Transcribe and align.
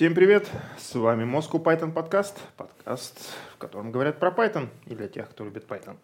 Всем 0.00 0.14
привет! 0.14 0.50
С 0.78 0.94
вами 0.94 1.24
Moscow 1.24 1.62
Python 1.62 1.92
подкаст. 1.92 2.40
Подкаст, 2.56 3.20
в 3.52 3.58
котором 3.58 3.92
говорят 3.92 4.18
про 4.18 4.30
Python 4.30 4.70
и 4.86 4.94
для 4.94 5.08
тех, 5.08 5.28
кто 5.28 5.44
любит 5.44 5.66
Python. 5.66 5.98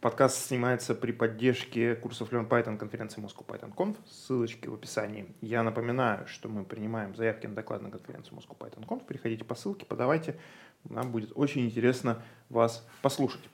Подкаст 0.00 0.48
снимается 0.48 0.96
при 0.96 1.12
поддержке 1.12 1.94
курсов 1.94 2.32
Learn 2.32 2.48
Python 2.48 2.76
конференции 2.76 3.22
Moscow 3.22 3.46
Python 3.46 3.72
Conf. 3.72 3.96
Ссылочки 4.10 4.66
в 4.66 4.74
описании. 4.74 5.32
Я 5.42 5.62
напоминаю, 5.62 6.26
что 6.26 6.48
мы 6.48 6.64
принимаем 6.64 7.14
заявки 7.14 7.46
на 7.46 7.54
доклад 7.54 7.82
на 7.82 7.90
конференцию 7.92 8.36
Moscow 8.36 8.58
Python 8.58 8.84
Conf. 8.84 9.06
Переходите 9.06 9.44
по 9.44 9.54
ссылке, 9.54 9.86
подавайте. 9.86 10.34
Нам 10.88 11.12
будет 11.12 11.30
очень 11.36 11.64
интересно 11.64 12.20
вас 12.48 12.84
послушать. 13.00 13.48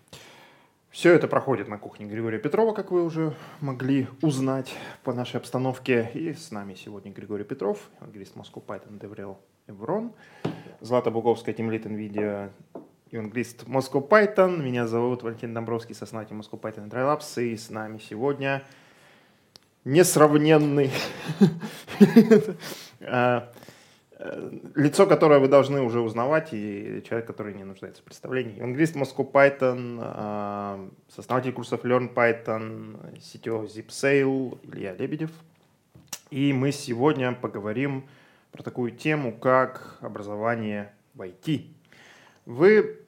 Все 0.88 1.12
это 1.12 1.28
проходит 1.28 1.68
на 1.68 1.76
кухне 1.76 2.06
Григория 2.06 2.38
Петрова, 2.38 2.72
как 2.72 2.90
вы 2.90 3.04
уже 3.04 3.36
могли 3.60 4.08
узнать 4.22 4.74
по 5.04 5.12
нашей 5.12 5.36
обстановке. 5.36 6.10
И 6.14 6.32
с 6.32 6.50
нами 6.50 6.72
сегодня 6.72 7.12
Григорий 7.12 7.44
Петров, 7.44 7.90
английст 8.00 8.34
Moscow 8.36 8.64
Python 8.64 8.98
Деврел 8.98 9.38
Эврон, 9.66 10.12
Злата 10.80 11.10
Буковская, 11.10 11.54
тимлит 11.54 11.86
NVIDIA, 11.86 12.50
евангелист 13.10 13.64
Moscow 13.64 14.06
Python. 14.06 14.62
Меня 14.62 14.86
зовут 14.86 15.22
Валентин 15.22 15.54
Домбровский, 15.54 15.94
сооснователь 15.94 16.36
Moscow 16.36 16.60
Python 16.60 16.86
и 16.86 16.90
Trylabs. 16.90 17.42
И 17.42 17.56
с 17.56 17.70
нами 17.70 17.98
сегодня 17.98 18.62
несравненный 19.84 20.90
а, 23.00 23.52
Э, 24.18 24.50
лицо, 24.74 25.06
которое 25.06 25.38
вы 25.40 25.48
должны 25.48 25.82
уже 25.82 26.00
узнавать, 26.00 26.48
и 26.52 27.02
человек, 27.06 27.26
который 27.26 27.52
не 27.52 27.64
нуждается 27.64 28.00
в 28.00 28.04
представлении. 28.04 28.62
Английский 28.62 28.98
Moscow 28.98 29.30
Python, 29.30 30.00
э, 30.02 30.88
сооснователь 31.08 31.52
курсов 31.52 31.84
Learn 31.84 32.14
Python, 32.14 32.96
CTO 33.18 33.66
ZipSale 33.66 34.58
Илья 34.72 34.94
Лебедев. 34.94 35.30
И 36.30 36.54
мы 36.54 36.72
сегодня 36.72 37.32
поговорим 37.32 38.08
про 38.56 38.62
такую 38.62 38.90
тему, 38.90 39.36
как 39.36 39.98
образование 40.00 40.90
в 41.14 41.20
IT. 41.20 41.66
Вы 42.46 43.02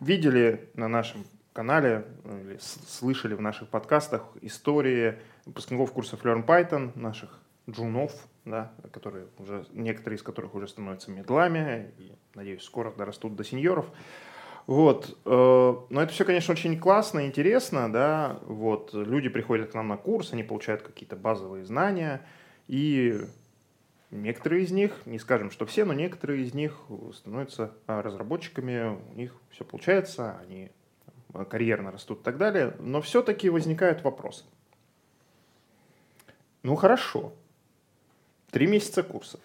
видели 0.00 0.70
на 0.72 0.88
нашем 0.88 1.26
канале 1.52 2.06
или 2.24 2.58
слышали 2.58 3.34
в 3.34 3.42
наших 3.42 3.68
подкастах 3.68 4.26
истории 4.40 5.16
выпускников 5.44 5.92
курсов 5.92 6.24
Learn 6.24 6.46
Python, 6.46 6.98
наших 6.98 7.38
джунов, 7.68 8.12
да, 8.46 8.72
которые 8.90 9.26
уже, 9.38 9.66
некоторые 9.72 10.16
из 10.16 10.22
которых 10.22 10.54
уже 10.54 10.66
становятся 10.66 11.10
медлами, 11.10 11.92
и, 11.98 12.12
надеюсь, 12.34 12.62
скоро 12.62 12.90
дорастут 12.90 13.36
до 13.36 13.44
сеньоров. 13.44 13.86
Вот. 14.66 15.18
Э, 15.26 15.74
но 15.90 16.02
это 16.02 16.10
все, 16.10 16.24
конечно, 16.24 16.52
очень 16.52 16.78
классно, 16.78 17.26
интересно, 17.26 17.92
да, 17.92 18.38
вот. 18.46 18.94
Люди 18.94 19.28
приходят 19.28 19.72
к 19.72 19.74
нам 19.74 19.88
на 19.88 19.98
курс, 19.98 20.32
они 20.32 20.42
получают 20.42 20.80
какие-то 20.80 21.16
базовые 21.16 21.66
знания, 21.66 22.22
и 22.66 23.20
некоторые 24.10 24.64
из 24.64 24.70
них, 24.70 25.02
не 25.06 25.18
скажем, 25.18 25.50
что 25.50 25.66
все, 25.66 25.84
но 25.84 25.92
некоторые 25.92 26.42
из 26.42 26.54
них 26.54 26.78
становятся 27.14 27.72
а, 27.86 28.02
разработчиками, 28.02 28.98
у 29.12 29.14
них 29.14 29.34
все 29.50 29.64
получается, 29.64 30.38
они 30.38 30.70
карьерно 31.50 31.90
растут 31.90 32.20
и 32.20 32.22
так 32.22 32.38
далее, 32.38 32.76
но 32.78 33.00
все-таки 33.00 33.50
возникают 33.50 34.02
вопросы. 34.02 34.44
Ну 36.62 36.76
хорошо, 36.76 37.34
три 38.50 38.66
месяца 38.66 39.02
курсов, 39.02 39.40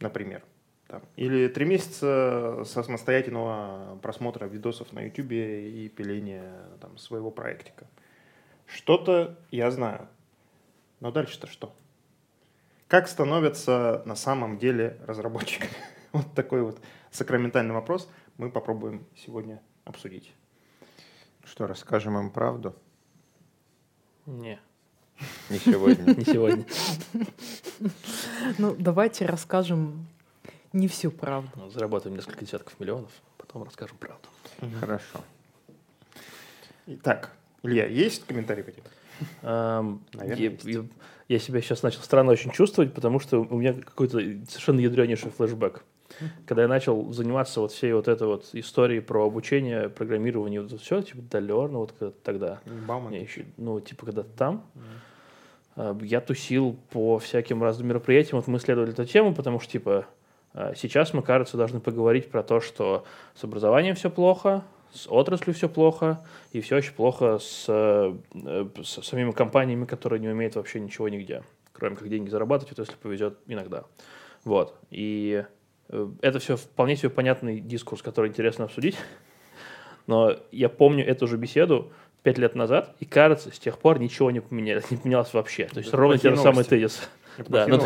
например. 0.00 0.42
Там. 0.88 1.02
Или 1.16 1.48
три 1.48 1.64
месяца 1.64 2.62
самостоятельного 2.64 3.98
просмотра 4.02 4.46
видосов 4.46 4.92
на 4.92 5.00
YouTube 5.00 5.32
и 5.32 5.88
пиления 5.88 6.62
там, 6.80 6.96
своего 6.96 7.32
проектика. 7.32 7.86
Что-то 8.66 9.36
я 9.50 9.70
знаю. 9.70 10.08
Но 11.00 11.10
дальше-то 11.10 11.48
что? 11.48 11.74
Как 12.88 13.08
становятся 13.08 14.02
на 14.06 14.14
самом 14.14 14.58
деле 14.58 14.98
разработчиками? 15.06 15.72
Вот 16.12 16.32
такой 16.34 16.62
вот 16.62 16.80
сакраментальный 17.10 17.74
вопрос 17.74 18.08
мы 18.38 18.50
попробуем 18.50 19.04
сегодня 19.16 19.60
обсудить. 19.84 20.32
Что, 21.44 21.66
расскажем 21.66 22.16
им 22.16 22.30
правду? 22.30 22.74
Не. 24.24 24.58
Не 25.50 25.58
сегодня. 25.58 26.14
Не 26.16 26.24
сегодня. 26.24 26.64
Ну, 28.56 28.74
давайте 28.78 29.26
расскажем 29.26 30.06
не 30.72 30.88
всю 30.88 31.10
правду. 31.10 31.50
Ну, 31.56 31.68
заработаем 31.70 32.16
несколько 32.16 32.44
десятков 32.44 32.80
миллионов, 32.80 33.10
потом 33.36 33.64
расскажем 33.64 33.98
правду. 33.98 34.28
Хорошо. 34.80 35.20
Итак, 36.86 37.32
Илья, 37.62 37.86
есть 37.86 38.24
комментарии 38.26 38.62
какие-то? 38.62 38.90
Наверное, 40.14 40.88
я, 41.28 41.38
себя 41.38 41.60
сейчас 41.60 41.82
начал 41.82 42.00
странно 42.02 42.32
очень 42.32 42.50
чувствовать, 42.50 42.94
потому 42.94 43.20
что 43.20 43.40
у 43.40 43.58
меня 43.58 43.72
какой-то 43.72 44.18
совершенно 44.48 44.80
ядренейший 44.80 45.30
флешбэк. 45.30 45.82
Когда 46.46 46.62
я 46.62 46.68
начал 46.68 47.12
заниматься 47.12 47.60
вот 47.60 47.72
всей 47.72 47.92
вот 47.92 48.08
этой 48.08 48.26
вот 48.26 48.48
историей 48.52 49.00
про 49.00 49.26
обучение, 49.26 49.88
программирование, 49.88 50.62
вот 50.62 50.80
все, 50.80 51.02
типа, 51.02 51.20
далерно, 51.30 51.78
вот 51.78 51.94
тогда. 52.22 52.60
Бауман. 52.86 53.12
еще, 53.12 53.44
ну, 53.56 53.80
типа, 53.80 54.06
когда 54.06 54.22
там. 54.22 54.64
Mm. 55.76 56.06
Я 56.06 56.20
тусил 56.20 56.78
по 56.90 57.18
всяким 57.18 57.62
разным 57.62 57.88
мероприятиям, 57.88 58.38
вот 58.38 58.46
мы 58.46 58.58
исследовали 58.58 58.92
эту 58.92 59.04
тему, 59.04 59.34
потому 59.34 59.60
что, 59.60 59.72
типа, 59.72 60.06
а, 60.54 60.74
сейчас 60.74 61.12
мы, 61.12 61.22
кажется, 61.22 61.58
должны 61.58 61.80
поговорить 61.80 62.30
про 62.30 62.42
то, 62.42 62.60
что 62.60 63.04
с 63.34 63.44
образованием 63.44 63.94
все 63.94 64.08
плохо, 64.08 64.64
с 64.92 65.06
отраслью 65.08 65.54
все 65.54 65.68
плохо, 65.68 66.24
и 66.52 66.60
все 66.60 66.76
очень 66.76 66.92
плохо 66.92 67.38
с, 67.38 67.66
э, 67.68 68.14
с 68.82 69.02
самими 69.02 69.32
компаниями, 69.32 69.84
которые 69.84 70.20
не 70.20 70.28
умеют 70.28 70.56
вообще 70.56 70.80
ничего 70.80 71.08
нигде, 71.08 71.42
кроме 71.72 71.96
как 71.96 72.08
деньги 72.08 72.28
зарабатывать, 72.28 72.76
вот 72.76 72.86
если 72.86 72.98
повезет 72.98 73.38
иногда. 73.46 73.84
Вот. 74.44 74.78
И 74.90 75.44
э, 75.88 76.08
это 76.22 76.38
все 76.38 76.56
вполне 76.56 76.96
себе 76.96 77.10
понятный 77.10 77.60
дискурс, 77.60 78.02
который 78.02 78.28
интересно 78.28 78.64
обсудить. 78.64 78.96
Но 80.06 80.36
я 80.52 80.68
помню 80.68 81.04
эту 81.04 81.26
же 81.26 81.36
беседу 81.36 81.92
пять 82.26 82.38
лет 82.38 82.56
назад, 82.56 82.92
и 82.98 83.04
кажется, 83.04 83.54
с 83.54 83.58
тех 83.60 83.78
пор 83.78 84.00
ничего 84.00 84.32
не 84.32 84.40
поменялось, 84.40 84.90
не 84.90 84.96
поменялось 84.96 85.32
вообще. 85.32 85.66
То 85.66 85.78
есть 85.78 85.90
это 85.90 85.96
ровно 85.96 86.18
те 86.18 86.30
же 86.30 86.36
самые 86.36 86.64
тезисы. 86.64 87.02
Да, 87.46 87.68
ну, 87.68 87.76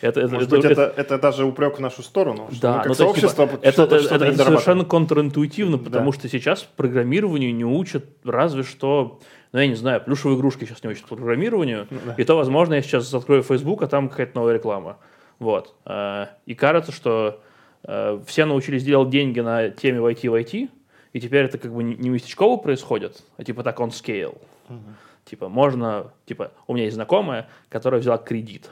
это, 0.00 0.20
это, 0.20 0.34
Может 0.34 0.48
это, 0.48 0.56
быть, 0.56 0.64
это, 0.64 0.82
это, 0.82 1.00
это 1.00 1.18
даже 1.18 1.44
упрек 1.44 1.76
в 1.76 1.80
нашу 1.80 2.02
сторону, 2.02 2.48
да, 2.60 2.78
как 2.78 2.86
ну, 2.88 2.94
сообщество 2.94 3.46
типа, 3.46 3.58
это, 3.62 3.82
это, 3.84 3.96
это, 3.96 4.24
это 4.24 4.44
совершенно 4.44 4.84
контринтуитивно, 4.84 5.78
потому 5.78 6.10
да. 6.10 6.18
что 6.18 6.28
сейчас 6.28 6.62
программированию 6.62 7.54
не 7.54 7.64
учат 7.64 8.04
разве 8.24 8.64
что, 8.64 9.20
ну 9.52 9.60
я 9.60 9.68
не 9.68 9.76
знаю, 9.76 10.00
плюшевые 10.00 10.38
игрушки 10.38 10.64
сейчас 10.64 10.82
не 10.82 10.90
учат 10.90 11.04
программированию, 11.04 11.86
ну, 11.90 11.98
да. 12.04 12.14
и 12.14 12.24
то, 12.24 12.34
возможно, 12.34 12.74
я 12.74 12.82
сейчас 12.82 13.14
открою 13.14 13.44
Facebook, 13.44 13.82
а 13.82 13.86
там 13.86 14.08
какая-то 14.08 14.34
новая 14.34 14.54
реклама. 14.54 14.96
Вот. 15.38 15.74
Э, 15.84 16.28
и 16.46 16.56
кажется, 16.56 16.90
что 16.90 17.42
э, 17.84 18.18
все 18.26 18.44
научились 18.44 18.82
делать 18.82 19.10
деньги 19.10 19.38
на 19.38 19.68
теме 19.68 20.00
в 20.00 20.06
IT 20.06 20.28
в 20.28 20.34
IT, 20.34 20.70
и 21.14 21.20
теперь 21.20 21.44
это 21.44 21.58
как 21.58 21.72
бы 21.72 21.82
не 21.82 22.10
местечково 22.10 22.58
происходит, 22.58 23.22
а 23.36 23.44
типа 23.44 23.62
так 23.62 23.78
on 23.78 23.90
scale. 23.90 24.36
Угу. 24.68 24.78
Типа 25.24 25.48
можно, 25.48 26.12
типа 26.26 26.50
у 26.66 26.74
меня 26.74 26.84
есть 26.84 26.96
знакомая, 26.96 27.48
которая 27.70 28.00
взяла 28.00 28.18
кредит 28.18 28.68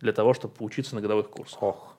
для 0.00 0.12
того, 0.12 0.34
чтобы 0.34 0.52
поучиться 0.52 0.96
на 0.96 1.00
годовых 1.00 1.30
курсах. 1.30 1.62
Ох. 1.62 1.94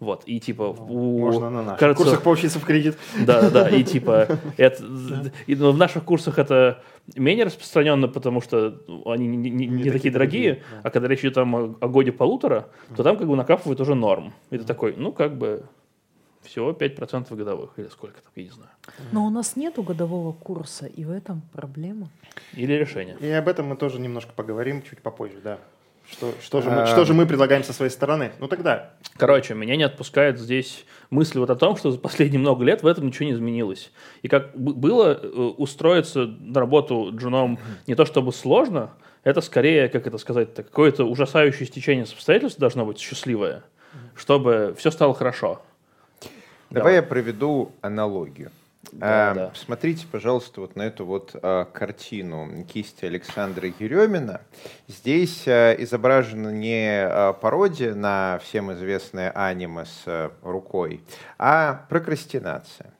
Вот, 0.00 0.24
и 0.26 0.40
типа 0.40 0.74
ну, 0.78 1.16
у... 1.16 1.18
Можно 1.20 1.50
на 1.50 1.62
наших 1.62 1.78
кажется, 1.78 2.04
курсах 2.04 2.22
поучиться 2.22 2.58
в 2.58 2.64
кредит. 2.64 2.96
Да, 3.20 3.50
да, 3.50 3.68
и 3.68 3.84
типа 3.84 4.28
это, 4.56 5.30
и, 5.46 5.54
но 5.54 5.72
в 5.72 5.76
наших 5.76 6.04
курсах 6.04 6.38
это 6.38 6.82
менее 7.14 7.44
распространенно, 7.44 8.08
потому 8.08 8.40
что 8.40 8.80
они 9.04 9.26
не, 9.26 9.36
не, 9.36 9.50
не, 9.50 9.66
не 9.66 9.90
такие 9.90 10.12
дорогие, 10.12 10.54
дорогие 10.54 10.62
да. 10.72 10.80
а 10.84 10.90
когда 10.90 11.08
речь 11.08 11.20
идет 11.20 11.34
там 11.34 11.54
о, 11.54 11.76
о 11.80 11.88
годе 11.88 12.12
полутора, 12.12 12.68
то 12.96 13.02
там 13.02 13.18
как 13.18 13.28
бы 13.28 13.36
накапывают 13.36 13.80
уже 13.80 13.94
норм. 13.94 14.32
И 14.50 14.56
ты 14.56 14.64
такой, 14.64 14.94
ну 14.96 15.12
как 15.12 15.36
бы 15.36 15.64
всего 16.46 16.72
5% 16.72 17.34
годовых, 17.34 17.70
или 17.76 17.88
сколько 17.88 18.22
там, 18.22 18.32
я 18.36 18.44
не 18.44 18.50
знаю. 18.50 18.70
Но 19.12 19.26
у 19.26 19.30
нас 19.30 19.56
нету 19.56 19.82
годового 19.82 20.32
курса, 20.32 20.86
и 20.86 21.04
в 21.04 21.10
этом 21.10 21.42
проблема. 21.52 22.08
Или 22.54 22.72
решение. 22.74 23.16
И 23.20 23.28
об 23.30 23.48
этом 23.48 23.66
мы 23.66 23.76
тоже 23.76 24.00
немножко 24.00 24.32
поговорим 24.32 24.82
чуть 24.82 25.00
попозже, 25.00 25.38
да. 25.42 25.58
Что, 26.10 26.32
что, 26.40 26.62
же 26.62 26.70
мы, 26.70 26.86
что 26.86 27.04
же 27.04 27.14
мы 27.14 27.26
предлагаем 27.26 27.64
со 27.64 27.72
своей 27.72 27.90
стороны? 27.90 28.30
Ну 28.38 28.46
тогда. 28.46 28.92
Короче, 29.16 29.54
меня 29.54 29.74
не 29.74 29.82
отпускает 29.82 30.38
здесь 30.38 30.84
мысль 31.10 31.40
вот 31.40 31.50
о 31.50 31.56
том, 31.56 31.76
что 31.76 31.90
за 31.90 31.98
последние 31.98 32.38
много 32.38 32.64
лет 32.64 32.84
в 32.84 32.86
этом 32.86 33.08
ничего 33.08 33.26
не 33.26 33.32
изменилось. 33.32 33.90
И 34.22 34.28
как 34.28 34.56
было 34.56 35.18
э, 35.20 35.26
устроиться 35.26 36.26
на 36.26 36.60
работу 36.60 37.10
джуном 37.12 37.58
не 37.88 37.96
то 37.96 38.04
чтобы 38.04 38.32
сложно, 38.32 38.92
это 39.24 39.40
скорее, 39.40 39.88
как 39.88 40.06
это 40.06 40.18
сказать, 40.18 40.54
какое-то 40.54 41.04
ужасающее 41.04 41.66
стечение 41.66 42.04
обстоятельств 42.04 42.60
должно 42.60 42.86
быть 42.86 43.00
счастливое, 43.00 43.64
чтобы 44.14 44.76
все 44.78 44.92
стало 44.92 45.12
хорошо. 45.12 45.60
Давай, 46.70 46.80
Давай 46.80 46.94
я 46.96 47.02
проведу 47.02 47.72
аналогию. 47.80 48.50
Да, 48.92 49.30
а, 49.30 49.34
да. 49.34 49.52
Смотрите, 49.54 50.06
пожалуйста, 50.10 50.60
вот 50.60 50.76
на 50.76 50.82
эту 50.82 51.04
вот 51.04 51.34
а, 51.34 51.64
картину 51.64 52.64
кисти 52.64 53.04
Александра 53.04 53.68
Еремина. 53.78 54.40
Здесь 54.88 55.44
а, 55.46 55.72
изображена 55.72 56.50
не 56.50 57.02
а, 57.02 57.32
пародия 57.32 57.94
на 57.94 58.40
всем 58.42 58.72
известное 58.72 59.30
аниме 59.30 59.84
с 59.84 60.02
а, 60.06 60.32
рукой, 60.42 61.02
а 61.38 61.86
прокрастинация. 61.88 62.92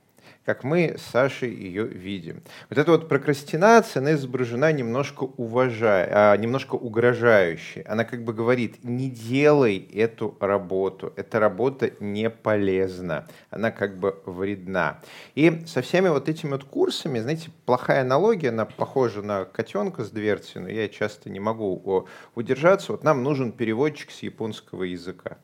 Как 0.47 0.63
мы 0.63 0.95
с 0.97 1.03
Сашей 1.03 1.53
ее 1.53 1.85
видим. 1.85 2.41
Вот 2.71 2.79
эта 2.79 2.93
вот 2.93 3.09
прокрастинация, 3.09 4.01
она 4.01 4.13
изображена 4.13 4.73
немножко 4.73 5.25
уважая, 5.25 6.09
а, 6.13 6.37
немножко 6.37 6.77
угрожающей. 6.77 7.83
Она 7.83 8.05
как 8.05 8.23
бы 8.23 8.33
говорит, 8.33 8.85
не 8.85 9.11
делай 9.11 9.77
эту 9.93 10.37
работу, 10.39 11.13
эта 11.17 11.41
работа 11.41 11.91
не 11.99 12.31
полезна, 12.31 13.27
она 13.51 13.73
как 13.73 13.99
бы 13.99 14.23
вредна. 14.25 15.01
И 15.35 15.65
со 15.67 15.83
всеми 15.83 16.09
вот 16.09 16.29
этими 16.29 16.51
вот 16.51 16.63
курсами, 16.63 17.19
знаете, 17.19 17.51
плохая 17.65 18.03
аналогия, 18.03 18.51
она 18.51 18.67
похожа 18.67 19.23
на 19.23 19.47
котенка 19.47 20.05
с 20.05 20.11
дверцей, 20.11 20.63
но 20.63 20.69
я 20.69 20.89
часто 20.89 21.29
не 21.29 21.41
могу 21.41 22.07
удержаться. 22.37 22.93
Вот 22.93 23.03
нам 23.03 23.25
нужен 23.25 23.51
переводчик 23.51 24.13
с 24.13 24.23
японского 24.23 24.85
языка. 24.85 25.39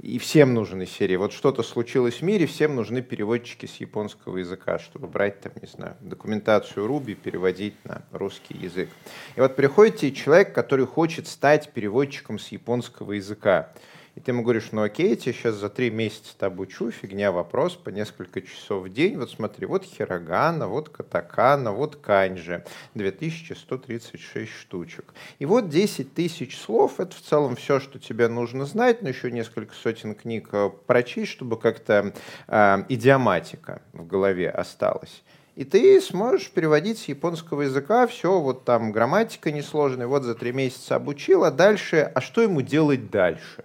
И 0.00 0.18
всем 0.18 0.54
нужен 0.54 0.82
из 0.82 0.90
серии. 0.90 1.16
Вот 1.16 1.32
что-то 1.32 1.62
случилось 1.62 2.16
в 2.16 2.22
мире, 2.22 2.46
всем 2.46 2.74
нужны 2.74 3.00
переводчики 3.00 3.66
с 3.66 3.76
японского 3.76 4.38
языка, 4.38 4.78
чтобы 4.78 5.06
брать 5.06 5.40
там, 5.40 5.52
не 5.62 5.68
знаю, 5.68 5.96
документацию 6.00 6.86
Руби, 6.86 7.14
переводить 7.14 7.74
на 7.84 8.02
русский 8.10 8.56
язык. 8.56 8.88
И 9.36 9.40
вот 9.40 9.56
приходите 9.56 10.12
человек, 10.12 10.52
который 10.52 10.86
хочет 10.86 11.28
стать 11.28 11.72
переводчиком 11.72 12.38
с 12.38 12.48
японского 12.48 13.12
языка. 13.12 13.70
И 14.14 14.20
ты 14.20 14.30
ему 14.30 14.42
говоришь, 14.42 14.68
ну 14.70 14.82
окей, 14.82 15.10
я 15.10 15.16
тебя 15.16 15.32
сейчас 15.32 15.56
за 15.56 15.68
три 15.68 15.90
месяца 15.90 16.46
обучу, 16.46 16.92
фигня, 16.92 17.32
вопрос, 17.32 17.74
по 17.74 17.88
несколько 17.88 18.42
часов 18.42 18.84
в 18.84 18.88
день. 18.88 19.16
Вот 19.18 19.30
смотри, 19.30 19.66
вот 19.66 19.84
хирогана, 19.84 20.68
вот 20.68 20.88
катакана, 20.88 21.72
вот 21.72 21.96
канджи. 21.96 22.64
2136 22.94 24.52
штучек. 24.52 25.14
И 25.40 25.46
вот 25.46 25.68
10 25.68 26.14
тысяч 26.14 26.56
слов, 26.56 27.00
это 27.00 27.16
в 27.16 27.20
целом 27.20 27.56
все, 27.56 27.80
что 27.80 27.98
тебе 27.98 28.28
нужно 28.28 28.66
знать, 28.66 29.02
но 29.02 29.08
еще 29.08 29.32
несколько 29.32 29.74
сотен 29.74 30.14
книг 30.14 30.48
э, 30.52 30.70
прочесть, 30.86 31.32
чтобы 31.32 31.58
как-то 31.58 32.14
э, 32.46 32.84
идиоматика 32.88 33.82
в 33.92 34.06
голове 34.06 34.48
осталась. 34.48 35.24
И 35.56 35.64
ты 35.64 36.00
сможешь 36.00 36.50
переводить 36.50 36.98
с 36.98 37.04
японского 37.04 37.62
языка 37.62 38.06
все, 38.06 38.40
вот 38.40 38.64
там 38.64 38.92
грамматика 38.92 39.50
несложная, 39.50 40.06
вот 40.06 40.22
за 40.22 40.34
три 40.34 40.52
месяца 40.52 40.96
обучил, 40.96 41.44
а 41.44 41.50
дальше, 41.50 42.10
а 42.14 42.20
что 42.20 42.42
ему 42.42 42.60
делать 42.60 43.10
дальше? 43.10 43.64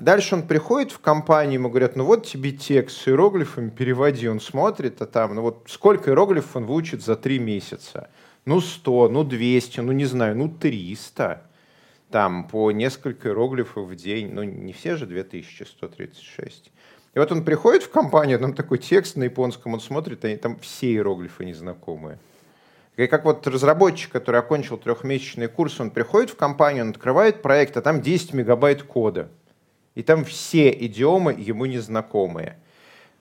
Дальше 0.00 0.34
он 0.34 0.46
приходит 0.46 0.92
в 0.92 0.98
компанию, 1.00 1.54
ему 1.54 1.70
говорят, 1.70 1.96
ну 1.96 2.04
вот 2.04 2.26
тебе 2.26 2.52
текст 2.52 2.98
с 2.98 3.08
иероглифами, 3.08 3.70
переводи. 3.70 4.28
Он 4.28 4.40
смотрит, 4.40 5.00
а 5.00 5.06
там, 5.06 5.34
ну 5.34 5.42
вот 5.42 5.66
сколько 5.68 6.10
иероглифов 6.10 6.56
он 6.56 6.66
выучит 6.66 7.02
за 7.02 7.16
три 7.16 7.38
месяца? 7.38 8.10
Ну 8.44 8.60
100, 8.60 9.08
ну 9.08 9.24
200, 9.24 9.80
ну 9.80 9.92
не 9.92 10.04
знаю, 10.04 10.36
ну 10.36 10.48
300. 10.48 11.42
Там 12.10 12.46
по 12.46 12.70
несколько 12.70 13.28
иероглифов 13.28 13.88
в 13.88 13.96
день. 13.96 14.32
Ну 14.32 14.42
не 14.44 14.72
все 14.72 14.96
же 14.96 15.06
2136. 15.06 16.70
И 17.14 17.18
вот 17.18 17.32
он 17.32 17.44
приходит 17.44 17.82
в 17.82 17.90
компанию, 17.90 18.38
там 18.38 18.52
такой 18.52 18.76
текст 18.76 19.16
на 19.16 19.24
японском, 19.24 19.72
он 19.72 19.80
смотрит, 19.80 20.24
они 20.26 20.36
там 20.36 20.58
все 20.58 20.92
иероглифы 20.92 21.46
незнакомые. 21.46 22.18
И 22.96 23.06
как 23.06 23.24
вот 23.24 23.46
разработчик, 23.46 24.12
который 24.12 24.40
окончил 24.40 24.76
трехмесячный 24.76 25.48
курс, 25.48 25.80
он 25.80 25.90
приходит 25.90 26.30
в 26.30 26.36
компанию, 26.36 26.84
он 26.84 26.90
открывает 26.90 27.40
проект, 27.40 27.76
а 27.78 27.82
там 27.82 28.02
10 28.02 28.34
мегабайт 28.34 28.82
кода. 28.82 29.30
И 29.96 30.02
там 30.02 30.24
все 30.24 30.70
идиомы 30.70 31.32
ему 31.32 31.64
незнакомые. 31.64 32.58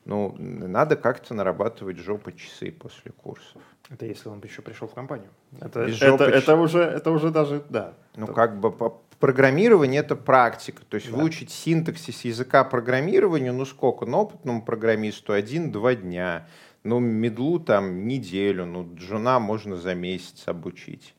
Ну, 0.04 0.36
надо 0.38 0.96
как-то 0.98 1.34
нарабатывать 1.34 1.98
жопы 1.98 2.34
часы 2.34 2.72
после 2.72 3.12
курсов. 3.12 3.62
Это 3.90 4.06
если 4.06 4.30
он 4.30 4.40
еще 4.44 4.62
пришел 4.62 4.88
в 4.88 4.94
компанию. 4.94 5.30
Это, 5.60 5.82
это, 5.82 6.26
это, 6.26 6.56
уже, 6.58 6.80
это 6.82 7.10
уже 7.12 7.32
даже, 7.32 7.64
да. 7.70 7.94
Ну, 8.16 8.28
как 8.28 8.60
бы 8.60 8.72
программирование— 9.20 10.02
это 10.02 10.18
практика. 10.18 10.84
То 10.88 10.96
есть 10.96 11.10
да. 11.10 11.18
выучить 11.18 11.50
синтаксис 11.50 12.26
языка 12.26 12.64
программирования, 12.66 13.54
ну 13.54 13.66
сколько? 13.66 14.06
Ну, 14.06 14.20
опытному 14.20 14.62
программисту 14.62 15.32
один-два 15.34 15.96
дня. 15.96 16.48
Ну, 16.84 17.00
медлу 17.00 17.60
там 17.60 18.06
неделю, 18.06 18.66
ну, 18.66 18.88
джуна 18.96 19.40
можно 19.40 19.78
за 19.78 19.96
месяц 19.96 20.44
обучить. 20.46 21.16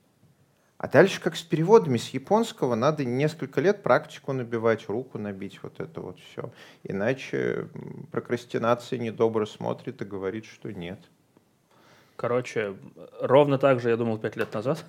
А 0.86 0.88
дальше, 0.88 1.20
как 1.20 1.34
с 1.34 1.42
переводами 1.42 1.96
с 1.96 2.10
японского, 2.10 2.76
надо 2.76 3.04
несколько 3.04 3.60
лет 3.60 3.82
практику 3.82 4.32
набивать, 4.32 4.88
руку 4.88 5.18
набить, 5.18 5.60
вот 5.64 5.80
это 5.80 6.00
вот 6.00 6.20
все. 6.20 6.52
Иначе 6.84 7.66
прокрастинация 8.12 9.00
недобро 9.00 9.46
смотрит 9.46 10.00
и 10.00 10.04
говорит, 10.04 10.44
что 10.44 10.72
нет. 10.72 11.00
Короче, 12.14 12.76
ровно 13.20 13.58
так 13.58 13.80
же 13.80 13.90
я 13.90 13.96
думал 13.96 14.18
пять 14.18 14.36
лет 14.36 14.54
назад. 14.54 14.84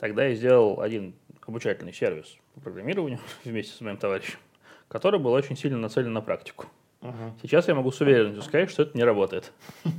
Тогда 0.00 0.24
я 0.24 0.34
сделал 0.34 0.80
один 0.80 1.14
обучательный 1.42 1.92
сервис 1.92 2.36
по 2.54 2.60
программированию 2.62 3.20
вместе 3.44 3.72
с 3.72 3.80
моим 3.80 3.98
товарищем, 3.98 4.40
который 4.88 5.20
был 5.20 5.30
очень 5.30 5.56
сильно 5.56 5.78
нацелен 5.78 6.12
на 6.12 6.22
практику. 6.22 6.66
Угу. 7.02 7.38
Сейчас 7.42 7.68
я 7.68 7.76
могу 7.76 7.92
с 7.92 8.00
уверенностью 8.00 8.42
сказать, 8.42 8.68
что 8.68 8.82
это 8.82 8.98
не 8.98 9.04
работает. 9.04 9.52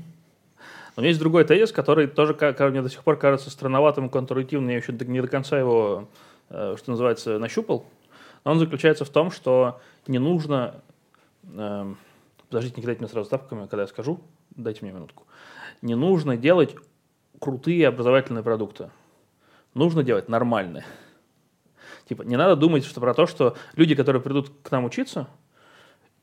Но 0.97 1.01
меня 1.01 1.09
есть 1.09 1.19
другой 1.19 1.45
тезис, 1.45 1.71
который 1.71 2.07
тоже 2.07 2.33
как, 2.33 2.59
мне 2.59 2.81
до 2.81 2.89
сих 2.89 3.03
пор 3.03 3.17
кажется 3.17 3.51
странноватым 3.51 4.07
и 4.07 4.09
контринтуитивным. 4.09 4.69
Я 4.69 4.77
еще 4.77 4.94
не 4.94 5.21
до 5.21 5.27
конца 5.27 5.57
его, 5.57 6.09
э, 6.49 6.75
что 6.75 6.89
называется, 6.89 7.38
нащупал. 7.38 7.85
Но 8.44 8.53
он 8.53 8.59
заключается 8.59 9.05
в 9.05 9.09
том, 9.09 9.29
что 9.29 9.79
не 10.07 10.17
нужно... 10.17 10.81
Э, 11.53 11.85
подождите, 12.49 12.77
не 12.77 12.81
кидайте 12.81 13.01
мне 13.01 13.09
сразу 13.09 13.27
ставками, 13.27 13.67
когда 13.67 13.83
я 13.83 13.88
скажу. 13.88 14.19
Дайте 14.55 14.79
мне 14.81 14.91
минутку. 14.91 15.27
Не 15.83 15.94
нужно 15.94 16.35
делать 16.35 16.75
крутые 17.39 17.88
образовательные 17.88 18.44
продукты. 18.44 18.89
Нужно 19.75 20.01
делать 20.01 20.29
нормальные. 20.29 20.83
Типа, 22.09 22.23
не 22.23 22.38
надо 22.38 22.55
думать 22.55 22.83
что 22.85 23.01
про 23.01 23.13
то, 23.13 23.27
что 23.27 23.55
люди, 23.75 23.94
которые 23.94 24.23
придут 24.23 24.49
к 24.63 24.71
нам 24.71 24.85
учиться, 24.85 25.27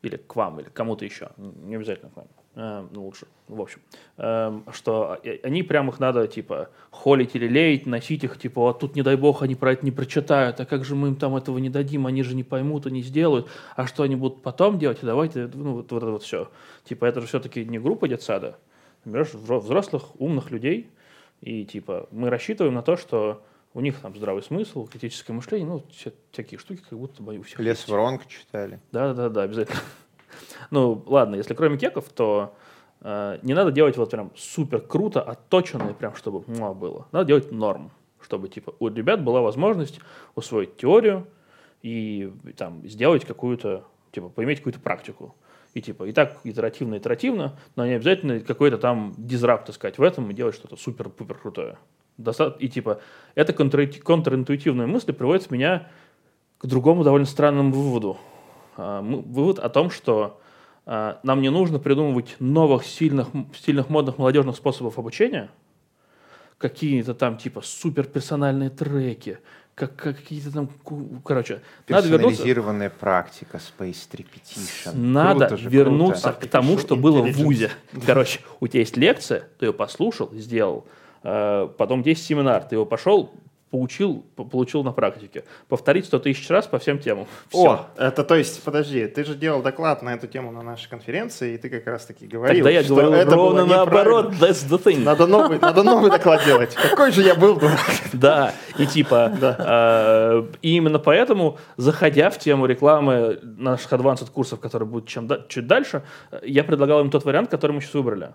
или 0.05 0.17
к 0.17 0.37
вам, 0.37 0.61
или 0.61 0.69
к 0.69 0.73
кому-то 0.73 1.05
еще, 1.05 1.31
не 1.37 1.77
обязательно 1.77 2.11
к 2.11 2.17
вам, 2.17 2.27
э, 2.55 2.87
ну, 2.93 3.05
лучше, 3.05 3.27
в 3.49 3.61
общем, 3.61 3.81
э, 4.19 4.61
что 4.73 5.19
они 5.43 5.63
прям 5.63 5.89
их 5.89 6.01
надо, 6.01 6.27
типа, 6.27 6.71
холить 6.91 7.35
или 7.35 7.47
леять, 7.49 7.87
носить 7.87 8.25
их, 8.25 8.39
типа, 8.39 8.71
а 8.71 8.75
тут, 8.75 8.95
не 8.97 9.03
дай 9.03 9.17
бог, 9.17 9.43
они 9.43 9.55
про 9.55 9.73
это 9.73 9.85
не 9.85 9.91
прочитают, 9.91 10.61
а 10.61 10.67
как 10.67 10.85
же 10.85 10.95
мы 10.95 11.09
им 11.09 11.17
там 11.17 11.37
этого 11.37 11.59
не 11.59 11.71
дадим, 11.71 12.07
они 12.07 12.23
же 12.23 12.35
не 12.35 12.45
поймут 12.45 12.87
и 12.87 12.91
не 12.91 13.03
сделают, 13.03 13.49
а 13.77 13.87
что 13.87 14.03
они 14.03 14.17
будут 14.17 14.43
потом 14.43 14.79
делать, 14.79 14.99
давайте, 15.03 15.51
ну, 15.53 15.75
вот, 15.75 15.93
вот 15.93 16.03
это 16.03 16.13
вот 16.13 16.23
все. 16.23 16.51
Типа, 16.85 17.05
это 17.05 17.21
же 17.21 17.27
все-таки 17.27 17.65
не 17.65 17.79
группа 17.79 18.09
детсада, 18.09 18.59
берешь 19.05 19.35
взрослых, 19.35 20.21
умных 20.21 20.51
людей, 20.51 20.91
и, 21.41 21.65
типа, 21.65 22.09
мы 22.11 22.31
рассчитываем 22.31 22.75
на 22.75 22.83
то, 22.83 22.97
что 22.97 23.43
у 23.75 23.81
них 23.81 24.01
там 24.01 24.15
здравый 24.17 24.43
смысл, 24.43 24.87
критическое 24.87 25.33
мышление, 25.33 25.67
ну, 25.67 25.83
всякие 26.31 26.59
штуки, 26.59 26.81
как 26.89 26.97
будто 26.97 27.23
бы 27.23 27.37
у 27.37 27.43
всех 27.43 27.59
Лес 27.59 27.79
есть. 27.79 27.89
воронка 27.89 28.25
читали. 28.29 28.81
Да-да-да, 28.93 29.43
обязательно. 29.43 29.81
ну, 30.71 31.03
ладно, 31.07 31.35
если 31.35 31.55
кроме 31.55 31.77
кеков, 31.77 32.09
то 32.11 32.57
э, 33.01 33.41
не 33.43 33.53
надо 33.53 33.73
делать 33.73 33.97
вот 33.97 34.13
прям 34.13 34.31
супер 34.37 34.81
круто, 34.81 35.21
отточенное, 35.21 35.93
прям 35.93 36.15
чтобы 36.15 36.45
муа, 36.47 36.73
было. 36.73 37.09
Надо 37.11 37.27
делать 37.27 37.51
норм, 37.51 37.91
чтобы, 38.23 38.49
типа, 38.49 38.75
у 38.79 38.89
ребят 38.89 39.25
была 39.25 39.41
возможность 39.41 39.99
усвоить 40.37 40.77
теорию 40.77 41.27
и 41.83 42.33
там 42.57 42.87
сделать 42.87 43.25
какую-то, 43.25 43.85
типа, 44.13 44.29
поиметь 44.29 44.59
какую-то 44.59 44.81
практику. 44.81 45.35
И 45.75 45.83
типа, 45.83 46.05
и 46.05 46.13
так 46.13 46.39
итеративно-итеративно, 46.45 47.59
но 47.75 47.85
не 47.85 47.95
обязательно 47.95 48.39
какой-то 48.39 48.79
там 48.79 49.13
дизрапт 49.19 49.69
искать 49.69 49.99
в 49.99 50.03
этом 50.03 50.31
и 50.31 50.33
делать 50.33 50.55
что-то 50.55 50.77
супер-пупер 50.77 51.37
крутое. 51.37 51.79
И 52.59 52.69
типа, 52.69 53.01
эта 53.35 53.53
контринтуитивная 53.53 54.87
мысль 54.87 55.13
приводит 55.13 55.51
меня 55.51 55.89
к 56.59 56.67
другому 56.67 57.05
довольно 57.05 57.27
странному 57.27 57.73
выводу. 57.73 58.19
А, 58.77 59.03
вывод 59.03 59.59
о 59.59 59.69
том, 59.69 59.91
что 59.91 60.41
а, 60.87 61.19
нам 61.23 61.43
не 61.43 61.51
нужно 61.51 61.79
придумывать 61.79 62.37
новых, 62.39 62.85
сильных, 62.85 63.29
стильных, 63.55 63.89
модных, 63.89 64.19
молодежных 64.19 64.57
способов 64.57 64.99
обучения, 64.99 65.51
какие-то 66.59 67.15
там 67.15 67.37
типа 67.37 67.63
суперперсональные 67.63 68.71
треки, 68.71 69.39
как, 69.75 69.97
как 69.97 70.19
какие-то 70.19 70.53
там, 70.53 70.71
короче, 71.25 71.63
надо 71.89 72.09
вернуться... 72.09 72.45
практика, 72.91 73.59
Space 73.59 74.09
Repetition. 74.13 74.95
Надо 74.95 75.49
круто 75.49 75.57
же, 75.57 75.69
вернуться 75.69 76.33
круто. 76.33 76.47
к 76.47 76.51
тому, 76.51 76.79
что 76.79 76.97
было 76.97 77.23
в 77.23 77.33
ВУЗе. 77.33 77.71
Короче, 78.07 78.41
у 78.61 78.69
тебя 78.69 78.81
есть 78.81 78.97
лекция, 78.97 79.49
ты 79.59 79.67
ее 79.67 79.73
послушал, 79.73 80.31
сделал, 80.35 80.87
потом 81.25 82.03
10 82.03 82.23
семинар, 82.23 82.65
ты 82.65 82.77
его 82.77 82.85
пошел, 82.87 83.33
поучил, 83.75 84.25
получил 84.37 84.85
на 84.85 84.93
практике. 84.93 85.43
Повторить 85.69 86.07
100 86.07 86.21
тысяч 86.21 86.49
раз 86.49 86.69
по 86.69 86.79
всем 86.79 87.01
темам. 87.01 87.27
Все. 87.49 87.59
О, 87.73 87.87
это 87.97 88.23
то 88.23 88.37
есть, 88.37 88.63
подожди, 88.63 89.05
ты 89.09 89.25
же 89.25 89.35
делал 89.35 89.63
доклад 89.63 90.01
на 90.01 90.15
эту 90.15 90.29
тему 90.29 90.53
на 90.53 90.63
нашей 90.63 90.89
конференции, 90.89 91.55
и 91.55 91.59
ты 91.59 91.69
как 91.69 91.85
раз 91.89 92.07
таки 92.07 92.29
говорил, 92.29 92.55
Тогда 92.55 92.71
я 92.71 92.85
что 92.85 92.95
говорил 92.95 93.15
это 93.15 93.35
ровно 93.35 93.67
наоборот, 93.67 94.35
that's 94.35 94.65
the 94.71 94.81
thing. 94.81 95.01
Надо 95.01 95.27
новый, 95.27 95.59
надо 95.59 95.83
новый 95.83 96.09
доклад 96.09 96.45
делать. 96.45 96.73
Какой 96.75 97.11
же 97.11 97.23
я 97.23 97.35
был 97.35 97.61
Да, 98.13 98.55
и 98.79 98.87
типа, 98.87 99.33
э, 99.43 100.45
и 100.63 100.77
именно 100.77 101.01
поэтому, 101.01 101.59
заходя 101.77 102.31
в 102.31 102.39
тему 102.39 102.67
рекламы 102.67 103.41
наших 103.43 103.93
advanced 103.93 104.31
курсов, 104.31 104.61
которые 104.61 104.89
будут 104.89 105.09
чем 105.09 105.29
чуть 105.49 105.67
дальше, 105.67 106.05
я 106.45 106.63
предлагал 106.63 107.01
им 107.01 107.11
тот 107.11 107.25
вариант, 107.25 107.51
который 107.51 107.73
мы 107.73 107.81
сейчас 107.81 107.95
выбрали. 107.95 108.35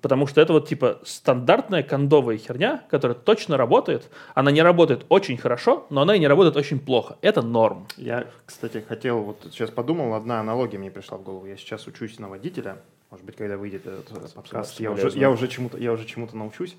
Потому 0.00 0.26
что 0.26 0.40
это 0.40 0.52
вот 0.52 0.68
типа 0.68 1.00
стандартная 1.04 1.82
кондовая 1.82 2.36
херня, 2.36 2.84
которая 2.90 3.16
точно 3.16 3.56
работает. 3.56 4.10
Она 4.34 4.50
не 4.50 4.62
работает 4.62 5.06
очень 5.08 5.36
хорошо, 5.36 5.86
но 5.90 6.02
она 6.02 6.16
и 6.16 6.18
не 6.18 6.26
работает 6.26 6.56
очень 6.56 6.78
плохо. 6.78 7.16
Это 7.22 7.42
норм. 7.42 7.86
Я, 7.96 8.26
кстати, 8.44 8.84
хотел, 8.86 9.20
вот 9.22 9.38
сейчас 9.50 9.70
подумал, 9.70 10.14
одна 10.14 10.40
аналогия 10.40 10.78
мне 10.78 10.90
пришла 10.90 11.18
в 11.18 11.22
голову. 11.22 11.46
Я 11.46 11.56
сейчас 11.56 11.86
учусь 11.86 12.18
на 12.18 12.28
водителя, 12.28 12.78
Может 13.10 13.26
быть, 13.26 13.36
когда 13.36 13.56
выйдет 13.56 13.86
этот 13.86 14.32
подкаст, 14.34 14.80
я 14.80 14.90
уже, 14.90 15.10
я 15.18 15.30
уже 15.30 15.48
чему-то, 15.48 15.78
я 15.78 15.92
уже 15.92 16.04
чему-то 16.06 16.36
научусь, 16.36 16.76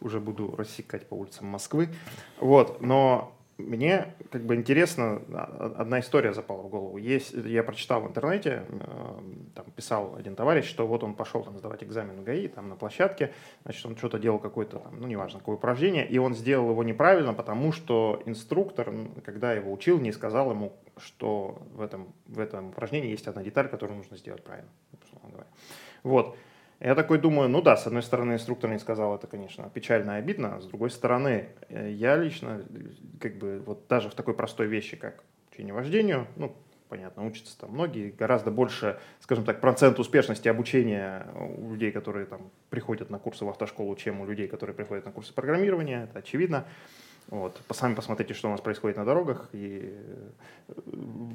уже 0.00 0.20
буду 0.20 0.54
рассекать 0.56 1.06
по 1.06 1.14
улицам 1.14 1.46
Москвы. 1.46 1.88
Вот, 2.38 2.80
но 2.80 3.35
мне 3.58 4.14
как 4.30 4.44
бы 4.44 4.54
интересно, 4.54 5.22
а, 5.32 5.74
одна 5.78 6.00
история 6.00 6.34
запала 6.34 6.62
в 6.62 6.68
голову. 6.68 6.98
Есть, 6.98 7.32
я 7.32 7.62
прочитал 7.62 8.02
в 8.02 8.08
интернете, 8.08 8.64
э, 8.68 9.20
там 9.54 9.64
писал 9.74 10.14
один 10.16 10.36
товарищ, 10.36 10.66
что 10.66 10.86
вот 10.86 11.02
он 11.02 11.14
пошел 11.14 11.42
там 11.42 11.56
сдавать 11.56 11.82
экзамен 11.82 12.20
в 12.20 12.24
ГАИ, 12.24 12.48
там 12.48 12.68
на 12.68 12.76
площадке, 12.76 13.32
значит, 13.64 13.86
он 13.86 13.96
что-то 13.96 14.18
делал 14.18 14.38
какое-то 14.38 14.78
там, 14.78 15.00
ну 15.00 15.06
неважно, 15.06 15.38
какое 15.38 15.56
упражнение, 15.56 16.06
и 16.06 16.18
он 16.18 16.34
сделал 16.34 16.70
его 16.70 16.84
неправильно, 16.84 17.32
потому 17.32 17.72
что 17.72 18.22
инструктор, 18.26 18.92
когда 19.24 19.54
его 19.54 19.72
учил, 19.72 19.98
не 19.98 20.12
сказал 20.12 20.50
ему, 20.50 20.74
что 20.98 21.58
в 21.72 21.80
этом, 21.80 22.12
в 22.26 22.38
этом 22.38 22.68
упражнении 22.68 23.10
есть 23.10 23.26
одна 23.26 23.42
деталь, 23.42 23.68
которую 23.68 23.96
нужно 23.96 24.18
сделать 24.18 24.44
правильно. 24.44 24.70
Вот. 26.02 26.36
Я 26.80 26.94
такой 26.94 27.18
думаю, 27.18 27.48
ну 27.48 27.62
да, 27.62 27.76
с 27.76 27.86
одной 27.86 28.02
стороны, 28.02 28.34
инструктор 28.34 28.70
не 28.70 28.78
сказал, 28.78 29.14
это, 29.14 29.26
конечно, 29.26 29.70
печально 29.70 30.12
и 30.12 30.18
обидно, 30.18 30.56
а 30.56 30.60
с 30.60 30.66
другой 30.66 30.90
стороны, 30.90 31.48
э, 31.68 31.90
я 31.90 32.16
лично, 32.16 32.62
как 33.18 33.36
бы, 33.36 33.62
вот 33.64 33.86
даже 33.88 34.10
в 34.10 34.14
такой 34.14 34.34
простой 34.34 34.66
вещи, 34.66 34.96
как 34.96 35.24
учение 35.50 35.72
вождению, 35.72 36.26
ну, 36.36 36.54
понятно, 36.88 37.26
учатся 37.26 37.58
там 37.58 37.70
многие, 37.70 38.10
гораздо 38.10 38.50
больше, 38.50 38.98
скажем 39.20 39.44
так, 39.44 39.60
процент 39.60 39.98
успешности 39.98 40.48
обучения 40.48 41.26
у 41.34 41.72
людей, 41.72 41.92
которые 41.92 42.26
там 42.26 42.50
приходят 42.68 43.08
на 43.08 43.18
курсы 43.18 43.44
в 43.44 43.48
автошколу, 43.48 43.96
чем 43.96 44.20
у 44.20 44.26
людей, 44.26 44.46
которые 44.46 44.74
приходят 44.74 45.06
на 45.06 45.12
курсы 45.12 45.32
программирования, 45.32 46.04
это 46.04 46.18
очевидно. 46.18 46.66
Вот. 47.28 47.60
Сами 47.70 47.94
посмотрите, 47.94 48.34
что 48.34 48.48
у 48.48 48.50
нас 48.52 48.60
происходит 48.60 48.98
на 48.98 49.04
дорогах, 49.04 49.48
и 49.52 49.92
э, 50.68 50.92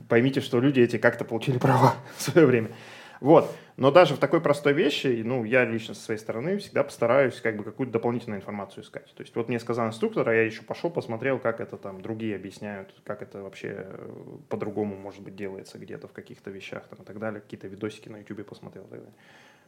поймите, 0.07 0.39
что 0.39 0.61
люди 0.61 0.79
эти 0.79 0.97
как-то 0.97 1.25
получили 1.25 1.57
права 1.57 1.95
в 2.15 2.21
свое 2.21 2.47
время. 2.47 2.69
Вот. 3.21 3.55
Но 3.77 3.91
даже 3.91 4.15
в 4.15 4.17
такой 4.17 4.41
простой 4.41 4.73
вещи, 4.73 5.21
ну, 5.23 5.43
я 5.43 5.63
лично 5.63 5.93
со 5.93 6.01
своей 6.01 6.19
стороны 6.19 6.57
всегда 6.57 6.83
постараюсь 6.83 7.39
как 7.39 7.55
бы 7.55 7.63
какую-то 7.63 7.93
дополнительную 7.93 8.39
информацию 8.39 8.83
искать. 8.83 9.13
То 9.13 9.21
есть 9.21 9.35
вот 9.35 9.47
мне 9.47 9.59
сказал 9.59 9.87
инструктор, 9.87 10.27
а 10.27 10.33
я 10.33 10.41
еще 10.41 10.63
пошел, 10.63 10.89
посмотрел, 10.89 11.37
как 11.37 11.61
это 11.61 11.77
там 11.77 12.01
другие 12.01 12.35
объясняют, 12.35 12.93
как 13.05 13.21
это 13.21 13.43
вообще 13.43 13.85
э, 13.87 14.37
по-другому, 14.49 14.97
может 14.97 15.21
быть, 15.21 15.35
делается 15.35 15.77
где-то 15.77 16.07
в 16.07 16.13
каких-то 16.13 16.49
вещах 16.49 16.87
там, 16.87 16.99
и 17.03 17.05
так 17.05 17.19
далее. 17.19 17.41
Какие-то 17.41 17.67
видосики 17.67 18.09
на 18.09 18.17
YouTube 18.17 18.43
посмотрел 18.43 18.85
и 18.85 18.89
так 18.89 18.99
далее. 18.99 19.13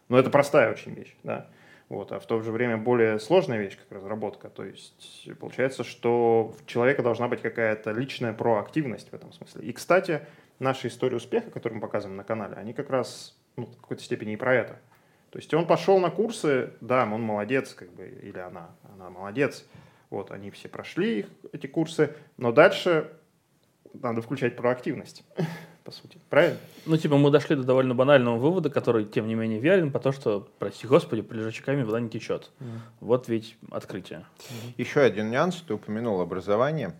Но 0.10 0.18
это 0.18 0.32
простая 0.32 0.72
очень 0.72 0.96
вещь, 0.96 1.16
да. 1.22 1.48
Вот, 1.90 2.12
а 2.12 2.20
в 2.20 2.26
то 2.26 2.42
же 2.42 2.52
время 2.52 2.78
более 2.78 3.20
сложная 3.20 3.60
вещь, 3.60 3.78
как 3.78 3.98
разработка. 3.98 4.50
То 4.50 4.66
есть 4.66 5.30
получается, 5.40 5.84
что 5.84 6.56
у 6.60 6.66
человека 6.66 7.04
должна 7.04 7.28
быть 7.28 7.44
какая-то 7.44 7.92
личная 7.92 8.34
проактивность 8.34 9.10
в 9.10 9.14
этом 9.14 9.32
смысле. 9.32 9.64
И, 9.64 9.74
кстати, 9.74 10.22
наши 10.58 10.88
истории 10.88 11.16
успеха, 11.16 11.52
которые 11.52 11.76
мы 11.76 11.82
показываем 11.82 12.18
на 12.18 12.24
канале, 12.24 12.56
они 12.56 12.74
как 12.74 12.90
раз 12.90 13.38
ну, 13.56 13.66
в 13.66 13.76
какой-то 13.82 14.04
степени 14.04 14.34
и 14.34 14.38
про 14.38 14.56
это. 14.56 14.80
То 15.30 15.40
есть 15.40 15.54
он 15.54 15.66
пошел 15.66 16.00
на 16.00 16.12
курсы, 16.12 16.74
да, 16.80 17.10
он 17.12 17.22
молодец, 17.22 17.74
как 17.74 17.92
бы, 17.94 18.06
или 18.22 18.38
она, 18.38 18.70
она 18.94 19.10
молодец. 19.10 19.66
Вот, 20.10 20.32
они 20.32 20.52
все 20.52 20.70
прошли 20.70 21.22
их, 21.22 21.26
эти 21.52 21.66
курсы, 21.66 22.16
но 22.38 22.52
дальше 22.52 23.12
надо 23.94 24.22
включать 24.22 24.56
проактивность, 24.56 25.24
по 25.84 25.92
сути. 25.92 26.20
Правильно? 26.30 26.60
Ну, 26.86 26.98
типа, 26.98 27.18
мы 27.18 27.32
дошли 27.32 27.56
до 27.56 27.64
довольно 27.64 27.96
банального 27.96 28.38
вывода, 28.38 28.70
который, 28.70 29.06
тем 29.06 29.28
не 29.28 29.34
менее, 29.34 29.60
верен, 29.60 29.92
по 29.92 30.00
то, 30.00 30.12
что, 30.12 30.48
прости 30.60 30.86
господи, 30.86 31.24
по 31.24 31.34
лежачками 31.34 31.82
вода 31.82 32.00
не 32.00 32.10
течет. 32.10 32.52
Mm. 32.60 32.66
Вот 33.00 33.28
ведь 33.28 33.58
открытие. 33.72 34.20
Mm-hmm. 34.38 34.74
Еще 34.78 35.00
один 35.02 35.32
нюанс, 35.32 35.56
ты 35.68 35.74
упомянул 35.74 36.22
образование 36.22 36.94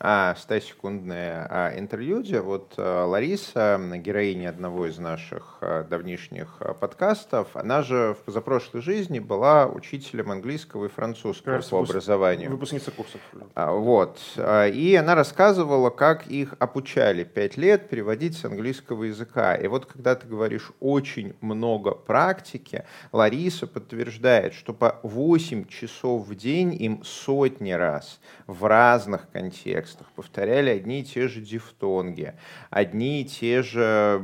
100-секундное 0.00 1.46
а, 1.48 1.78
интерлюдия. 1.78 2.42
Вот 2.42 2.74
а, 2.76 3.06
Лариса, 3.06 3.80
героиня 3.96 4.48
одного 4.48 4.86
из 4.86 4.98
наших 4.98 5.58
а, 5.60 5.84
давнишних 5.84 6.56
а, 6.60 6.74
подкастов, 6.74 7.48
она 7.54 7.82
же 7.82 8.16
в 8.18 8.24
позапрошлой 8.24 8.82
жизни 8.82 9.18
была 9.18 9.66
учителем 9.66 10.30
английского 10.30 10.86
и 10.86 10.88
французского 10.88 11.54
Кажется, 11.54 11.70
по 11.70 11.80
образованию. 11.80 12.50
Выпускница 12.50 12.90
курсов. 12.90 13.20
А, 13.54 13.72
вот. 13.72 14.18
А, 14.36 14.66
и 14.66 14.94
она 14.94 15.14
рассказывала, 15.14 15.90
как 15.90 16.26
их 16.26 16.54
обучали 16.58 17.24
пять 17.24 17.56
лет 17.56 17.88
переводить 17.88 18.36
с 18.36 18.44
английского 18.44 19.04
языка. 19.04 19.54
И 19.54 19.66
вот 19.66 19.86
когда 19.86 20.14
ты 20.14 20.26
говоришь 20.26 20.72
очень 20.80 21.34
много 21.40 21.92
практики, 21.92 22.84
Лариса 23.12 23.66
подтверждает, 23.66 24.54
что 24.54 24.74
по 24.74 24.98
8 25.02 25.66
часов 25.66 26.26
в 26.26 26.34
день 26.34 26.74
им 26.74 27.02
сотни 27.04 27.72
раз 27.72 28.20
в 28.46 28.64
разных 28.64 29.30
контекстах 29.30 29.91
текстах 29.92 30.06
повторяли 30.14 30.70
одни 30.70 31.00
и 31.00 31.04
те 31.04 31.28
же 31.28 31.40
дифтонги, 31.40 32.34
одни 32.70 33.22
и 33.22 33.24
те 33.24 33.62
же 33.62 34.22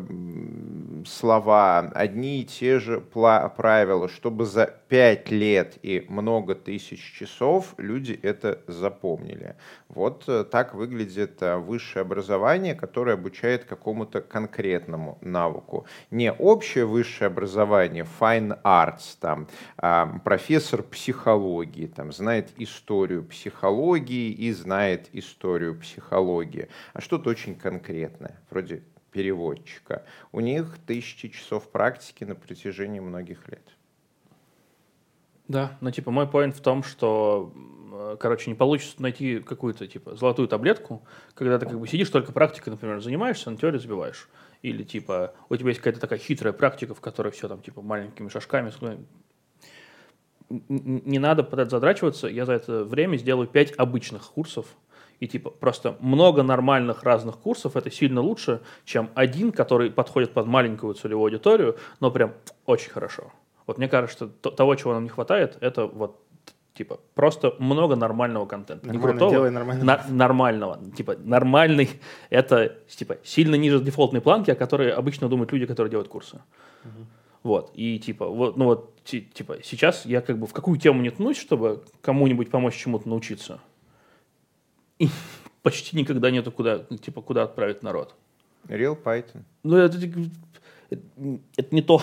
слова, 1.06 1.78
одни 1.94 2.40
и 2.40 2.44
те 2.44 2.78
же 2.78 3.00
правила, 3.00 4.08
чтобы 4.08 4.46
за 4.46 4.77
пять 4.88 5.30
лет 5.30 5.78
и 5.82 6.04
много 6.08 6.54
тысяч 6.54 7.00
часов 7.18 7.74
люди 7.76 8.18
это 8.22 8.62
запомнили. 8.66 9.56
Вот 9.88 10.24
э, 10.28 10.44
так 10.44 10.74
выглядит 10.74 11.42
э, 11.42 11.56
высшее 11.56 12.02
образование, 12.02 12.74
которое 12.74 13.12
обучает 13.12 13.64
какому-то 13.64 14.20
конкретному 14.20 15.18
навыку. 15.20 15.86
Не 16.10 16.32
общее 16.32 16.86
высшее 16.86 17.26
образование, 17.28 18.06
fine 18.18 18.60
arts, 18.62 19.16
там, 19.20 19.48
а, 19.76 20.18
профессор 20.24 20.82
психологии, 20.82 21.86
там, 21.86 22.12
знает 22.12 22.50
историю 22.56 23.24
психологии 23.24 24.30
и 24.30 24.52
знает 24.52 25.08
историю 25.12 25.78
психологии, 25.78 26.68
а 26.94 27.00
что-то 27.00 27.30
очень 27.30 27.54
конкретное, 27.54 28.40
вроде 28.50 28.82
переводчика. 29.12 30.04
У 30.32 30.40
них 30.40 30.78
тысячи 30.86 31.28
часов 31.28 31.70
практики 31.70 32.24
на 32.24 32.34
протяжении 32.34 33.00
многих 33.00 33.48
лет. 33.48 33.77
Да, 35.48 35.78
ну 35.80 35.90
типа 35.90 36.10
мой 36.10 36.28
поинт 36.28 36.54
в 36.56 36.60
том, 36.60 36.82
что, 36.82 37.52
э, 37.90 38.16
короче, 38.20 38.50
не 38.50 38.54
получится 38.54 39.00
найти 39.00 39.40
какую-то 39.40 39.86
типа 39.86 40.14
золотую 40.14 40.46
таблетку, 40.46 41.02
когда 41.34 41.58
ты 41.58 41.66
как 41.66 41.80
бы 41.80 41.88
сидишь 41.88 42.10
только 42.10 42.32
практикой, 42.32 42.68
например, 42.70 43.00
занимаешься, 43.00 43.50
на 43.50 43.56
теорию 43.56 43.80
забиваешь. 43.80 44.28
Или 44.60 44.82
типа 44.82 45.32
у 45.48 45.56
тебя 45.56 45.70
есть 45.70 45.80
какая-то 45.80 46.00
такая 46.00 46.18
хитрая 46.18 46.52
практика, 46.52 46.94
в 46.94 47.00
которой 47.00 47.32
все 47.32 47.48
там 47.48 47.62
типа 47.62 47.80
маленькими 47.80 48.28
шажками. 48.28 48.72
Не 50.50 51.18
надо 51.18 51.44
под 51.44 51.60
это 51.60 51.70
задрачиваться. 51.70 52.26
Я 52.28 52.44
за 52.44 52.52
это 52.52 52.84
время 52.84 53.16
сделаю 53.16 53.48
пять 53.48 53.72
обычных 53.78 54.30
курсов. 54.30 54.66
И 55.20 55.26
типа 55.26 55.50
просто 55.50 55.96
много 56.00 56.42
нормальных 56.42 57.02
разных 57.02 57.38
курсов 57.38 57.76
это 57.76 57.90
сильно 57.90 58.20
лучше, 58.20 58.60
чем 58.84 59.10
один, 59.14 59.50
который 59.50 59.90
подходит 59.90 60.32
под 60.32 60.46
маленькую 60.46 60.94
целевую 60.94 61.24
аудиторию, 61.24 61.76
но 62.00 62.10
прям 62.10 62.34
очень 62.66 62.90
хорошо. 62.90 63.32
Вот 63.68 63.76
мне 63.76 63.86
кажется, 63.86 64.30
что 64.40 64.50
того, 64.50 64.74
чего 64.76 64.94
нам 64.94 65.04
не 65.04 65.10
хватает, 65.10 65.58
это 65.60 65.86
вот 65.86 66.24
типа 66.72 67.00
просто 67.14 67.54
много 67.58 67.96
нормального 67.96 68.46
контента. 68.46 68.86
Нормально, 68.86 69.06
не 69.06 69.12
крутого, 69.12 69.30
делай 69.30 69.50
нормально. 69.50 69.84
На, 69.84 70.04
нормального. 70.08 70.80
Типа 70.96 71.16
нормальный— 71.22 71.90
это 72.30 72.78
типа 72.88 73.18
сильно 73.22 73.56
ниже 73.56 73.78
дефолтной 73.80 74.22
планки, 74.22 74.50
о 74.50 74.54
которой 74.54 74.90
обычно 74.90 75.28
думают 75.28 75.52
люди, 75.52 75.66
которые 75.66 75.90
делают 75.90 76.08
курсы. 76.08 76.36
Угу. 76.84 77.06
Вот, 77.42 77.70
и 77.74 77.98
типа, 77.98 78.26
вот, 78.26 78.56
ну 78.56 78.64
вот, 78.64 79.04
типа, 79.04 79.58
сейчас 79.62 80.06
я 80.06 80.22
как 80.22 80.38
бы 80.38 80.46
в 80.46 80.54
какую 80.54 80.78
тему 80.78 81.02
не 81.02 81.10
тнусь, 81.10 81.38
чтобы 81.38 81.84
кому-нибудь 82.00 82.50
помочь 82.50 82.74
чему-то 82.74 83.06
научиться. 83.06 83.60
И 84.98 85.10
почти 85.62 85.94
никогда 85.94 86.30
нету 86.30 86.50
куда, 86.50 86.78
типа, 86.78 87.20
куда 87.20 87.42
отправить 87.42 87.82
народ. 87.82 88.14
Real 88.66 89.00
Python. 89.00 89.42
Ну, 89.62 89.76
это, 89.76 89.98
это 90.90 91.74
не 91.74 91.82
то 91.82 92.00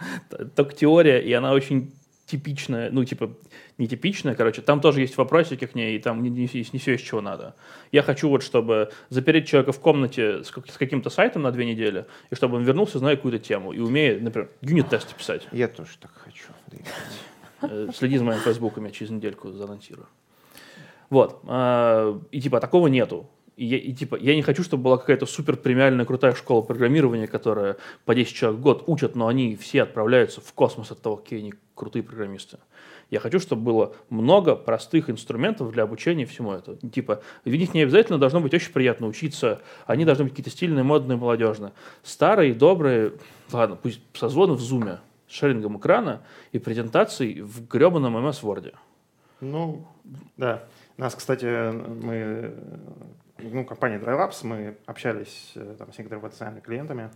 только 0.56 0.74
теория, 0.74 1.20
и 1.20 1.32
она 1.32 1.52
очень 1.52 1.92
типичная, 2.26 2.90
ну, 2.90 3.04
типа, 3.04 3.34
нетипичная, 3.76 4.34
короче, 4.36 4.62
там 4.62 4.80
тоже 4.80 5.00
есть 5.00 5.16
вопросики 5.16 5.66
к 5.66 5.74
ней, 5.74 5.96
и 5.96 5.98
там 5.98 6.22
не, 6.22 6.30
не, 6.30 6.48
не 6.72 6.78
все, 6.78 6.94
из 6.94 7.00
чего 7.00 7.20
надо. 7.20 7.56
Я 7.90 8.02
хочу 8.02 8.28
вот, 8.28 8.44
чтобы 8.44 8.90
запереть 9.08 9.48
человека 9.48 9.72
в 9.72 9.80
комнате 9.80 10.44
с, 10.44 10.48
с 10.48 10.78
каким-то 10.78 11.10
сайтом 11.10 11.42
на 11.42 11.50
две 11.50 11.66
недели, 11.66 12.06
и 12.30 12.34
чтобы 12.36 12.56
он 12.56 12.62
вернулся, 12.62 12.98
зная 12.98 13.16
какую-то 13.16 13.40
тему, 13.40 13.72
и 13.72 13.80
умея, 13.80 14.20
например, 14.20 14.50
юнит-тесты 14.60 15.14
писать. 15.16 15.48
Я 15.50 15.66
тоже 15.66 15.90
так 15.98 16.12
хочу. 16.14 16.44
Э, 17.62 17.88
следи 17.94 18.16
за 18.16 18.24
моим 18.24 18.40
фейсбуком, 18.40 18.84
я 18.84 18.90
через 18.92 19.10
недельку 19.10 19.50
заанонсирую. 19.50 20.06
Вот. 21.10 21.40
А, 21.46 22.18
и 22.30 22.40
типа 22.40 22.60
такого 22.60 22.86
нету. 22.86 23.28
И, 23.60 23.66
я, 23.66 23.76
и 23.76 23.92
типа, 23.92 24.16
я 24.16 24.34
не 24.34 24.40
хочу, 24.40 24.62
чтобы 24.62 24.84
была 24.84 24.96
какая-то 24.96 25.26
супер 25.26 25.54
премиальная 25.54 26.06
крутая 26.06 26.34
школа 26.34 26.62
программирования, 26.62 27.26
которая 27.26 27.76
по 28.06 28.14
10 28.14 28.34
человек 28.34 28.58
в 28.58 28.62
год 28.62 28.84
учат, 28.86 29.14
но 29.14 29.28
они 29.28 29.54
все 29.54 29.82
отправляются 29.82 30.40
в 30.40 30.50
космос 30.54 30.90
от 30.92 31.02
того, 31.02 31.18
какие 31.18 31.40
они 31.40 31.52
крутые 31.74 32.02
программисты. 32.02 32.56
Я 33.10 33.20
хочу, 33.20 33.38
чтобы 33.38 33.60
было 33.60 33.92
много 34.08 34.56
простых 34.56 35.10
инструментов 35.10 35.72
для 35.72 35.82
обучения 35.82 36.24
всему 36.24 36.52
этому. 36.52 36.78
Типа, 36.78 37.20
в 37.44 37.50
них 37.50 37.74
не 37.74 37.82
обязательно 37.82 38.18
должно 38.18 38.40
быть 38.40 38.54
очень 38.54 38.72
приятно 38.72 39.06
учиться, 39.06 39.60
они 39.84 40.06
должны 40.06 40.24
быть 40.24 40.32
какие-то 40.32 40.50
стильные, 40.50 40.82
модные, 40.82 41.18
молодежные. 41.18 41.72
Старые, 42.02 42.54
добрые, 42.54 43.12
ладно, 43.52 43.76
пусть 43.76 44.00
созвоны 44.14 44.54
в 44.54 44.60
зуме 44.60 45.00
с 45.28 45.34
шерингом 45.34 45.76
экрана 45.76 46.22
и 46.52 46.58
презентацией 46.58 47.42
в 47.42 47.68
гребаном 47.68 48.16
MS 48.16 48.40
Word. 48.42 48.72
Ну, 49.42 49.86
да. 50.38 50.64
Нас, 50.96 51.14
кстати, 51.14 51.72
мы 51.72 52.54
ну, 53.42 53.64
компания 53.64 53.98
DryLabs, 53.98 54.44
мы 54.44 54.76
общались 54.86 55.52
э, 55.54 55.76
там, 55.78 55.92
с 55.92 55.98
некоторыми 55.98 56.22
потенциальными 56.22 56.60
клиентами, 56.60 57.10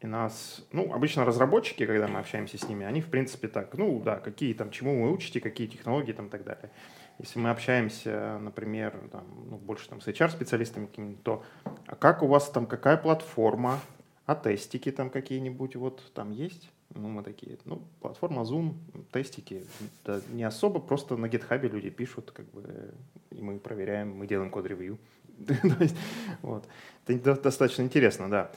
И 0.00 0.06
нас, 0.06 0.64
ну, 0.72 0.92
обычно 0.92 1.24
разработчики, 1.24 1.86
когда 1.86 2.06
мы 2.08 2.20
общаемся 2.20 2.58
с 2.58 2.68
ними, 2.68 2.84
они, 2.84 3.00
в 3.00 3.08
принципе, 3.08 3.48
так, 3.48 3.76
ну, 3.78 4.00
да, 4.00 4.16
какие 4.16 4.52
там, 4.54 4.70
чему 4.70 5.04
вы 5.04 5.12
учите, 5.12 5.40
какие 5.40 5.66
технологии 5.66 6.12
там 6.12 6.26
и 6.26 6.30
так 6.30 6.44
далее. 6.44 6.70
Если 7.18 7.38
мы 7.38 7.50
общаемся, 7.50 8.38
например, 8.38 8.92
там, 9.10 9.24
ну, 9.50 9.56
больше 9.56 9.88
там 9.88 10.00
с 10.02 10.08
HR-специалистами, 10.08 11.16
то 11.22 11.42
а 11.86 11.96
как 11.96 12.22
у 12.22 12.26
вас 12.26 12.50
там, 12.50 12.66
какая 12.66 12.98
платформа, 12.98 13.80
а 14.26 14.34
тестики 14.34 14.90
там 14.90 15.08
какие-нибудь 15.08 15.76
вот 15.76 16.12
там 16.12 16.30
есть? 16.30 16.70
Ну, 16.94 17.08
мы 17.08 17.22
такие, 17.22 17.58
ну, 17.64 17.82
платформа 18.00 18.42
Zoom, 18.42 18.74
тестики, 19.12 19.64
да, 20.04 20.20
не 20.30 20.44
особо, 20.44 20.78
просто 20.80 21.16
на 21.16 21.26
GitHub 21.26 21.60
люди 21.68 21.90
пишут, 21.90 22.32
как 22.32 22.46
бы, 22.50 22.94
и 23.30 23.40
мы 23.40 23.58
проверяем, 23.58 24.16
мы 24.16 24.26
делаем 24.26 24.50
код-ревью. 24.50 24.98
вот. 26.42 26.64
Это 27.06 27.40
достаточно 27.40 27.82
интересно, 27.82 28.30
да. 28.30 28.50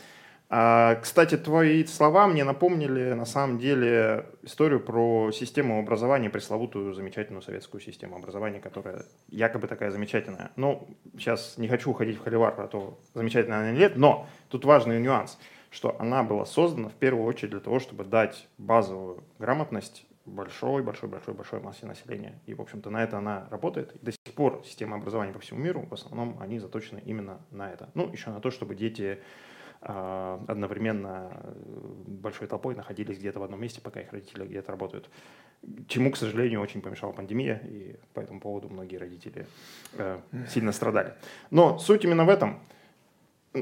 А, 0.52 0.96
кстати, 0.96 1.38
твои 1.38 1.86
слова 1.86 2.28
мне 2.28 2.44
напомнили 2.44 3.14
на 3.14 3.26
самом 3.26 3.60
деле 3.60 4.26
историю 4.42 4.80
про 4.80 5.32
систему 5.32 5.80
образования, 5.80 6.32
пресловутую 6.32 6.96
замечательную 6.96 7.44
советскую 7.44 7.82
систему 7.82 8.16
образования, 8.16 8.60
которая 8.60 9.06
якобы 9.28 9.68
такая 9.68 9.92
замечательная. 9.92 10.52
Ну, 10.56 10.88
сейчас 11.14 11.58
не 11.58 11.68
хочу 11.68 11.92
уходить 11.92 12.18
в 12.18 12.24
холивар 12.24 12.56
про 12.56 12.68
то, 12.68 13.00
замечательная 13.14 13.60
она 13.60 13.72
или 13.72 13.78
нет, 13.78 13.96
но 13.96 14.28
тут 14.50 14.66
важный 14.66 15.00
нюанс, 15.00 15.38
что 15.70 15.96
она 16.00 16.24
была 16.24 16.48
создана 16.48 16.90
в 16.90 16.96
первую 16.96 17.26
очередь 17.26 17.52
для 17.52 17.60
того, 17.60 17.80
чтобы 17.80 18.04
дать 18.04 18.48
базовую 18.58 19.24
грамотность 19.38 20.08
большой, 20.30 20.84
большой, 20.84 21.10
большой, 21.10 21.34
большой 21.34 21.60
массе 21.60 21.86
населения. 21.86 22.40
И, 22.46 22.54
в 22.54 22.62
общем-то, 22.62 22.90
на 22.90 23.04
это 23.04 23.18
она 23.18 23.48
работает. 23.50 23.96
И 23.96 24.00
до 24.00 24.12
сих 24.12 24.34
пор 24.36 24.62
система 24.66 24.98
образования 24.98 25.34
по 25.34 25.40
всему 25.40 25.60
миру, 25.60 25.86
в 25.90 25.94
основном, 25.94 26.38
они 26.40 26.60
заточены 26.60 27.02
именно 27.06 27.42
на 27.52 27.72
это. 27.72 27.90
Ну, 27.94 28.12
еще 28.12 28.30
на 28.30 28.40
то, 28.40 28.52
чтобы 28.52 28.76
дети 28.76 29.20
а, 29.82 30.44
одновременно 30.48 31.32
э, 31.32 31.54
большой 32.08 32.48
толпой 32.48 32.76
находились 32.76 33.18
где-то 33.18 33.40
в 33.40 33.44
одном 33.44 33.62
месте, 33.62 33.80
пока 33.80 34.02
их 34.02 34.12
родители 34.12 34.46
где-то 34.46 34.72
работают. 34.72 35.10
Чему, 35.88 36.12
к 36.12 36.18
сожалению, 36.18 36.60
очень 36.60 36.82
помешала 36.82 37.14
пандемия, 37.14 37.62
и 37.64 37.96
по 38.14 38.20
этому 38.20 38.42
поводу 38.42 38.68
многие 38.68 38.98
родители 38.98 39.48
э, 39.94 40.20
сильно 40.50 40.74
страдали. 40.74 41.14
Но 41.50 41.78
суть 41.80 42.04
именно 42.04 42.26
в 42.26 42.30
этом. 42.30 42.60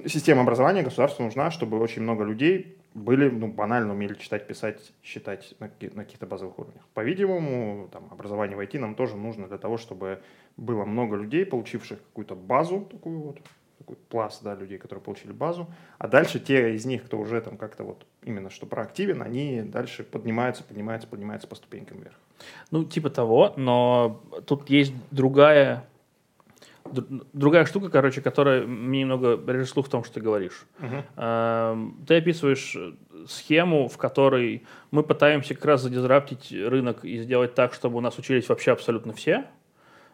Система 0.07 0.41
образования 0.41 0.81
государству 0.81 1.23
нужна, 1.23 1.51
чтобы 1.51 1.79
очень 1.79 2.01
много 2.01 2.23
людей 2.23 2.76
были, 2.97 3.29
ну, 3.29 3.47
банально 3.47 3.93
умели 3.93 4.15
читать, 4.15 4.47
писать, 4.47 4.91
считать 5.03 5.55
на, 5.59 5.67
на 5.67 6.03
каких-то 6.03 6.25
базовых 6.25 6.57
уровнях. 6.57 6.81
По-видимому, 6.93 7.89
там, 7.91 8.07
образование 8.11 8.57
в 8.57 8.59
IT 8.59 8.79
нам 8.79 8.95
тоже 8.95 9.15
нужно 9.15 9.47
для 9.47 9.57
того, 9.57 9.77
чтобы 9.77 10.21
было 10.57 10.83
много 10.83 11.15
людей, 11.15 11.45
получивших 11.45 11.99
какую-то 11.99 12.35
базу 12.35 12.87
такую 12.91 13.19
вот, 13.19 13.39
такой 13.77 13.97
пласт 14.09 14.43
да, 14.43 14.55
людей, 14.55 14.79
которые 14.79 15.03
получили 15.03 15.31
базу, 15.31 15.67
а 15.99 16.07
дальше 16.07 16.39
те 16.39 16.73
из 16.73 16.85
них, 16.85 17.05
кто 17.05 17.19
уже 17.19 17.39
там 17.39 17.57
как-то 17.57 17.83
вот 17.83 18.05
именно 18.23 18.49
что 18.49 18.65
проактивен, 18.65 19.21
они 19.21 19.61
дальше 19.61 20.03
поднимаются, 20.03 20.63
поднимаются, 20.63 21.07
поднимаются 21.07 21.47
по 21.47 21.55
ступенькам 21.55 21.99
вверх. 21.99 22.15
Ну, 22.71 22.83
типа 22.83 23.11
того, 23.11 23.53
но 23.57 24.21
тут 24.47 24.69
есть 24.71 24.93
другая 25.11 25.87
другая 27.33 27.65
штука, 27.65 27.89
короче, 27.89 28.21
которая 28.21 28.65
мне 28.65 29.01
немного 29.01 29.39
режет 29.51 29.69
слух 29.69 29.87
в 29.87 29.89
том, 29.89 30.03
что 30.03 30.15
ты 30.15 30.21
говоришь. 30.21 30.65
Uh-huh. 30.79 31.93
Ты 32.05 32.15
описываешь 32.17 32.77
схему, 33.27 33.87
в 33.87 33.97
которой 33.97 34.63
мы 34.91 35.03
пытаемся 35.03 35.55
как 35.55 35.65
раз 35.65 35.81
задизраптить 35.81 36.51
рынок 36.51 37.03
и 37.03 37.19
сделать 37.19 37.53
так, 37.53 37.73
чтобы 37.73 37.97
у 37.97 38.01
нас 38.01 38.17
учились 38.17 38.49
вообще 38.49 38.71
абсолютно 38.71 39.13
все. 39.13 39.45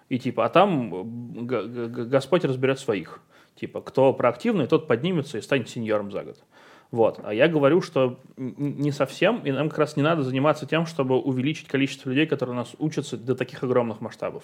И 0.10 0.20
типа, 0.20 0.46
а 0.46 0.50
там 0.50 1.46
Господь 1.46 2.46
разберет 2.46 2.80
своих. 2.80 3.20
Типа, 3.56 3.82
кто 3.82 4.14
проактивный, 4.14 4.68
тот 4.68 4.88
поднимется 4.88 5.38
и 5.38 5.42
станет 5.42 5.70
сеньором 5.70 6.12
за 6.12 6.24
год. 6.24 6.44
Вот. 6.92 7.20
А 7.24 7.34
я 7.34 7.48
говорю, 7.48 7.82
что 7.82 8.20
не 8.38 8.92
совсем, 8.92 9.42
и 9.44 9.52
нам 9.52 9.70
как 9.70 9.80
раз 9.80 9.96
не 9.96 10.04
надо 10.04 10.22
заниматься 10.22 10.68
тем, 10.68 10.86
чтобы 10.86 11.20
увеличить 11.20 11.68
количество 11.68 12.10
людей, 12.10 12.28
которые 12.28 12.54
у 12.54 12.58
нас 12.58 12.76
учатся 12.78 13.18
до 13.18 13.36
таких 13.36 13.64
огромных 13.64 14.00
масштабов. 14.00 14.44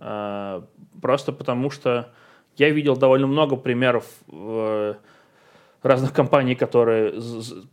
А, 0.00 0.64
просто 1.00 1.32
потому 1.32 1.70
что 1.70 2.12
я 2.56 2.70
видел 2.70 2.96
довольно 2.96 3.26
много 3.26 3.56
примеров 3.56 4.04
э, 4.30 4.94
разных 5.82 6.12
компаний, 6.12 6.54
которые 6.54 7.14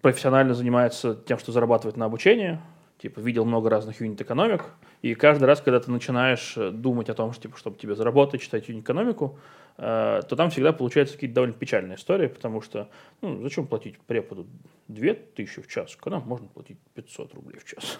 профессионально 0.01 0.53
занимаются 0.53 1.15
тем, 1.15 1.37
что 1.37 1.51
зарабатывают 1.51 1.97
на 1.97 2.05
обучении, 2.05 2.59
типа, 3.01 3.19
видел 3.19 3.45
много 3.45 3.69
разных 3.69 4.01
юнит-экономик, 4.01 4.65
и 5.01 5.15
каждый 5.15 5.45
раз, 5.45 5.61
когда 5.61 5.79
ты 5.79 5.91
начинаешь 5.91 6.55
э, 6.57 6.71
думать 6.71 7.09
о 7.09 7.13
том, 7.13 7.33
что, 7.33 7.43
типа, 7.43 7.57
чтобы 7.57 7.77
тебе 7.77 7.95
заработать, 7.95 8.41
читать 8.41 8.67
юнит-экономику, 8.67 9.37
э, 9.77 10.21
то 10.27 10.35
там 10.35 10.49
всегда 10.49 10.73
получаются 10.73 11.15
какие-то 11.15 11.35
довольно 11.35 11.55
печальные 11.55 11.97
истории, 11.97 12.27
потому 12.27 12.61
что, 12.61 12.89
ну, 13.21 13.41
зачем 13.41 13.67
платить 13.67 13.99
преподу 13.99 14.47
2000 14.87 15.61
в 15.61 15.67
час, 15.67 15.95
когда 15.95 16.19
можно 16.19 16.47
платить 16.47 16.77
500 16.93 17.33
рублей 17.33 17.59
в 17.59 17.65
час? 17.65 17.99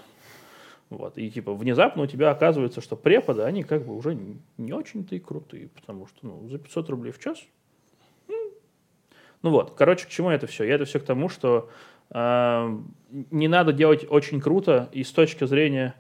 Вот, 0.90 1.18
и, 1.18 1.30
типа, 1.30 1.54
внезапно 1.54 2.04
у 2.04 2.08
тебя 2.08 2.32
оказывается, 2.32 2.82
что 2.82 2.96
преподы, 2.96 3.44
они 3.44 3.64
как 3.64 3.86
бы 3.86 3.96
уже 3.96 4.18
не 4.58 4.74
очень-то 4.74 5.16
и 5.16 5.20
крутые, 5.20 5.70
потому 5.70 6.08
что, 6.08 6.18
ну, 6.24 6.48
за 6.48 6.58
500 6.58 6.90
рублей 6.90 7.12
в 7.12 7.20
час 7.20 7.40
ну 9.42 9.52
вот, 9.52 9.74
короче, 9.76 10.06
к 10.06 10.10
чему 10.10 10.30
это 10.30 10.48
все? 10.48 10.66
Я 10.66 10.76
это 10.76 10.86
все 10.86 11.00
к 11.00 11.04
тому, 11.04 11.30
что 11.30 11.70
не 12.12 13.48
надо 13.48 13.72
делать 13.72 14.06
очень 14.10 14.42
круто 14.42 14.90
и 14.92 15.04
с 15.04 15.12
точки 15.12 15.46
зрения 15.46 15.94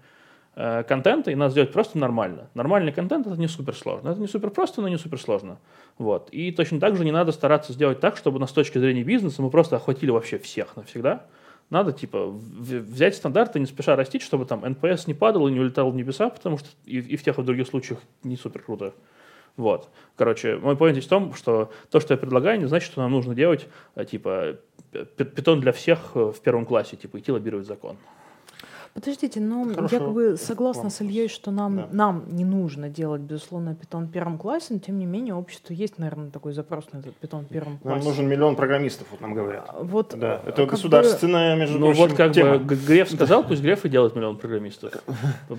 э, 0.55 0.83
контента, 0.83 1.29
и 1.29 1.35
надо 1.35 1.51
сделать 1.51 1.71
просто 1.71 1.99
нормально. 1.99 2.49
Нормальный 2.55 2.91
контент 2.91 3.27
это 3.27 3.39
не 3.39 3.47
супер 3.47 3.75
сложно. 3.75 4.09
Это 4.09 4.19
не 4.19 4.25
супер 4.25 4.49
просто, 4.49 4.81
но 4.81 4.87
не 4.87 4.97
супер 4.97 5.19
сложно. 5.19 5.59
Вот. 5.99 6.29
И 6.31 6.51
точно 6.51 6.79
так 6.79 6.95
же 6.95 7.05
не 7.05 7.11
надо 7.11 7.31
стараться 7.31 7.73
сделать 7.73 7.99
так, 7.99 8.17
чтобы 8.17 8.39
на 8.39 8.47
с 8.47 8.51
точки 8.51 8.79
зрения 8.79 9.03
бизнеса 9.03 9.43
мы 9.43 9.51
просто 9.51 9.75
охватили 9.75 10.09
вообще 10.09 10.39
всех 10.39 10.75
навсегда. 10.75 11.27
Надо, 11.69 11.91
типа, 11.91 12.27
взять 12.27 13.15
стандарты, 13.15 13.59
не 13.59 13.67
спеша 13.67 13.95
растить, 13.95 14.23
чтобы 14.23 14.45
там 14.45 14.65
NPS 14.65 15.03
не 15.05 15.13
падал 15.13 15.47
и 15.47 15.51
не 15.51 15.59
улетал 15.59 15.91
в 15.91 15.95
небеса, 15.95 16.29
потому 16.29 16.57
что 16.57 16.67
и, 16.85 16.97
и 16.97 17.15
в 17.15 17.23
тех, 17.23 17.37
и 17.37 17.41
в 17.41 17.45
других 17.45 17.67
случаях 17.67 17.99
не 18.23 18.37
супер 18.37 18.63
круто. 18.63 18.93
Вот. 19.55 19.89
Короче, 20.15 20.57
мой 20.57 20.75
point 20.75 20.93
здесь 20.93 21.05
в 21.05 21.09
том, 21.09 21.33
что 21.33 21.71
то, 21.91 21.99
что 21.99 22.13
я 22.13 22.17
предлагаю, 22.17 22.59
не 22.59 22.65
значит, 22.65 22.91
что 22.91 23.01
нам 23.01 23.11
нужно 23.11 23.35
делать, 23.35 23.67
э, 23.95 24.05
типа, 24.05 24.57
питон 25.15 25.59
для 25.59 25.71
всех 25.71 26.11
э, 26.15 26.31
в 26.31 26.39
первом 26.39 26.65
классе, 26.65 26.95
типа, 26.95 27.19
идти 27.19 27.31
лоббировать 27.31 27.67
закон. 27.67 27.97
Подождите, 28.93 29.39
ну 29.39 29.73
Хорошо. 29.73 29.95
я 29.95 30.01
как 30.01 30.13
бы 30.13 30.37
согласна 30.37 30.89
с 30.89 31.01
Ильей, 31.01 31.27
что 31.27 31.51
нам, 31.51 31.75
да. 31.77 31.87
нам 31.91 32.23
не 32.27 32.45
нужно 32.45 32.89
делать, 32.89 33.21
безусловно, 33.21 33.75
питон 33.75 34.05
в 34.05 34.11
первом 34.11 34.37
классе, 34.37 34.67
но 34.73 34.79
тем 34.79 34.97
не 34.97 35.05
менее 35.05 35.35
общество 35.35 35.73
есть, 35.73 35.97
наверное, 35.97 36.29
такой 36.31 36.53
запрос 36.53 36.85
на 36.91 36.99
этот 36.99 37.15
питон 37.15 37.45
в 37.45 37.47
первом 37.47 37.77
классе. 37.77 37.97
Нам 37.97 38.05
нужен 38.05 38.27
миллион 38.27 38.55
программистов, 38.55 39.07
вот 39.11 39.21
нам 39.21 39.33
говорят. 39.33 39.65
А, 39.67 39.83
вот, 39.83 40.15
да, 40.17 40.41
это 40.45 40.65
государственная, 40.65 41.53
бы... 41.53 41.59
между 41.61 41.79
ну, 41.79 41.87
прочим, 41.87 42.01
вот 42.01 42.13
как 42.13 42.33
тема. 42.33 42.57
бы 42.57 42.75
Греф 42.75 43.11
сказал, 43.11 43.43
пусть 43.43 43.61
Греф 43.61 43.85
и 43.85 43.89
делает 43.89 44.15
миллион 44.15 44.37
программистов. 44.37 44.93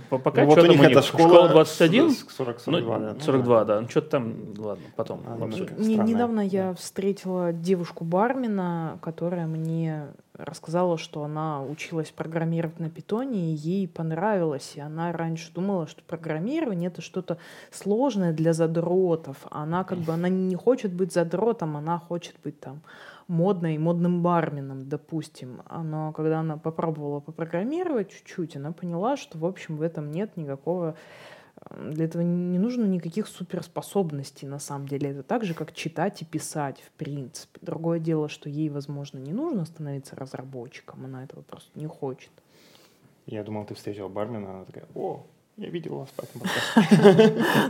Пока 0.09 0.43
ну, 0.43 0.49
вот 0.49 0.59
у 0.59 0.67
них 0.67 0.83
это 0.83 1.03
школа, 1.03 1.29
школа 1.29 1.49
21, 1.49 2.11
40, 2.11 2.61
42, 2.61 2.99
ну, 2.99 3.15
да. 3.15 3.21
42, 3.21 3.65
да. 3.65 3.81
Ну, 3.81 3.89
что-то 3.89 4.11
там, 4.11 4.35
ладно, 4.59 4.85
потом. 4.97 5.21
А, 5.27 5.47
недавно 5.47 6.41
я 6.41 6.75
встретила 6.75 7.53
девушку 7.53 8.05
Бармина, 8.05 8.99
которая 9.01 9.47
мне 9.47 10.09
рассказала, 10.45 10.99
что 10.99 11.25
она 11.25 11.63
училась 11.63 12.11
программировать 12.11 12.81
на 12.81 12.91
питоне, 12.91 13.53
и 13.53 13.55
ей 13.55 13.89
понравилось. 13.89 14.73
И 14.77 14.81
она 14.81 15.13
раньше 15.13 15.53
думала, 15.53 15.87
что 15.87 16.03
программирование 16.03 16.89
это 16.89 17.03
что-то 17.03 17.39
сложное 17.71 18.33
для 18.33 18.53
задротов. 18.53 19.39
Она 19.51 19.85
как 19.85 19.99
бы 19.99 20.13
она 20.13 20.29
не 20.29 20.57
хочет 20.57 20.93
быть 20.93 21.13
задротом, 21.13 21.77
она 21.77 21.99
хочет 21.99 22.37
быть 22.43 22.59
там 22.61 22.83
модной, 23.29 23.79
модным 23.79 24.23
барменом, 24.23 24.89
допустим. 24.89 25.63
Но 25.71 26.13
когда 26.13 26.41
она 26.41 26.57
попробовала 26.57 27.21
попрограммировать 27.21 28.11
чуть-чуть, 28.11 28.57
она 28.57 28.73
поняла, 28.73 29.17
что, 29.17 29.39
в 29.39 29.47
общем, 29.47 29.77
в 29.77 29.83
этом 29.83 30.11
нет 30.11 30.37
никакого 30.37 30.97
для 31.69 32.07
этого 32.07 32.23
не 32.23 32.59
нужно 32.59 32.85
никаких 32.87 33.29
суперспособностей, 33.29 34.49
на 34.49 34.59
самом 34.59 34.89
деле. 34.89 35.11
Это 35.11 35.23
так 35.23 35.45
же, 35.45 35.55
как 35.55 35.73
читать 35.73 36.23
и 36.23 36.25
писать, 36.25 36.81
в 36.81 36.91
принципе. 36.93 37.59
Другое 37.61 37.99
дело, 37.99 38.29
что 38.29 38.49
ей, 38.49 38.69
возможно, 38.71 39.19
не 39.19 39.33
нужно 39.33 39.65
становиться 39.67 40.17
разработчиком, 40.17 41.05
она 41.05 41.25
этого 41.25 41.43
просто 41.43 41.71
не 41.79 41.87
хочет. 41.87 42.31
Я 43.27 43.45
думал, 43.45 43.67
ты 43.67 43.75
встретила 43.75 44.09
бармена, 44.09 44.51
она 44.51 44.65
такая, 44.65 44.87
о, 44.95 45.25
я 45.57 45.69
видел 45.69 45.99
вас 45.99 46.09
по 46.11 46.23
этому 46.23 46.45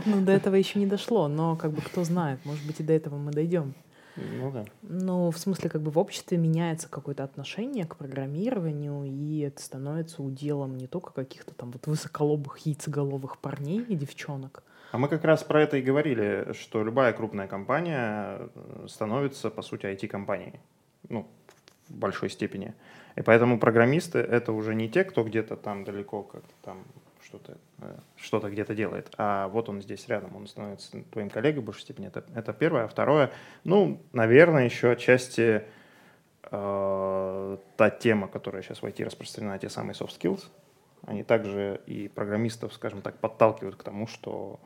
Ну, 0.05 0.21
до 0.21 0.31
этого 0.31 0.55
еще 0.55 0.79
не 0.79 0.87
дошло, 0.87 1.27
но 1.27 1.55
как 1.55 1.71
бы 1.71 1.81
кто 1.81 2.03
знает, 2.03 2.39
может 2.45 2.65
быть, 2.65 2.79
и 2.79 2.83
до 2.83 2.93
этого 2.93 3.17
мы 3.17 3.31
дойдем. 3.31 3.73
Ну 4.15 4.51
да. 4.51 4.65
Ну, 4.81 5.31
в 5.31 5.37
смысле, 5.37 5.69
как 5.69 5.81
бы 5.81 5.91
в 5.91 5.97
обществе 5.97 6.37
меняется 6.37 6.89
какое-то 6.89 7.23
отношение 7.23 7.85
к 7.85 7.95
программированию, 7.95 9.05
и 9.05 9.39
это 9.39 9.61
становится 9.61 10.21
уделом 10.21 10.77
не 10.77 10.87
только 10.87 11.13
каких-то 11.13 11.53
там 11.53 11.71
вот 11.71 11.87
высоколобых, 11.87 12.57
яйцеголовых 12.59 13.37
парней 13.39 13.81
и 13.81 13.95
девчонок. 13.95 14.63
А 14.91 14.97
мы 14.97 15.07
как 15.07 15.23
раз 15.23 15.43
про 15.43 15.61
это 15.61 15.77
и 15.77 15.81
говорили, 15.81 16.53
что 16.53 16.83
любая 16.83 17.13
крупная 17.13 17.47
компания 17.47 18.49
э, 18.53 18.87
становится, 18.89 19.49
по 19.49 19.61
сути, 19.61 19.85
IT-компанией. 19.85 20.59
Ну, 21.07 21.25
в 21.87 21.95
большой 21.95 22.29
степени. 22.29 22.73
И 23.15 23.21
поэтому 23.21 23.59
программисты— 23.59 24.19
это 24.19 24.51
уже 24.51 24.75
не 24.75 24.89
те, 24.89 25.03
кто 25.03 25.23
где-то 25.23 25.55
там 25.55 25.83
далеко 25.83 26.23
как-то 26.23 26.53
там 26.61 26.83
что-то 27.31 27.57
э, 27.79 27.97
что-то 28.17 28.49
где-то 28.49 28.75
делает. 28.75 29.13
А 29.17 29.47
вот 29.47 29.69
он 29.69 29.81
здесь 29.81 30.07
рядом, 30.07 30.35
он 30.35 30.47
становится 30.47 31.01
твоим 31.11 31.29
коллегой 31.29 31.61
в 31.61 31.65
большей 31.65 31.81
степени. 31.81 32.07
Это, 32.07 32.23
это 32.35 32.53
первое. 32.53 32.83
А 32.83 32.87
второе, 32.87 33.31
ну, 33.63 34.01
наверное, 34.11 34.65
еще 34.65 34.91
отчасти 34.91 35.63
э, 36.43 37.57
та 37.77 37.89
тема, 37.89 38.27
которая 38.27 38.61
сейчас 38.61 38.81
в 38.81 38.85
IT 38.85 39.03
распространена, 39.05 39.59
те 39.59 39.69
самые 39.69 39.93
soft 39.93 40.19
skills, 40.19 40.43
они 41.05 41.23
также 41.23 41.81
и 41.85 42.09
программистов, 42.09 42.73
скажем 42.73 43.01
так, 43.01 43.17
подталкивают 43.17 43.75
к 43.75 43.83
тому, 43.83 44.07
что 44.07 44.59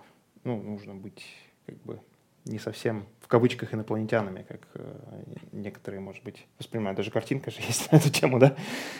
ну, 0.43 0.61
нужно 0.61 0.95
быть 0.95 1.23
как 1.65 1.77
бы 1.83 1.99
не 2.45 2.59
совсем 2.59 3.07
в 3.21 3.27
кавычках 3.27 3.73
инопланетянами, 3.73 4.45
как 4.47 4.61
э, 4.75 5.23
некоторые, 5.51 5.99
может 5.99 6.23
быть, 6.23 6.45
воспринимают. 6.59 6.97
Даже 6.97 7.11
картинка 7.11 7.51
же 7.51 7.57
есть 7.67 7.91
на 7.91 7.97
эту 7.97 8.09
тему, 8.09 8.39
да, 8.39 8.55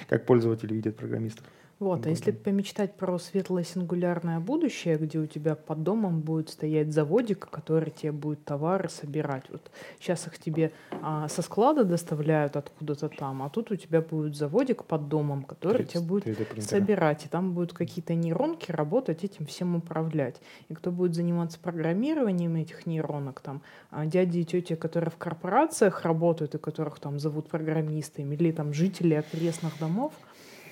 как 0.08 0.26
пользователи 0.26 0.74
видят 0.74 0.98
программистов. 0.98 1.46
Вот, 1.80 2.06
а 2.06 2.10
если 2.10 2.32
помечтать 2.32 2.96
про 2.96 3.20
светлое 3.20 3.66
сингулярное 3.66 4.40
будущее, 4.40 4.98
где 4.98 5.20
у 5.20 5.26
тебя 5.26 5.56
под 5.56 5.84
домом 5.84 6.22
будет 6.22 6.50
стоять 6.50 6.94
заводик, 6.94 7.50
который 7.50 7.92
тебе 7.92 8.14
будет 8.14 8.46
товары 8.46 8.88
собирать. 8.88 9.44
Вот 9.50 9.70
сейчас 10.00 10.26
их 10.28 10.40
тебе 10.40 10.72
а, 11.02 11.28
со 11.28 11.42
склада 11.42 11.84
доставляют 11.84 12.56
откуда-то 12.56 13.10
там, 13.10 13.44
а 13.44 13.50
тут 13.50 13.72
у 13.72 13.76
тебя 13.76 14.02
будет 14.02 14.38
заводик 14.38 14.86
под 14.86 15.10
домом, 15.10 15.44
который 15.44 15.84
30, 15.84 15.94
тебе 15.94 16.04
будет 16.04 16.64
собирать. 16.64 17.26
И 17.26 17.28
там 17.28 17.54
будут 17.54 17.74
какие-то 17.74 18.14
нейронки 18.14 18.72
работать, 18.72 19.26
этим 19.26 19.46
всем 19.46 19.76
управлять. 19.76 20.40
И 20.70 20.74
кто 20.74 20.92
будет 20.92 21.14
заниматься 21.14 21.60
программированием 21.60 22.56
этих 22.56 22.86
нейронок, 22.86 23.42
там, 23.42 23.62
а, 23.92 24.06
дяди 24.06 24.40
и 24.40 24.46
тети, 24.46 24.76
которые 24.76 25.12
в 25.12 25.18
корпорациях 25.18 26.04
работают 26.04 26.56
и 26.56 26.58
которых 26.58 27.00
там 27.00 27.20
зовут 27.20 27.50
программистами, 27.50 28.34
или 28.34 28.54
там 28.54 28.74
жители 28.74 29.16
окрестных 29.16 29.78
домов, 29.78 30.14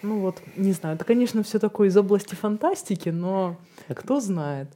ну 0.03 0.19
вот, 0.19 0.41
не 0.55 0.73
знаю, 0.73 0.95
это, 0.95 1.05
конечно, 1.05 1.41
все 1.43 1.59
такое 1.59 1.87
из 1.87 1.97
области 1.97 2.35
фантастики, 2.35 3.09
но 3.09 3.57
кто 3.89 4.19
знает. 4.19 4.67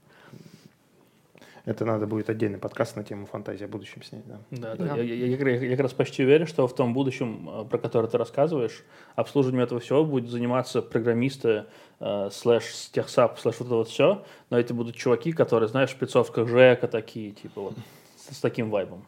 Это 1.66 1.84
надо 1.84 2.08
будет 2.08 2.30
отдельный 2.30 2.58
подкаст 2.58 2.96
на 2.96 3.04
тему 3.04 3.26
фантазии 3.26 3.66
о 3.66 3.68
будущем 3.68 4.02
снять, 4.02 4.26
да. 4.26 4.40
Да, 4.52 4.76
да. 4.76 4.96
Я, 4.96 5.04
я, 5.04 5.26
я, 5.36 5.56
я 5.58 5.72
как 5.72 5.82
раз 5.82 5.92
почти 5.92 6.24
уверен, 6.24 6.48
что 6.48 6.66
в 6.66 6.74
том 6.74 6.94
будущем, 6.94 7.50
э, 7.50 7.66
про 7.66 7.78
которое 7.78 8.08
ты 8.08 8.18
рассказываешь, 8.18 8.86
обслуживанием 9.16 9.66
этого 9.66 9.82
всего 9.82 10.06
будет 10.06 10.30
заниматься 10.30 10.82
программисты 10.82 11.66
э, 12.00 12.30
слэш 12.32 12.90
техсап, 12.94 13.38
слэш 13.38 13.60
вот 13.60 13.66
это 13.66 13.76
вот 13.76 13.90
все, 13.90 14.24
но 14.50 14.58
это 14.58 14.74
будут 14.74 14.96
чуваки, 14.96 15.34
которые, 15.34 15.68
знаешь, 15.68 15.90
в 15.90 15.98
спецовках 15.98 16.48
ЖЭКа 16.48 16.88
такие, 16.88 17.32
типа 17.32 17.60
вот, 17.60 17.74
с, 18.16 18.38
с 18.38 18.40
таким 18.40 18.70
вайбом. 18.70 19.06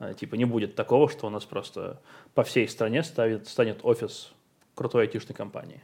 Э, 0.00 0.14
типа 0.14 0.36
не 0.36 0.46
будет 0.46 0.76
такого, 0.76 1.10
что 1.10 1.26
у 1.26 1.30
нас 1.30 1.44
просто 1.44 2.00
по 2.32 2.44
всей 2.44 2.66
стране 2.66 3.02
ставит, 3.02 3.46
станет 3.46 3.80
офис 3.82 4.32
крутой 4.74 5.04
айтишной 5.04 5.34
компании. 5.34 5.80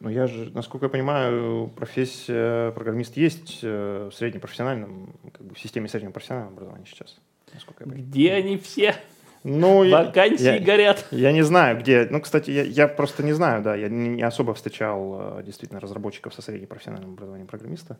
Ну, 0.00 0.10
я 0.10 0.26
же, 0.26 0.50
насколько 0.52 0.86
я 0.86 0.90
понимаю, 0.90 1.72
профессия 1.74 2.70
программист 2.72 3.16
есть 3.16 3.60
э, 3.62 4.10
в 4.12 4.14
среднепрофессиональном, 4.14 5.14
как 5.32 5.46
бы 5.46 5.54
в 5.54 5.58
системе 5.58 5.88
среднего 5.88 6.12
профессионального 6.12 6.54
образования 6.54 6.84
сейчас. 6.86 7.16
Насколько 7.54 7.84
я 7.84 7.90
понимаю. 7.90 8.10
Где 8.10 8.32
они 8.34 8.58
все? 8.58 8.94
Ну, 9.42 9.88
Вакансии 9.88 10.44
я, 10.44 10.58
горят. 10.58 11.06
Я 11.12 11.32
не 11.32 11.42
знаю, 11.42 11.78
где. 11.78 12.06
Ну, 12.10 12.20
кстати, 12.20 12.50
я, 12.50 12.62
я 12.62 12.88
просто 12.88 13.22
не 13.22 13.32
знаю, 13.32 13.62
да. 13.62 13.74
Я 13.74 13.88
не, 13.88 14.08
не 14.08 14.22
особо 14.22 14.54
встречал 14.54 15.38
э, 15.38 15.42
действительно 15.44 15.80
разработчиков 15.80 16.34
со 16.34 16.42
среднепрофессиональным 16.42 17.12
образованием 17.12 17.46
программиста. 17.46 17.96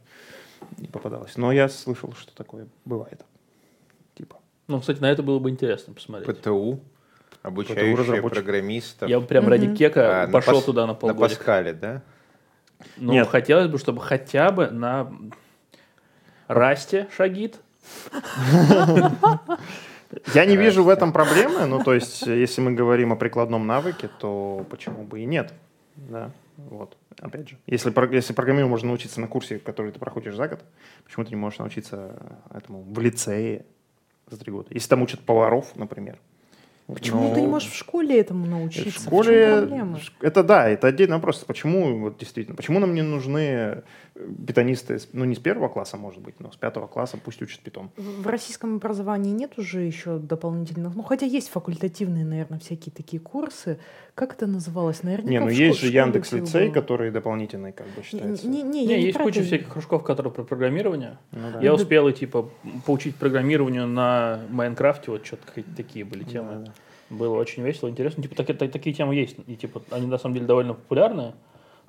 Не 0.76 0.88
попадалось. 0.88 1.36
Но 1.36 1.52
я 1.52 1.68
слышал, 1.68 2.12
что 2.14 2.34
такое 2.34 2.66
бывает. 2.84 3.24
Типа. 4.14 4.36
Ну, 4.66 4.80
кстати, 4.80 5.00
на 5.00 5.10
это 5.10 5.22
было 5.22 5.38
бы 5.38 5.48
интересно 5.48 5.94
посмотреть. 5.94 6.40
ПТУ 6.40 6.80
обучающие 7.46 8.22
программистов. 8.22 9.08
Я 9.08 9.20
бы 9.20 9.26
прям 9.26 9.48
ради 9.48 9.74
кека 9.74 10.24
а, 10.24 10.28
пошел 10.28 10.56
на 10.56 10.62
туда 10.62 10.86
на 10.86 10.94
полгода. 10.94 11.20
На 11.20 11.28
Паскале, 11.28 11.72
да? 11.72 12.02
Ну, 12.96 13.12
Нет. 13.12 13.28
хотелось 13.28 13.68
бы, 13.68 13.78
чтобы 13.78 14.00
хотя 14.00 14.50
бы 14.50 14.68
на 14.68 15.12
Расте 16.48 17.08
шагит. 17.16 17.58
Я 20.34 20.44
не 20.44 20.56
вижу 20.56 20.84
в 20.84 20.88
этом 20.88 21.12
проблемы. 21.12 21.66
Ну, 21.66 21.82
то 21.82 21.94
есть, 21.94 22.22
если 22.26 22.60
мы 22.60 22.72
говорим 22.72 23.12
о 23.12 23.16
прикладном 23.16 23.66
навыке, 23.66 24.08
то 24.18 24.64
почему 24.70 25.04
бы 25.04 25.20
и 25.20 25.24
нет? 25.24 25.52
Да, 25.96 26.30
вот. 26.56 26.96
Опять 27.20 27.48
же, 27.48 27.58
если, 27.66 27.92
если 28.14 28.32
программированию 28.34 28.70
можно 28.70 28.88
научиться 28.88 29.20
на 29.20 29.26
курсе, 29.26 29.58
который 29.58 29.90
ты 29.90 29.98
проходишь 29.98 30.34
за 30.34 30.48
год, 30.48 30.64
почему 31.04 31.24
ты 31.24 31.30
не 31.30 31.36
можешь 31.36 31.58
научиться 31.58 32.14
этому 32.52 32.82
в 32.82 33.00
лицее 33.00 33.64
за 34.28 34.38
три 34.38 34.52
года? 34.52 34.68
Если 34.70 34.88
там 34.88 35.02
учат 35.02 35.20
поваров, 35.20 35.74
например, 35.76 36.18
Почему 36.86 37.28
Но... 37.28 37.34
ты 37.34 37.40
не 37.40 37.48
можешь 37.48 37.70
в 37.70 37.76
школе 37.76 38.20
этому 38.20 38.46
научиться? 38.46 39.00
В 39.00 39.02
школе 39.02 39.68
это 40.20 40.44
да, 40.44 40.68
это 40.68 40.86
отдельный 40.86 41.16
вопрос. 41.16 41.44
Почему 41.44 41.98
вот 41.98 42.18
действительно, 42.18 42.56
почему 42.56 42.78
нам 42.78 42.94
не 42.94 43.02
нужны 43.02 43.82
питонисты, 44.46 44.98
ну 45.12 45.24
не 45.24 45.34
с 45.34 45.38
первого 45.38 45.68
класса, 45.68 45.96
может 45.96 46.20
быть, 46.20 46.40
но 46.40 46.50
с 46.50 46.56
пятого 46.56 46.86
класса 46.86 47.18
пусть 47.22 47.42
учат 47.42 47.60
питон. 47.60 47.90
В 47.96 48.26
российском 48.26 48.76
образовании 48.76 49.32
нет 49.32 49.58
уже 49.58 49.82
еще 49.82 50.18
дополнительных, 50.18 50.94
ну 50.94 51.02
хотя 51.02 51.26
есть 51.26 51.48
факультативные, 51.48 52.24
наверное, 52.24 52.58
всякие 52.58 52.92
такие 52.92 53.20
курсы. 53.20 53.78
Как 54.14 54.32
это 54.32 54.46
называлось? 54.46 55.02
Наверняка 55.02 55.30
не, 55.30 55.40
ну 55.40 55.48
есть 55.48 55.80
же 55.80 55.88
Яндекс 55.88 56.32
лицей, 56.32 56.70
который 56.70 57.10
дополнительный, 57.10 57.72
как 57.72 57.86
бы 57.88 58.02
считается. 58.02 58.46
Не, 58.46 58.62
не, 58.62 58.86
не, 58.86 58.86
не 58.86 59.02
есть 59.02 59.18
куча 59.18 59.42
всяких 59.42 59.68
кружков, 59.68 60.02
которые 60.02 60.32
про 60.32 60.44
программирование. 60.44 61.18
Ну, 61.32 61.52
да. 61.52 61.60
Я 61.60 61.74
успел 61.74 62.10
типа 62.10 62.48
поучить 62.86 63.16
программированию 63.16 63.86
на 63.86 64.40
Майнкрафте, 64.50 65.10
вот 65.10 65.26
что-то 65.26 65.42
такие 65.76 66.04
были 66.04 66.24
темы. 66.24 66.52
Да, 66.52 66.58
да. 66.58 66.72
Было 67.08 67.36
очень 67.36 67.62
весело, 67.62 67.88
интересно. 67.88 68.22
Типа 68.22 68.34
так, 68.34 68.46
так, 68.58 68.72
такие 68.72 68.94
темы 68.94 69.14
есть, 69.14 69.36
и 69.46 69.54
типа 69.54 69.82
они 69.90 70.06
на 70.06 70.18
самом 70.18 70.34
деле 70.34 70.46
довольно 70.46 70.74
популярные. 70.74 71.34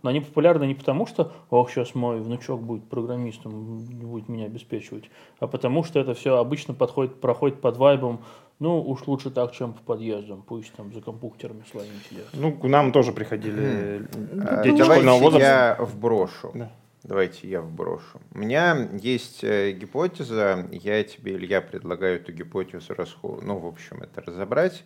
Но 0.03 0.10
они 0.10 0.19
популярны 0.19 0.65
не 0.65 0.75
потому, 0.75 1.05
что 1.05 1.33
«Ох, 1.49 1.71
сейчас 1.71 1.95
мой 1.95 2.19
внучок 2.19 2.62
будет 2.62 2.88
программистом, 2.88 3.79
будет 3.79 4.29
меня 4.29 4.45
обеспечивать», 4.45 5.05
а 5.39 5.47
потому 5.47 5.83
что 5.83 5.99
это 5.99 6.13
все 6.13 6.38
обычно 6.38 6.73
подходит, 6.73 7.19
проходит 7.19 7.62
под 7.62 7.77
вайбом 7.77 8.21
ну, 8.60 8.81
уж 8.81 9.05
лучше 9.05 9.29
так, 9.29 9.51
чем 9.51 9.73
по 9.73 9.83
подъездам. 9.83 10.41
Пусть 10.41 10.73
там 10.73 10.91
за 10.91 11.01
компьютерами 11.01 11.63
своими 11.69 11.93
сидят. 12.10 12.25
Ну, 12.33 12.51
к 12.53 12.63
нам 12.63 12.91
тоже 12.91 13.12
приходили 13.12 13.99
mm. 13.99 14.63
дети 14.63 14.81
школьного 14.81 15.19
возраста. 15.19 15.77
я 15.77 15.77
вброшу. 15.79 16.51
Да. 16.55 16.71
Давайте 17.03 17.47
я 17.47 17.62
вброшу. 17.62 18.19
У 18.33 18.39
меня 18.39 18.89
есть 18.99 19.43
э, 19.43 19.71
гипотеза, 19.71 20.67
я 20.71 21.03
тебе, 21.03 21.36
Илья, 21.36 21.62
предлагаю 21.62 22.17
эту 22.17 22.33
гипотезу 22.33 22.95
расход... 22.95 23.43
ну, 23.43 23.60
в 23.60 23.67
общем, 23.67 24.01
это 24.01 24.21
разобрать 24.21 24.83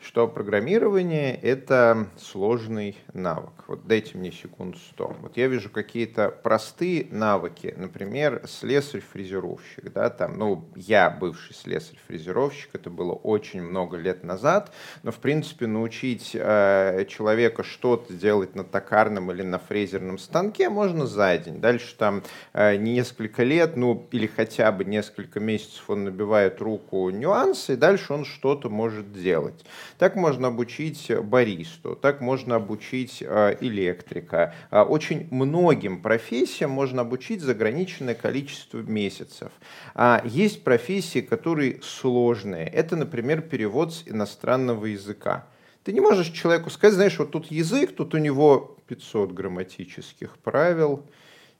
что 0.00 0.28
программирование— 0.28 1.34
это 1.42 2.08
сложный 2.16 2.96
навык. 3.12 3.64
Вот 3.66 3.86
дайте 3.86 4.16
мне 4.16 4.30
секунд 4.30 4.76
сто. 4.78 5.16
Вот 5.20 5.36
я 5.36 5.48
вижу 5.48 5.70
какие-то 5.70 6.30
простые 6.30 7.08
навыки, 7.10 7.74
например, 7.76 8.42
слесарь-фрезеровщик. 8.46 9.92
Да, 9.92 10.08
там, 10.08 10.38
ну, 10.38 10.64
я 10.76 11.10
бывший 11.10 11.54
слесарь-фрезеровщик, 11.54 12.70
это 12.74 12.90
было 12.90 13.12
очень 13.12 13.60
много 13.60 13.96
лет 13.96 14.22
назад, 14.22 14.72
но, 15.02 15.10
в 15.10 15.16
принципе, 15.16 15.66
научить 15.66 16.30
э, 16.34 17.04
человека 17.08 17.64
что-то 17.64 18.12
делать 18.12 18.54
на 18.54 18.64
токарном 18.64 19.32
или 19.32 19.42
на 19.42 19.58
фрезерном 19.58 20.18
станке 20.18 20.68
можно 20.68 21.06
за 21.06 21.36
день. 21.38 21.60
Дальше 21.60 21.96
там 21.96 22.22
э, 22.52 22.76
несколько 22.76 23.42
лет, 23.42 23.76
ну, 23.76 24.06
или 24.12 24.28
хотя 24.28 24.70
бы 24.70 24.84
несколько 24.84 25.40
месяцев 25.40 25.90
он 25.90 26.04
набивает 26.04 26.60
руку 26.60 27.10
нюансы, 27.10 27.74
и 27.74 27.76
дальше 27.76 28.12
он 28.12 28.24
что-то 28.24 28.70
может 28.70 29.12
делать. 29.12 29.64
Так 29.98 30.14
можно 30.14 30.48
обучить 30.48 31.10
баристу, 31.24 31.96
так 31.96 32.20
можно 32.20 32.54
обучить 32.54 33.18
э, 33.20 33.56
электрика. 33.60 34.54
А 34.70 34.84
очень 34.84 35.26
многим 35.32 36.00
профессиям 36.00 36.70
можно 36.70 37.02
обучить 37.02 37.42
за 37.42 37.52
ограниченное 37.52 38.14
количество 38.14 38.78
месяцев. 38.78 39.50
А 39.94 40.22
есть 40.24 40.62
профессии, 40.62 41.20
которые 41.20 41.80
сложные. 41.82 42.68
Это, 42.68 42.94
например, 42.94 43.42
перевод 43.42 43.92
с 43.92 44.04
иностранного 44.06 44.86
языка. 44.86 45.46
Ты 45.82 45.92
не 45.92 46.00
можешь 46.00 46.28
человеку 46.28 46.70
сказать, 46.70 46.94
знаешь, 46.94 47.18
вот 47.18 47.32
тут 47.32 47.50
язык, 47.50 47.96
тут 47.96 48.14
у 48.14 48.18
него 48.18 48.76
500 48.86 49.32
грамматических 49.32 50.38
правил, 50.38 51.04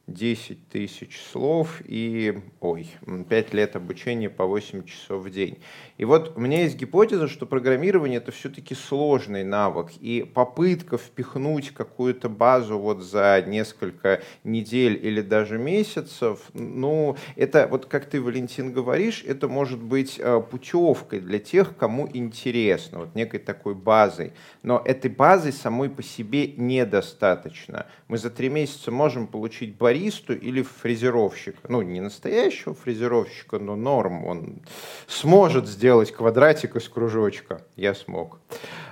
10 0.09 0.69
тысяч 0.69 1.21
слов 1.33 1.83
и, 1.85 2.41
ой, 2.61 2.89
5 3.29 3.55
лет 3.55 3.77
обучения 3.77 4.31
по 4.31 4.47
8 4.47 4.85
часов 4.85 5.23
в 5.23 5.31
день. 5.31 5.59
И 5.99 6.05
вот 6.05 6.33
у 6.37 6.41
меня 6.41 6.63
есть 6.63 6.77
гипотеза, 6.77 7.29
что 7.29 7.47
программирование 7.47 8.19
это 8.19 8.33
все-таки 8.33 8.75
сложный 8.75 9.45
навык, 9.45 9.91
и 10.01 10.23
попытка 10.23 10.97
впихнуть 10.97 11.71
какую-то 11.71 12.29
базу 12.29 12.79
вот 12.79 13.03
за 13.03 13.43
несколько 13.47 14.23
недель 14.45 14.99
или 15.01 15.21
даже 15.21 15.59
месяцев, 15.59 16.41
ну, 16.55 17.17
это 17.37 17.69
вот 17.71 17.87
как 17.87 18.07
ты, 18.07 18.21
Валентин, 18.21 18.73
говоришь, 18.73 19.23
это 19.27 19.49
может 19.49 19.83
быть 19.83 20.19
э, 20.19 20.41
путевкой 20.51 21.21
для 21.21 21.39
тех, 21.39 21.77
кому 21.77 22.09
интересно, 22.13 23.01
вот 23.01 23.15
некой 23.15 23.41
такой 23.41 23.75
базой. 23.75 24.33
Но 24.63 24.83
этой 24.85 25.11
базы 25.11 25.53
самой 25.53 25.91
по 25.91 26.03
себе 26.03 26.49
недостаточно. 26.57 27.87
Мы 28.09 28.19
за 28.19 28.31
три 28.31 28.49
месяца 28.49 28.91
можем 28.91 29.27
получить 29.27 29.77
баристу 29.99 30.35
или 30.35 30.63
фрезеровщика. 30.63 31.59
Ну, 31.69 31.83
не 31.83 32.01
настоящего 32.01 32.75
фрезеровщика, 32.75 33.59
но 33.59 33.77
норм. 33.77 34.25
Он 34.25 34.61
сможет 35.07 35.67
сделать 35.67 36.13
квадратик 36.13 36.77
из 36.77 36.89
кружочка. 36.89 37.63
Я 37.77 37.95
смог. 37.95 38.39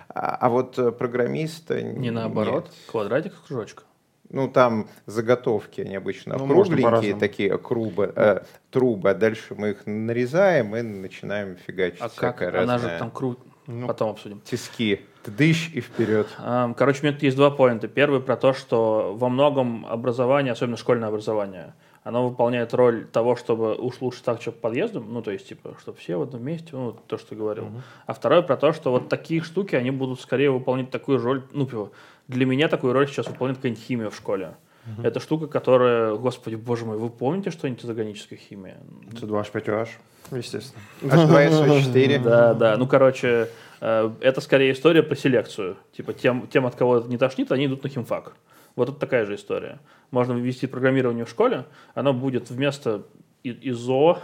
А, 0.08 0.36
а 0.36 0.48
вот 0.48 0.78
э, 0.78 0.92
программиста... 0.92 1.82
Не 1.82 2.10
наоборот, 2.10 2.64
нет. 2.64 2.74
квадратик 2.90 3.32
из 3.34 3.38
кружочка. 3.40 3.82
Ну, 4.28 4.48
там 4.48 4.88
заготовки, 5.06 5.82
они 5.82 5.94
обычно 5.94 6.36
ну, 6.36 6.48
кругленькие, 6.48 7.14
такие 7.14 7.56
крубы, 7.58 8.12
э, 8.16 8.40
трубы, 8.70 9.10
а 9.10 9.14
дальше 9.14 9.54
мы 9.54 9.70
их 9.70 9.86
нарезаем 9.86 10.74
и 10.74 10.82
начинаем 10.82 11.56
фигачить. 11.56 12.00
А 12.00 12.08
как? 12.08 12.40
Разное. 12.40 12.62
Она 12.62 12.78
же 12.78 12.98
там 12.98 13.10
кру... 13.12 13.36
Ну, 13.68 13.86
Потом 13.86 14.10
обсудим. 14.10 14.40
Тиски. 14.40 15.00
Тдыщ 15.26 15.70
и 15.74 15.80
вперед. 15.80 16.28
Короче, 16.76 17.00
у 17.00 17.02
меня 17.04 17.12
тут 17.12 17.22
есть 17.22 17.36
два 17.36 17.50
поинта. 17.50 17.88
Первый 17.88 18.20
про 18.20 18.36
то, 18.36 18.52
что 18.52 19.14
во 19.18 19.28
многом 19.28 19.84
образование, 19.84 20.52
особенно 20.52 20.76
школьное 20.76 21.08
образование, 21.08 21.74
оно 22.06 22.28
выполняет 22.28 22.72
роль 22.72 23.04
того, 23.06 23.34
чтобы 23.34 23.74
уж 23.74 24.00
лучше 24.00 24.22
так, 24.22 24.40
что 24.40 24.52
по 24.52 24.68
подъездам, 24.68 25.12
ну, 25.12 25.22
то 25.22 25.32
есть, 25.32 25.48
типа, 25.48 25.76
чтобы 25.80 25.98
все 25.98 26.16
в 26.16 26.22
одном 26.22 26.44
месте, 26.44 26.68
ну, 26.70 26.96
то, 27.08 27.18
что 27.18 27.30
ты 27.30 27.34
говорил. 27.34 27.64
Uh-huh. 27.64 27.80
А 28.06 28.14
второе 28.14 28.42
про 28.42 28.56
то, 28.56 28.72
что 28.72 28.92
вот 28.92 29.08
такие 29.08 29.42
штуки, 29.42 29.74
они 29.74 29.90
будут 29.90 30.20
скорее 30.20 30.52
выполнять 30.52 30.90
такую 30.90 31.20
роль, 31.20 31.42
ну, 31.52 31.66
типа, 31.66 31.90
для 32.28 32.46
меня 32.46 32.68
такую 32.68 32.92
роль 32.92 33.08
сейчас 33.08 33.26
выполняет 33.26 33.58
какая-нибудь 33.58 33.82
химия 33.82 34.10
в 34.10 34.14
школе. 34.14 34.54
Uh-huh. 34.86 35.04
Это 35.04 35.18
штука, 35.18 35.48
которая, 35.48 36.14
господи, 36.14 36.54
боже 36.54 36.84
мой, 36.84 36.96
вы 36.96 37.10
помните 37.10 37.50
что-нибудь 37.50 37.82
из 37.82 37.90
органической 37.90 38.36
химии? 38.36 38.74
C2H5OH, 39.10 39.88
естественно. 40.30 40.80
H2SO4. 41.02 42.22
Да, 42.22 42.54
да, 42.54 42.76
ну, 42.76 42.86
короче, 42.86 43.48
это 43.80 44.40
скорее 44.40 44.72
история 44.72 45.02
про 45.02 45.14
селекцию. 45.14 45.76
Типа, 45.92 46.12
тем, 46.12 46.46
тем 46.48 46.66
от 46.66 46.74
кого 46.76 47.00
не 47.00 47.18
тошнит, 47.18 47.52
они 47.52 47.66
идут 47.66 47.82
на 47.82 47.88
химфак. 47.88 48.34
Вот 48.76 48.90
это 48.90 48.98
такая 48.98 49.24
же 49.24 49.34
история. 49.34 49.78
Можно 50.10 50.34
ввести 50.34 50.66
программирование 50.66 51.24
в 51.24 51.30
школе, 51.30 51.64
оно 51.94 52.12
будет 52.12 52.50
вместо 52.50 53.02
ИЗО 53.42 54.18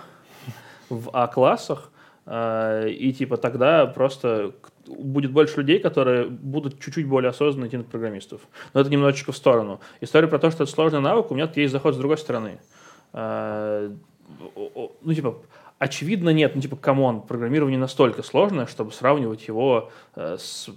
в 0.91 1.11
А-классах, 1.13 1.91
э, 2.27 2.91
и 2.91 3.13
типа 3.13 3.39
тогда 3.39 3.87
просто 3.87 4.53
будет 4.87 5.33
больше 5.33 5.59
людей, 5.59 5.79
которые 5.79 6.27
будут 6.27 6.81
чуть-чуть 6.81 7.07
более 7.07 7.31
осознанно 7.31 7.67
идти 7.67 7.79
на 7.79 7.85
программистов. 7.85 8.43
Но 8.75 8.81
это 8.81 8.91
немножечко 8.91 9.33
в 9.33 9.37
сторону. 9.37 9.81
История 10.01 10.29
про 10.29 10.39
то, 10.39 10.51
что 10.51 10.65
это 10.65 10.73
сложный 10.73 11.01
навык, 11.01 11.31
у 11.31 11.35
меня 11.35 11.51
есть 11.55 11.73
заход 11.73 11.95
с 11.95 11.99
другой 11.99 12.19
стороны. 12.19 12.59
Э, 13.15 13.91
ну, 15.03 15.15
типа, 15.15 15.39
очевидно, 15.83 16.31
нет. 16.31 16.55
Ну, 16.55 16.63
типа, 16.63 16.77
come 16.77 17.03
on, 17.03 17.23
программирование 17.23 17.79
настолько 17.79 18.23
сложное, 18.23 18.67
чтобы 18.67 18.93
сравнивать 18.93 19.49
его 19.49 19.91
э, 20.15 20.37
с... 20.39 20.71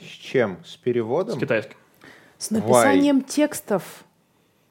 С 0.00 0.06
чем? 0.06 0.58
С 0.64 0.76
переводом? 0.76 1.36
С 1.36 1.40
китайским. 1.40 1.76
С 2.38 2.50
написанием 2.50 3.18
Why? 3.18 3.24
текстов. 3.24 4.04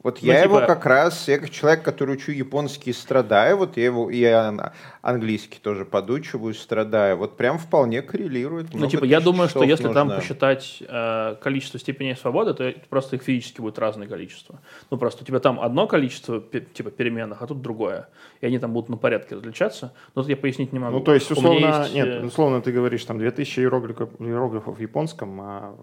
Вот 0.03 0.19
ну, 0.21 0.27
я 0.27 0.43
типа... 0.43 0.57
его 0.57 0.67
как 0.67 0.85
раз, 0.85 1.29
я 1.29 1.39
как 1.39 1.49
человек, 1.49 1.81
который 1.81 2.15
учу 2.15 2.33
японский, 2.33 2.91
страдаю, 2.91 3.55
вот 3.55 3.77
я 3.77 3.85
его, 3.85 4.09
я 4.11 4.73
английский 5.01 5.59
тоже 5.61 5.85
подучиваю, 5.85 6.53
страдаю, 6.53 7.15
вот 7.15 7.37
прям 7.37 7.57
вполне 7.57 8.01
коррелирует. 8.01 8.73
Ну, 8.73 8.89
типа, 8.89 9.05
я 9.05 9.21
думаю, 9.21 9.47
что 9.47 9.63
если 9.63 9.85
нужно... 9.85 10.01
там 10.01 10.09
посчитать 10.17 10.83
э, 10.85 11.35
количество 11.41 11.79
степеней 11.79 12.17
свободы, 12.17 12.53
то 12.53 12.73
просто 12.89 13.15
их 13.15 13.23
физически 13.23 13.61
будет 13.61 13.79
разное 13.79 14.07
количество. 14.07 14.59
Ну, 14.91 14.97
просто 14.97 15.23
у 15.23 15.25
тебя 15.25 15.39
там 15.39 15.57
одно 15.61 15.87
количество, 15.87 16.41
типа, 16.41 16.91
переменных, 16.91 17.41
а 17.41 17.47
тут 17.47 17.61
другое. 17.61 18.09
И 18.41 18.45
они 18.45 18.59
там 18.59 18.73
будут 18.73 18.89
на 18.89 18.97
порядке 18.97 19.35
различаться, 19.35 19.93
но 20.15 20.23
тут 20.23 20.29
я 20.29 20.35
пояснить 20.35 20.73
не 20.73 20.79
могу. 20.79 20.97
Ну, 20.97 21.03
то 21.03 21.13
есть, 21.13 21.31
условно, 21.31 21.83
есть... 21.83 21.95
нет, 21.95 22.07
э, 22.07 22.25
условно 22.25 22.61
ты 22.61 22.73
говоришь, 22.73 23.05
там, 23.05 23.19
2000 23.19 23.59
иероглифов, 23.61 24.09
иероглифов 24.19 24.77
в 24.77 24.81
японском, 24.81 25.39
а 25.39 25.75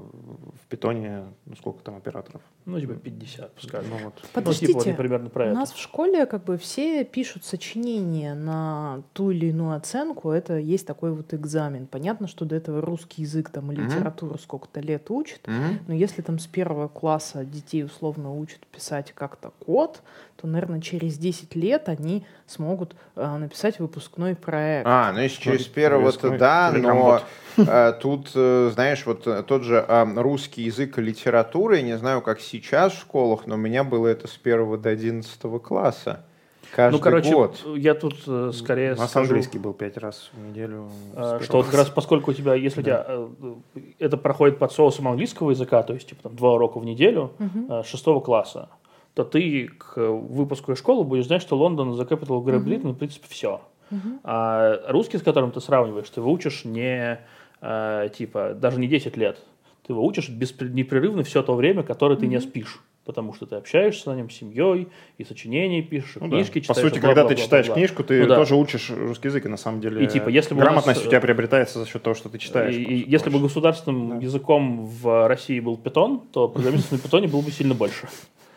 в 0.63 0.67
питоне, 0.69 1.25
ну, 1.47 1.57
сколько 1.57 1.83
там 1.83 1.97
операторов? 1.97 2.43
Ну, 2.67 2.79
типа 2.79 2.95
50, 2.95 3.55
пускай. 3.55 3.81
Ну, 3.89 4.10
вот. 4.15 4.31
Подождите, 4.33 4.73
ну, 4.75 4.81
типа, 4.81 4.97
примерно 4.97 5.31
про 5.31 5.45
у 5.45 5.49
это. 5.49 5.55
нас 5.55 5.73
в 5.73 5.79
школе 5.79 6.27
как 6.27 6.45
бы 6.45 6.59
все 6.59 7.05
пишут 7.05 7.45
сочинения 7.45 8.35
на 8.35 9.03
ту 9.13 9.31
или 9.31 9.47
иную 9.47 9.77
оценку, 9.77 10.31
это 10.31 10.59
есть 10.59 10.87
такой 10.87 11.13
вот 11.13 11.33
экзамен. 11.35 11.87
Понятно, 11.87 12.27
что 12.29 12.45
до 12.45 12.57
этого 12.57 12.81
русский 12.81 13.23
язык 13.23 13.51
там 13.51 13.73
и 13.73 13.77
литературу 13.77 14.35
mm-hmm. 14.35 14.43
сколько-то 14.43 14.81
лет 14.81 15.11
учат, 15.11 15.41
mm-hmm. 15.45 15.79
но 15.89 15.95
если 15.95 16.23
там 16.23 16.39
с 16.39 16.47
первого 16.47 16.89
класса 16.89 17.45
детей 17.45 17.85
условно 17.85 18.35
учат 18.35 18.67
писать 18.67 19.13
как-то 19.13 19.53
код, 19.65 20.03
то, 20.41 20.47
наверное, 20.47 20.81
через 20.81 21.19
10 21.19 21.55
лет 21.55 21.89
они 21.89 22.25
смогут 22.47 22.95
э, 23.17 23.37
написать 23.37 23.79
выпускной 23.79 24.35
проект. 24.35 24.87
А, 24.89 25.13
ну 25.13 25.21
если 25.21 25.43
через 25.43 25.67
первого, 25.67 26.13
то 26.13 26.37
да, 26.39 26.73
но 26.75 27.21
э, 27.57 27.93
тут, 28.01 28.31
э, 28.35 28.71
знаешь, 28.73 29.05
вот 29.05 29.27
э, 29.27 29.43
тот 29.43 29.65
же 29.65 29.85
э, 29.87 30.07
русский 30.17 30.63
язык 30.63 30.99
и 30.99 31.03
литература, 31.03 31.77
я 31.77 31.83
не 31.83 31.99
знаю, 31.99 32.23
как 32.23 32.41
сейчас 32.41 32.93
в 32.95 33.01
школах, 33.01 33.47
но 33.47 33.57
у 33.57 33.59
меня 33.59 33.85
было 33.85 34.07
это 34.07 34.29
с 34.29 34.37
первого 34.37 34.79
до 34.79 34.91
одиннадцатого 34.91 35.59
класса. 35.59 36.25
Каждый 36.75 36.97
ну, 36.99 37.03
короче, 37.03 37.33
год. 37.33 37.63
я 37.77 37.95
тут 37.95 38.15
э, 38.27 38.53
скорее 38.55 38.95
У 38.95 38.97
нас 38.97 39.11
скажу, 39.11 39.27
английский 39.27 39.59
был 39.59 39.73
пять 39.73 39.97
раз 39.97 40.31
в 40.33 40.49
неделю. 40.49 40.89
Э, 41.15 41.41
что 41.43 41.59
вот 41.59 41.67
как 41.67 41.75
раз 41.75 41.89
поскольку 41.89 42.31
у 42.31 42.35
тебя, 42.35 42.55
если 42.55 42.83
да. 42.83 43.05
у 43.19 43.31
тебя 43.35 43.61
э, 43.75 43.81
это 43.99 44.17
проходит 44.17 44.59
под 44.59 44.73
соусом 44.73 45.09
английского 45.09 45.51
языка, 45.51 45.83
то 45.83 45.95
есть 45.95 46.09
типа 46.09 46.23
там 46.25 46.37
два 46.37 46.55
урока 46.55 46.79
в 46.79 46.85
неделю, 46.85 47.33
угу. 47.39 47.67
э, 47.69 47.83
шестого 47.85 48.21
класса, 48.21 48.69
то 49.15 49.25
ты 49.25 49.69
к 49.69 49.97
выпуску 49.97 50.73
из 50.73 50.79
школы 50.79 51.05
будешь 51.05 51.27
знать, 51.27 51.43
что 51.43 51.57
Лондон 51.57 51.95
за 51.95 52.05
Capital 52.05 52.43
Great 52.43 52.65
Britain, 52.65 52.83
uh-huh. 52.83 52.93
в 52.93 52.99
принципе, 52.99 53.27
все. 53.29 53.61
Uh-huh. 53.91 54.19
А 54.23 54.81
русский, 54.89 55.19
с 55.19 55.23
которым 55.23 55.51
ты 55.51 55.61
сравниваешь, 55.61 56.09
ты 56.09 56.21
выучишь 56.21 56.65
не, 56.65 57.21
э, 57.61 58.09
типа, 58.17 58.55
даже 58.55 58.79
не 58.79 58.87
10 58.87 59.17
лет. 59.17 59.39
Ты 59.87 59.95
выучишь 59.95 60.31
беспр- 60.31 60.69
непрерывно 60.69 61.25
все 61.25 61.43
то 61.43 61.55
время, 61.55 61.83
которое 61.83 62.17
uh-huh. 62.17 62.21
ты 62.21 62.27
не 62.29 62.41
спишь. 62.41 62.81
Потому 63.07 63.33
что 63.33 63.47
ты 63.47 63.57
общаешься 63.57 64.11
на 64.11 64.15
нем 64.15 64.31
с 64.31 64.35
семьей, 64.35 64.89
и 65.19 65.25
сочинения 65.25 65.83
пишешь, 65.83 66.17
и 66.17 66.21
ну, 66.21 66.29
книжки 66.29 66.59
да. 66.59 66.61
читаешь. 66.61 66.83
По 66.83 66.89
сути, 66.89 67.01
когда 67.01 67.25
ты 67.25 67.35
читаешь 67.35 67.69
книжку, 67.69 68.05
ты 68.05 68.23
ну, 68.23 68.29
да. 68.29 68.37
тоже 68.37 68.55
учишь 68.55 68.91
русский 68.91 69.29
язык, 69.29 69.47
и 69.47 69.49
на 69.49 69.57
самом 69.57 69.81
деле 69.81 70.05
и, 70.05 70.07
типа, 70.07 70.29
если 70.29 70.55
бы 70.55 70.61
грамотность 70.61 71.01
у, 71.01 71.01
нас... 71.01 71.07
у 71.07 71.11
тебя 71.11 71.21
приобретается 71.21 71.81
за 71.81 71.87
счет 71.87 72.03
того, 72.03 72.15
что 72.15 72.29
ты 72.29 72.39
читаешь. 72.39 72.77
И, 72.77 72.83
и 72.83 73.11
если 73.11 73.31
бы 73.31 73.41
государственным 73.41 74.21
да. 74.21 74.25
языком 74.25 74.85
в 74.85 75.27
России 75.27 75.59
был 75.59 75.79
питон, 75.79 76.21
то 76.31 76.47
программистов 76.47 76.93
на 76.93 76.99
питоне 76.99 77.27
было 77.27 77.41
бы 77.41 77.51
сильно 77.51 77.75
больше. 77.75 78.07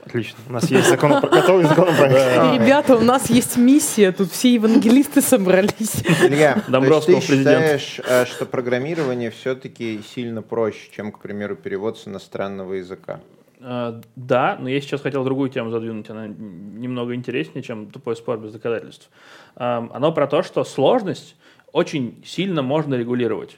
Отлично. 0.05 0.37
У 0.49 0.53
нас 0.53 0.69
есть 0.69 0.89
закон, 0.89 1.19
готовый 1.21 1.65
законопроект. 1.65 2.61
Ребята, 2.61 2.95
у 2.95 3.01
нас 3.01 3.29
есть 3.29 3.57
миссия. 3.57 4.11
Тут 4.11 4.31
все 4.31 4.53
евангелисты 4.53 5.21
собрались. 5.21 6.03
Илья, 6.21 6.61
Домбровского 6.67 7.21
ты 7.21 7.25
считаешь, 7.25 8.01
э, 8.05 8.25
что 8.25 8.45
программирование 8.45 9.31
все-таки 9.31 10.01
сильно 10.13 10.41
проще, 10.41 10.89
чем, 10.95 11.11
к 11.11 11.19
примеру, 11.19 11.55
перевод 11.55 11.97
с 11.97 12.07
иностранного 12.07 12.73
языка? 12.73 13.21
Uh, 13.59 14.03
да, 14.17 14.57
но 14.59 14.67
я 14.67 14.81
сейчас 14.81 14.99
хотел 14.99 15.23
другую 15.23 15.49
тему 15.49 15.69
задвинуть, 15.69 16.09
она 16.09 16.27
немного 16.27 17.15
интереснее, 17.15 17.63
чем 17.63 17.89
тупой 17.89 18.17
спор 18.17 18.37
без 18.37 18.51
доказательств. 18.51 19.09
Uh, 19.55 19.89
оно 19.93 20.11
про 20.11 20.27
то, 20.27 20.43
что 20.43 20.65
сложность 20.65 21.37
очень 21.71 22.21
сильно 22.25 22.61
можно 22.61 22.95
регулировать. 22.95 23.57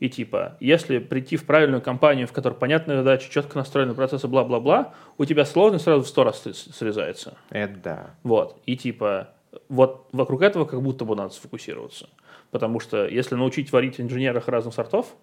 И 0.00 0.08
типа, 0.08 0.56
если 0.60 0.98
прийти 0.98 1.36
в 1.36 1.44
правильную 1.44 1.80
компанию, 1.80 2.26
в 2.26 2.32
которой 2.32 2.54
понятная 2.54 2.98
задача, 2.98 3.30
четко 3.30 3.58
настроены 3.58 3.94
процессы, 3.94 4.26
бла-бла-бла, 4.28 4.94
у 5.18 5.24
тебя 5.24 5.44
сложность 5.44 5.84
сразу 5.84 6.04
в 6.04 6.08
сто 6.08 6.24
раз 6.24 6.42
срезается. 6.42 7.36
Это 7.50 7.76
да. 7.82 8.10
Вот. 8.22 8.60
И 8.66 8.76
типа, 8.76 9.30
вот 9.68 10.08
вокруг 10.12 10.42
этого 10.42 10.64
как 10.64 10.82
будто 10.82 11.04
бы 11.04 11.16
надо 11.16 11.32
сфокусироваться. 11.32 12.08
Потому 12.50 12.80
что 12.80 13.06
если 13.06 13.34
научить 13.34 13.72
варить 13.72 14.00
инженерах 14.00 14.48
разных 14.48 14.74
сортов, 14.74 15.14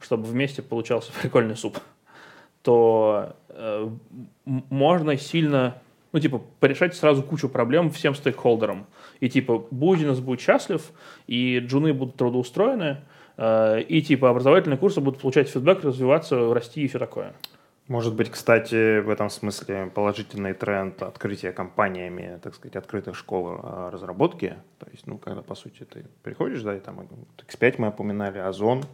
чтобы 0.00 0.24
вместе 0.24 0.62
получался 0.62 1.12
прикольный 1.20 1.56
суп, 1.56 1.78
то 2.62 3.36
э, 3.48 3.88
можно 4.44 5.16
сильно, 5.16 5.80
ну, 6.12 6.20
типа, 6.20 6.42
порешать 6.60 6.94
сразу 6.94 7.22
кучу 7.22 7.48
проблем 7.48 7.90
всем 7.90 8.14
стейкхолдерам. 8.14 8.86
И, 9.20 9.28
типа, 9.28 9.66
бизнес 9.70 10.20
будет 10.20 10.40
счастлив, 10.40 10.82
и 11.26 11.60
джуны 11.60 11.92
будут 11.92 12.16
трудоустроены, 12.16 12.98
и 13.38 14.02
типа 14.02 14.30
образовательные 14.30 14.78
курсы 14.78 15.00
будут 15.00 15.20
получать 15.20 15.48
фидбэк, 15.48 15.84
развиваться, 15.84 16.52
расти 16.52 16.82
и 16.82 16.88
все 16.88 16.98
такое. 16.98 17.34
Может 17.88 18.14
быть, 18.14 18.30
кстати, 18.30 19.00
в 19.00 19.08
этом 19.08 19.30
смысле 19.30 19.90
положительный 19.94 20.52
тренд 20.52 21.02
открытия 21.02 21.52
компаниями, 21.52 22.38
так 22.42 22.54
сказать, 22.54 22.76
открытых 22.76 23.16
школ 23.16 23.60
э, 23.62 23.90
разработки. 23.90 24.56
То 24.78 24.86
есть, 24.92 25.06
ну, 25.06 25.16
когда, 25.16 25.40
по 25.40 25.54
сути, 25.54 25.84
ты 25.84 26.04
приходишь, 26.22 26.60
да, 26.60 26.76
и 26.76 26.80
там 26.80 27.08
X5 27.38 27.76
мы 27.78 27.88
упоминали, 27.88 28.38
Озон, 28.38 28.84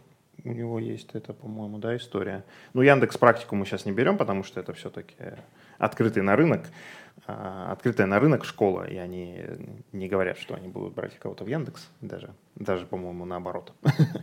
у 0.42 0.52
него 0.52 0.78
есть 0.78 1.10
это, 1.14 1.32
по-моему, 1.32 1.78
да, 1.78 1.96
история. 1.96 2.44
Ну, 2.72 2.82
Яндекс 2.82 3.16
практику 3.16 3.56
мы 3.56 3.64
сейчас 3.66 3.84
не 3.84 3.92
берем, 3.92 4.18
потому 4.18 4.42
что 4.42 4.60
это 4.60 4.72
все-таки 4.72 5.14
открытый 5.78 6.22
на 6.22 6.36
рынок. 6.36 6.66
А, 7.26 7.72
открытая 7.72 8.06
на 8.06 8.18
рынок 8.18 8.44
школа, 8.44 8.86
и 8.86 8.96
они 8.96 9.40
не 9.92 10.08
говорят, 10.08 10.36
что 10.36 10.54
они 10.54 10.68
будут 10.68 10.94
брать 10.94 11.16
кого-то 11.18 11.44
в 11.44 11.46
Яндекс, 11.48 11.88
даже, 12.02 12.34
даже 12.54 12.84
по-моему, 12.84 13.24
наоборот. 13.24 13.72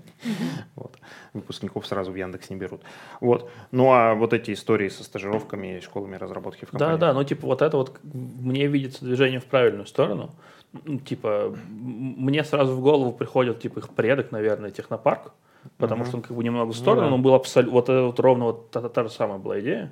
вот. 0.76 0.98
Выпускников 1.34 1.88
сразу 1.88 2.12
в 2.12 2.16
Яндекс 2.16 2.52
не 2.52 2.58
берут. 2.58 2.82
Вот. 3.20 3.50
Ну, 3.72 3.92
а 3.92 4.14
вот 4.14 4.34
эти 4.34 4.54
истории 4.54 4.90
со 4.90 5.04
стажировками 5.04 5.78
и 5.78 5.82
школами 5.82 6.16
разработки 6.16 6.66
в 6.66 6.72
компании. 6.72 6.94
Да, 6.94 7.08
да, 7.08 7.14
ну, 7.14 7.24
типа, 7.24 7.48
вот 7.48 7.64
это 7.64 7.78
вот 7.78 8.00
мне 8.04 8.68
видится 8.68 9.04
движение 9.04 9.40
в 9.40 9.46
правильную 9.46 9.88
сторону. 9.88 10.36
Ну, 10.84 11.00
типа, 11.00 11.56
мне 11.70 12.44
сразу 12.44 12.76
в 12.76 12.82
голову 12.82 13.14
приходит, 13.14 13.62
типа, 13.62 13.80
их 13.80 13.90
предок, 13.90 14.32
наверное, 14.32 14.70
технопарк, 14.70 15.34
потому 15.78 16.06
что 16.06 16.18
он 16.18 16.24
как 16.24 16.36
бы 16.36 16.44
немного 16.44 16.72
в 16.72 16.76
сторону, 16.76 17.10
ну, 17.10 17.18
но 17.18 17.24
был 17.24 17.34
абсолютно, 17.34 17.74
вот, 17.74 17.88
вот 17.88 18.20
ровно 18.20 18.46
вот 18.46 18.72
та, 18.72 18.82
та, 18.82 18.90
та 18.90 19.04
же 19.04 19.10
самая 19.10 19.38
была 19.38 19.60
идея. 19.60 19.92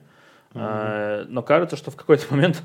А, 0.54 1.26
но 1.28 1.44
кажется, 1.44 1.76
что 1.76 1.92
в 1.92 1.96
какой-то 1.96 2.26
момент 2.32 2.64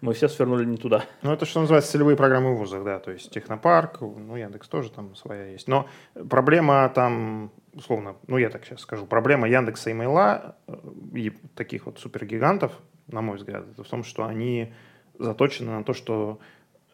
мы 0.00 0.12
все 0.12 0.28
свернули 0.28 0.64
не 0.64 0.76
туда. 0.76 1.04
Ну, 1.22 1.32
это 1.32 1.46
что 1.46 1.60
называется 1.60 1.90
целевые 1.90 2.16
программы 2.16 2.54
в 2.54 2.58
вузах, 2.58 2.84
да, 2.84 2.98
то 2.98 3.10
есть 3.10 3.30
Технопарк, 3.30 4.00
ну, 4.00 4.36
Яндекс 4.36 4.68
тоже 4.68 4.90
там 4.90 5.14
своя 5.16 5.46
есть. 5.46 5.68
Но 5.68 5.88
проблема 6.28 6.90
там, 6.94 7.50
условно, 7.72 8.16
ну, 8.26 8.36
я 8.36 8.50
так 8.50 8.64
сейчас 8.64 8.80
скажу, 8.80 9.06
проблема 9.06 9.48
Яндекса 9.48 9.90
и 9.90 9.94
Мейла 9.94 10.56
э, 10.66 10.76
и 11.14 11.30
таких 11.54 11.86
вот 11.86 11.98
супергигантов, 11.98 12.72
на 13.08 13.20
мой 13.20 13.36
взгляд, 13.36 13.64
это 13.70 13.82
в 13.82 13.88
том, 13.88 14.04
что 14.04 14.24
они 14.24 14.72
заточены 15.18 15.72
на 15.72 15.84
то, 15.84 15.92
что 15.92 16.38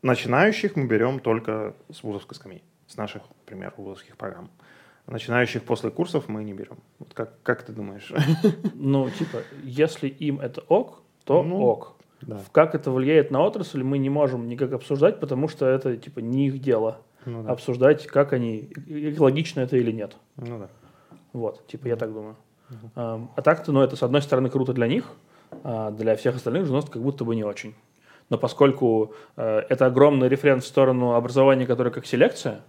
начинающих 0.03 0.77
мы 0.77 0.87
берем 0.87 1.21
только 1.21 1.75
с 1.91 2.03
вузовской 2.03 2.37
скамьи, 2.37 2.63
с 2.87 2.97
наших, 2.97 3.23
например, 3.41 3.75
вузовских 3.77 4.17
программ. 4.17 4.51
Начинающих 5.11 5.65
после 5.65 5.91
курсов 5.91 6.29
мы 6.29 6.45
не 6.45 6.53
берем. 6.53 6.79
Вот 6.99 7.13
как, 7.15 7.43
как 7.43 7.63
ты 7.63 7.73
думаешь? 7.73 8.13
Ну, 8.75 9.11
типа, 9.11 9.39
если 9.65 10.09
им 10.09 10.41
это 10.41 10.63
ок, 10.69 11.03
то 11.25 11.43
ну, 11.43 11.61
ок. 11.61 11.97
Да. 12.23 12.41
Как 12.53 12.75
это 12.75 12.91
влияет 12.91 13.31
на 13.31 13.43
отрасль, 13.43 13.83
мы 13.83 13.99
не 13.99 14.11
можем 14.11 14.49
никак 14.49 14.73
обсуждать, 14.73 15.21
потому 15.21 15.49
что 15.49 15.67
это 15.67 15.97
типа 15.97 16.21
не 16.21 16.47
их 16.47 16.61
дело. 16.61 16.99
Ну, 17.27 17.43
да. 17.43 17.51
Обсуждать, 17.51 18.07
как 18.07 18.33
они, 18.33 18.71
экологично 18.87 19.61
это 19.61 19.77
или 19.77 19.93
нет. 19.93 20.17
Ну 20.37 20.59
да. 20.59 20.69
Вот, 21.33 21.67
типа, 21.67 21.89
я 21.89 21.97
так 21.97 22.13
думаю. 22.13 22.37
Угу. 22.71 22.91
А, 22.97 23.29
а 23.37 23.43
так-то, 23.43 23.73
ну, 23.73 23.83
это 23.83 23.97
с 23.97 24.03
одной 24.03 24.23
стороны 24.23 24.49
круто 24.49 24.73
для 24.73 24.87
них, 24.87 25.13
а 25.65 25.91
для 25.91 26.17
всех 26.17 26.37
остальных 26.37 26.67
же 26.67 26.83
как 26.83 27.03
будто 27.03 27.25
бы 27.25 27.35
не 27.35 27.45
очень. 27.45 27.75
Но 28.29 28.39
поскольку 28.39 29.13
э, 29.37 29.63
это 29.69 29.87
огромный 29.87 30.29
референс 30.29 30.65
в 30.65 30.69
сторону 30.69 31.15
образования, 31.15 31.67
которое 31.67 31.91
как 31.91 32.07
селекция, 32.07 32.61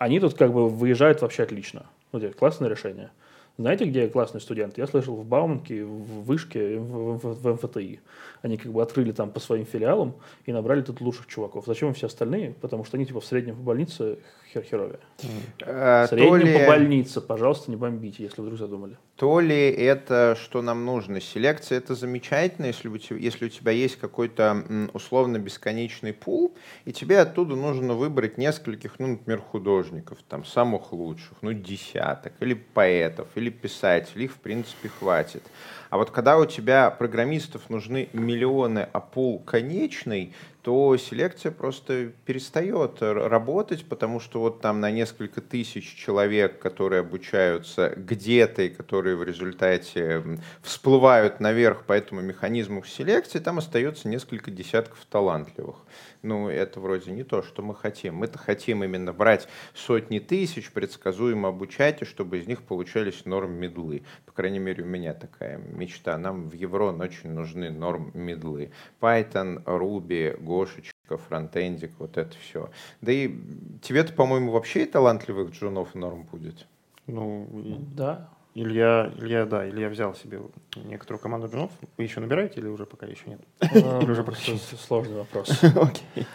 они 0.00 0.18
тут 0.18 0.32
как 0.32 0.50
бы 0.50 0.66
выезжают 0.66 1.20
вообще 1.20 1.42
отлично. 1.42 1.84
Ну, 2.12 2.20
классное 2.30 2.70
решение. 2.70 3.10
Знаете, 3.58 3.84
где 3.84 4.08
классный 4.08 4.40
студент? 4.40 4.78
Я 4.78 4.86
слышал 4.86 5.14
в 5.14 5.26
Бауманке, 5.26 5.84
в 5.84 6.24
Вышке, 6.24 6.78
в, 6.78 7.18
в, 7.18 7.42
в 7.42 7.52
МФТИ. 7.52 8.00
Они 8.40 8.56
как 8.56 8.72
бы 8.72 8.80
открыли 8.80 9.12
там 9.12 9.30
по 9.30 9.40
своим 9.40 9.66
филиалам 9.66 10.14
и 10.46 10.52
набрали 10.52 10.80
тут 10.80 11.02
лучших 11.02 11.26
чуваков. 11.26 11.66
Зачем 11.66 11.92
все 11.92 12.06
остальные? 12.06 12.54
Потому 12.62 12.84
что 12.84 12.96
они 12.96 13.04
типа 13.04 13.20
в 13.20 13.26
среднем 13.26 13.56
по 13.56 13.62
больнице 13.62 14.18
хер 14.52 14.62
херовее. 14.62 14.98
Mm. 15.18 16.06
В 16.06 16.08
среднем 16.08 16.36
ли... 16.36 16.58
по 16.58 16.66
больнице, 16.66 17.20
пожалуйста, 17.20 17.70
не 17.70 17.76
бомбите, 17.76 18.24
если 18.24 18.40
вдруг 18.40 18.58
задумали. 18.58 18.96
То 19.16 19.40
ли 19.40 19.70
это, 19.70 20.36
что 20.40 20.62
нам 20.62 20.84
нужно. 20.84 21.20
Селекция 21.20 21.78
это 21.78 21.94
замечательно, 21.94 22.66
если 22.66 22.88
у 22.88 22.96
тебя, 22.96 23.18
если 23.18 23.46
у 23.46 23.48
тебя 23.48 23.72
есть 23.72 23.96
какой-то 23.96 24.88
условно 24.94 25.38
бесконечный 25.38 26.12
пул, 26.12 26.54
и 26.86 26.92
тебе 26.92 27.20
оттуда 27.20 27.54
нужно 27.54 27.94
выбрать 27.94 28.38
нескольких, 28.38 28.98
ну, 28.98 29.08
например, 29.08 29.40
художников, 29.40 30.18
там, 30.28 30.44
самых 30.44 30.92
лучших, 30.92 31.36
ну, 31.42 31.52
десяток, 31.52 32.32
или 32.40 32.54
поэтов, 32.54 33.28
или 33.34 33.50
писателей, 33.50 34.24
их, 34.24 34.32
в 34.32 34.38
принципе, 34.38 34.88
хватит. 34.88 35.42
А 35.90 35.98
вот 35.98 36.10
когда 36.10 36.38
у 36.38 36.46
тебя 36.46 36.90
программистов 36.90 37.68
нужны 37.68 38.08
миллионы, 38.12 38.88
а 38.92 39.00
пул 39.00 39.40
конечный, 39.40 40.32
то 40.62 40.96
селекция 40.96 41.50
просто 41.50 42.12
перестает 42.24 43.02
работать, 43.02 43.84
потому 43.88 44.20
что 44.20 44.40
вот 44.40 44.60
там 44.60 44.80
на 44.80 44.90
несколько 44.90 45.40
тысяч 45.40 45.96
человек, 45.96 46.60
которые 46.60 47.00
обучаются 47.00 47.92
где-то 47.96 48.62
и 48.62 48.68
которые 48.68 49.16
в 49.16 49.24
результате 49.24 50.22
всплывают 50.62 51.40
наверх 51.40 51.84
по 51.84 51.92
этому 51.92 52.20
механизму 52.20 52.84
селекции, 52.84 53.38
там 53.40 53.58
остается 53.58 54.08
несколько 54.08 54.50
десятков 54.50 54.98
талантливых 55.10 55.76
ну, 56.22 56.48
это 56.48 56.80
вроде 56.80 57.12
не 57.12 57.24
то, 57.24 57.42
что 57.42 57.62
мы 57.62 57.74
хотим. 57.74 58.16
Мы-то 58.16 58.38
хотим 58.38 58.84
именно 58.84 59.12
брать 59.12 59.48
сотни 59.74 60.18
тысяч, 60.18 60.70
предсказуемо 60.70 61.48
обучать, 61.48 62.02
и 62.02 62.04
чтобы 62.04 62.38
из 62.38 62.46
них 62.46 62.62
получались 62.62 63.24
норм-медлы. 63.24 64.02
По 64.26 64.32
крайней 64.32 64.58
мере, 64.58 64.84
у 64.84 64.86
меня 64.86 65.14
такая 65.14 65.58
мечта. 65.58 66.18
Нам 66.18 66.48
в 66.48 66.52
Еврон 66.54 67.00
очень 67.00 67.30
нужны 67.30 67.70
норм-медлы. 67.70 68.70
Python, 69.00 69.64
Ruby, 69.64 70.36
Гошечка, 70.42 71.16
фронтендик, 71.16 71.92
вот 71.98 72.18
это 72.18 72.36
все. 72.38 72.70
Да 73.00 73.12
и 73.12 73.34
тебе-то, 73.82 74.12
по-моему, 74.12 74.52
вообще 74.52 74.86
талантливых 74.86 75.50
джунов 75.52 75.94
норм 75.94 76.24
будет. 76.24 76.66
Ну, 77.06 77.48
да. 77.94 78.28
Илья, 78.54 79.12
Илья, 79.18 79.46
да, 79.46 79.68
Илья 79.68 79.88
взял 79.88 80.14
себе 80.14 80.40
некоторую 80.74 81.20
команду 81.20 81.48
джунов. 81.48 81.70
Вы 81.96 82.04
еще 82.04 82.20
набираете 82.20 82.60
или 82.60 82.66
уже 82.66 82.84
пока 82.84 83.06
еще 83.06 83.22
нет? 83.26 83.40
Или 83.72 84.10
уже 84.10 84.24
Сложный 84.86 85.18
вопрос. 85.18 85.50
Окей. 85.62 86.26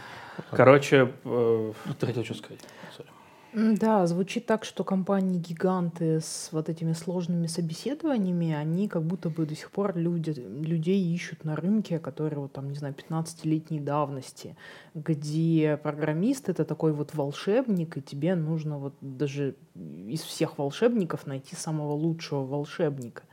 Короче, 0.51 1.13
э, 1.23 1.73
ты 1.99 2.05
хотел 2.05 2.23
что 2.23 2.33
сказать? 2.35 2.61
Да, 3.57 4.05
звучит 4.05 4.45
так, 4.45 4.65
что 4.65 4.83
компании-гиганты 4.83 6.19
с 6.19 6.49
вот 6.51 6.67
этими 6.67 6.91
сложными 6.91 7.47
собеседованиями, 7.47 8.51
они 8.51 8.89
как 8.89 9.03
будто 9.03 9.29
бы 9.29 9.45
до 9.45 9.55
сих 9.55 9.71
пор 9.71 9.95
люди, 9.95 10.31
людей 10.31 11.01
ищут 11.13 11.45
на 11.45 11.55
рынке, 11.55 11.99
которые 11.99 12.39
вот 12.39 12.51
там, 12.51 12.67
не 12.67 12.75
знаю, 12.75 12.93
15-летней 12.93 13.79
давности, 13.79 14.57
где 14.93 15.79
программист— 15.81 16.49
это 16.49 16.65
такой 16.65 16.91
вот 16.91 17.15
волшебник, 17.15 17.95
и 17.95 18.01
тебе 18.01 18.35
нужно 18.35 18.77
вот 18.77 18.95
даже 18.99 19.55
из 19.73 20.19
всех 20.19 20.57
волшебников 20.57 21.25
найти 21.25 21.55
самого 21.55 21.93
лучшего 21.93 22.45
волшебника. 22.45 23.23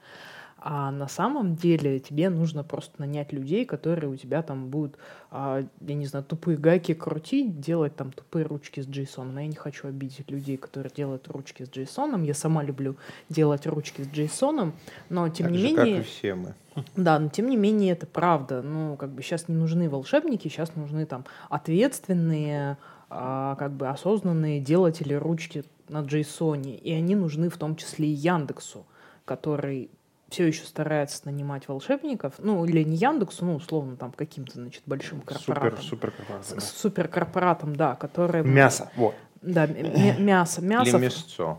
А 0.64 0.92
на 0.92 1.08
самом 1.08 1.56
деле 1.56 1.98
тебе 1.98 2.30
нужно 2.30 2.62
просто 2.62 3.00
нанять 3.00 3.32
людей, 3.32 3.64
которые 3.64 4.08
у 4.08 4.16
тебя 4.16 4.42
там 4.42 4.68
будут, 4.68 4.96
а, 5.32 5.64
я 5.80 5.94
не 5.94 6.06
знаю, 6.06 6.24
тупые 6.24 6.56
гайки 6.56 6.94
крутить, 6.94 7.58
делать 7.58 7.96
там 7.96 8.12
тупые 8.12 8.46
ручки 8.46 8.80
с 8.80 8.86
JSON. 8.86 9.40
Я 9.40 9.48
не 9.48 9.56
хочу 9.56 9.88
обидеть 9.88 10.30
людей, 10.30 10.56
которые 10.56 10.92
делают 10.94 11.26
ручки 11.26 11.64
с 11.64 11.68
JSON. 11.68 12.24
Я 12.24 12.34
сама 12.34 12.62
люблю 12.62 12.94
делать 13.28 13.66
ручки 13.66 14.02
с 14.02 14.06
JSON, 14.06 14.72
но 15.08 15.28
тем 15.30 15.46
так 15.46 15.52
не 15.52 15.58
же, 15.58 15.64
менее... 15.64 15.96
как 15.96 16.06
и 16.06 16.08
все 16.08 16.34
мы. 16.36 16.54
Да, 16.94 17.18
но 17.18 17.28
тем 17.28 17.48
не 17.48 17.56
менее 17.56 17.92
это 17.94 18.06
правда. 18.06 18.62
Ну, 18.62 18.96
как 18.96 19.10
бы 19.10 19.20
сейчас 19.22 19.48
не 19.48 19.56
нужны 19.56 19.90
волшебники, 19.90 20.46
сейчас 20.46 20.76
нужны 20.76 21.06
там 21.06 21.24
ответственные, 21.50 22.76
а, 23.10 23.56
как 23.56 23.72
бы 23.72 23.88
осознанные 23.88 24.60
делатели 24.60 25.14
ручки 25.14 25.64
на 25.88 26.02
JSON. 26.02 26.76
И 26.76 26.92
они 26.92 27.16
нужны 27.16 27.48
в 27.48 27.58
том 27.58 27.74
числе 27.74 28.06
и 28.06 28.12
Яндексу, 28.12 28.86
который 29.24 29.90
все 30.32 30.46
еще 30.46 30.64
старается 30.64 31.22
нанимать 31.26 31.68
волшебников, 31.68 32.34
ну, 32.38 32.64
или 32.64 32.82
не 32.82 32.96
Яндексу, 32.96 33.44
ну, 33.44 33.56
условно, 33.56 33.96
там, 33.96 34.12
каким-то, 34.12 34.54
значит, 34.54 34.82
большим 34.86 35.20
корпоратом. 35.20 35.82
Супер, 35.82 36.12
суперкорпоратом. 36.12 36.56
Да. 36.56 36.60
Суперкорпоратом, 36.60 37.76
да, 37.76 37.94
которые... 37.96 38.42
Мясо, 38.42 38.90
вот. 38.96 39.14
Да, 39.42 39.66
мясо, 39.66 40.62
мясо. 40.62 40.96
Или 40.96 41.04
мясцо. 41.04 41.58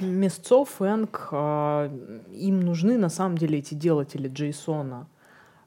Мясцо. 0.00 0.64
Фэнк, 0.64 1.28
а, 1.32 1.92
им 2.32 2.60
нужны, 2.60 2.98
на 2.98 3.10
самом 3.10 3.38
деле, 3.38 3.58
эти 3.58 3.74
делатели 3.74 4.28
Джейсона 4.28 5.06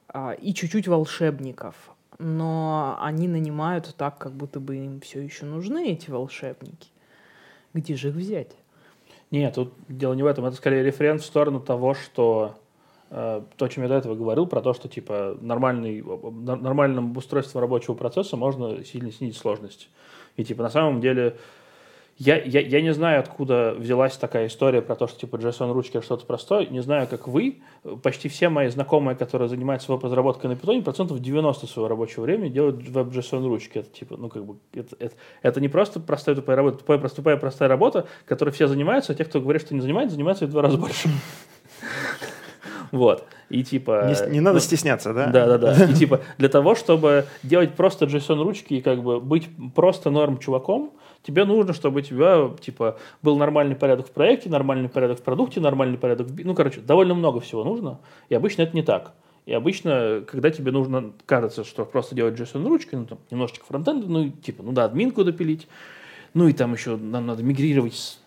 а, 0.07 0.31
и 0.33 0.53
чуть-чуть 0.53 0.87
волшебников. 0.87 1.75
Но 2.19 2.97
они 3.01 3.27
нанимают 3.27 3.95
так, 3.97 4.17
как 4.17 4.33
будто 4.33 4.59
бы 4.59 4.77
им 4.77 4.99
все 4.99 5.21
еще 5.21 5.45
нужны 5.45 5.91
эти 5.91 6.09
волшебники. 6.09 6.89
Где 7.73 7.95
же 7.95 8.09
их 8.09 8.15
взять? 8.15 8.51
Нет, 9.33 9.55
тут 9.55 9.73
дело 9.89 10.13
не 10.13 10.21
в 10.21 10.27
этом. 10.27 10.45
Это 10.45 10.55
скорее 10.55 10.83
референс 10.83 11.23
в 11.23 11.25
сторону 11.25 11.59
того, 11.59 11.95
что 11.95 12.53
э, 13.09 13.41
то, 13.57 13.65
о 13.65 13.67
чем 13.67 13.81
я 13.81 13.89
до 13.89 13.95
этого 13.95 14.13
говорил, 14.13 14.45
про 14.45 14.61
то, 14.61 14.75
что 14.75 14.87
типа 14.87 15.39
нормальный, 15.41 16.03
нормальным 16.03 17.17
устройством 17.17 17.61
рабочего 17.61 17.95
процесса 17.95 18.37
можно 18.37 18.85
сильно 18.85 19.11
снизить 19.11 19.37
сложность. 19.37 19.89
И 20.37 20.43
типа 20.43 20.61
на 20.61 20.69
самом 20.69 21.01
деле 21.01 21.37
я, 22.17 22.37
я, 22.37 22.61
я 22.61 22.81
не 22.81 22.93
знаю, 22.93 23.19
откуда 23.19 23.73
взялась 23.77 24.15
такая 24.17 24.47
история 24.47 24.81
про 24.81 24.95
то, 24.95 25.07
что 25.07 25.19
типа 25.19 25.37
JSON-ручки 25.37 25.99
что-то 26.01 26.25
простое. 26.25 26.67
Не 26.67 26.81
знаю, 26.81 27.07
как 27.07 27.27
вы. 27.27 27.61
Почти 28.03 28.29
все 28.29 28.49
мои 28.49 28.67
знакомые, 28.69 29.15
которые 29.15 29.49
занимаются 29.49 29.91
веб-разработкой 29.91 30.51
на 30.51 30.53
Python, 30.53 30.83
процентов 30.83 31.19
90 31.19 31.65
своего 31.65 31.87
рабочего 31.87 32.23
времени 32.23 32.49
делают 32.49 32.87
веб-JSON-ручки. 32.87 33.79
Это 33.79 33.89
типа, 33.89 34.17
ну 34.17 34.29
как 34.29 34.45
бы, 34.45 34.57
это, 34.73 34.95
это, 34.99 35.15
это 35.41 35.61
не 35.61 35.69
просто 35.69 35.99
простая 35.99 36.35
тупая 36.35 36.55
работа, 36.55 36.77
тупая, 36.77 36.99
тупая 36.99 37.37
простая 37.37 37.67
работа, 37.67 38.05
которой 38.25 38.51
все 38.51 38.67
занимаются, 38.67 39.13
а 39.13 39.15
те, 39.15 39.25
кто 39.25 39.41
говорит, 39.41 39.63
что 39.63 39.73
не 39.73 39.81
занимается, 39.81 40.13
занимаются 40.13 40.45
в 40.45 40.51
два 40.51 40.61
раза 40.61 40.77
больше. 40.77 41.09
Вот. 42.91 43.25
И 43.49 43.63
типа... 43.63 44.07
Не, 44.07 44.33
не 44.33 44.39
надо 44.39 44.55
ну, 44.55 44.59
стесняться, 44.59 45.13
да? 45.13 45.25
Да, 45.27 45.57
да, 45.57 45.57
да. 45.57 45.85
И 45.85 45.93
типа 45.95 46.21
для 46.37 46.47
того, 46.47 46.75
чтобы 46.75 47.25
делать 47.41 47.73
просто 47.73 48.05
JSON 48.05 48.43
ручки 48.43 48.75
и 48.75 48.81
как 48.81 49.01
бы 49.01 49.19
быть 49.19 49.49
просто 49.73 50.11
норм 50.11 50.37
чуваком, 50.37 50.91
Тебе 51.23 51.45
нужно, 51.45 51.73
чтобы 51.73 51.99
у 51.99 52.03
тебя, 52.03 52.51
типа, 52.59 52.99
был 53.21 53.37
нормальный 53.37 53.75
порядок 53.75 54.07
в 54.07 54.11
проекте, 54.11 54.49
нормальный 54.49 54.89
порядок 54.89 55.19
в 55.19 55.23
продукте, 55.23 55.61
нормальный 55.61 55.97
порядок 55.97 56.27
в... 56.27 56.45
Ну, 56.45 56.53
короче, 56.53 56.81
довольно 56.81 57.13
много 57.13 57.39
всего 57.39 57.63
нужно, 57.63 57.99
и 58.27 58.35
обычно 58.35 58.63
это 58.63 58.75
не 58.75 58.83
так. 58.83 59.13
И 59.45 59.53
обычно, 59.53 60.23
когда 60.27 60.51
тебе 60.51 60.71
нужно, 60.71 61.13
кажется, 61.25 61.63
что 61.63 61.85
просто 61.85 62.13
делать 62.13 62.39
JSON 62.39 62.67
ручкой, 62.67 62.95
ну, 62.95 63.05
там, 63.05 63.19
немножечко 63.31 63.65
фронтенда, 63.65 64.07
ну, 64.07 64.29
типа, 64.29 64.63
ну 64.63 64.73
да, 64.73 64.83
админку 64.83 65.23
допилить, 65.23 65.67
ну, 66.33 66.47
и 66.47 66.53
там 66.53 66.73
еще 66.73 66.97
нам 66.97 67.25
надо 67.25 67.41
мигрировать 67.41 67.95
с 67.95 68.19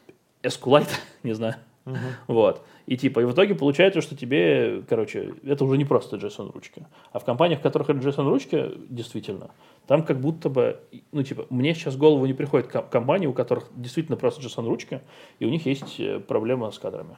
SQLite, 0.43 0.89
не 1.23 1.35
знаю. 1.35 1.57
Uh-huh. 1.85 1.99
Вот. 2.29 2.67
И 2.87 2.97
типа, 2.97 3.21
и 3.21 3.25
в 3.25 3.33
итоге 3.33 3.55
получается, 3.55 4.01
что 4.01 4.17
тебе, 4.17 4.83
короче, 4.89 5.35
это 5.45 5.65
уже 5.65 5.77
не 5.77 5.85
просто 5.85 6.17
JSON 6.17 6.53
ручки. 6.53 6.87
А 7.13 7.19
в 7.19 7.25
компаниях, 7.25 7.59
в 7.59 7.63
которых 7.63 7.91
это 7.91 7.99
JSON 7.99 8.29
ручки, 8.29 8.73
действительно, 8.89 9.51
там 9.87 10.05
как 10.05 10.21
будто 10.21 10.49
бы, 10.49 10.81
ну, 11.11 11.23
типа, 11.25 11.47
мне 11.51 11.75
сейчас 11.75 11.95
в 11.95 11.99
голову 11.99 12.25
не 12.27 12.35
приходит 12.35 12.69
компании, 12.69 13.27
у 13.27 13.33
которых 13.33 13.71
действительно 13.75 14.17
просто 14.17 14.41
JSON-ручки, 14.41 15.01
и 15.41 15.47
у 15.47 15.51
них 15.51 15.67
есть 15.67 15.99
э, 15.99 16.21
проблема 16.21 16.71
с 16.71 16.79
кадрами. 16.79 17.17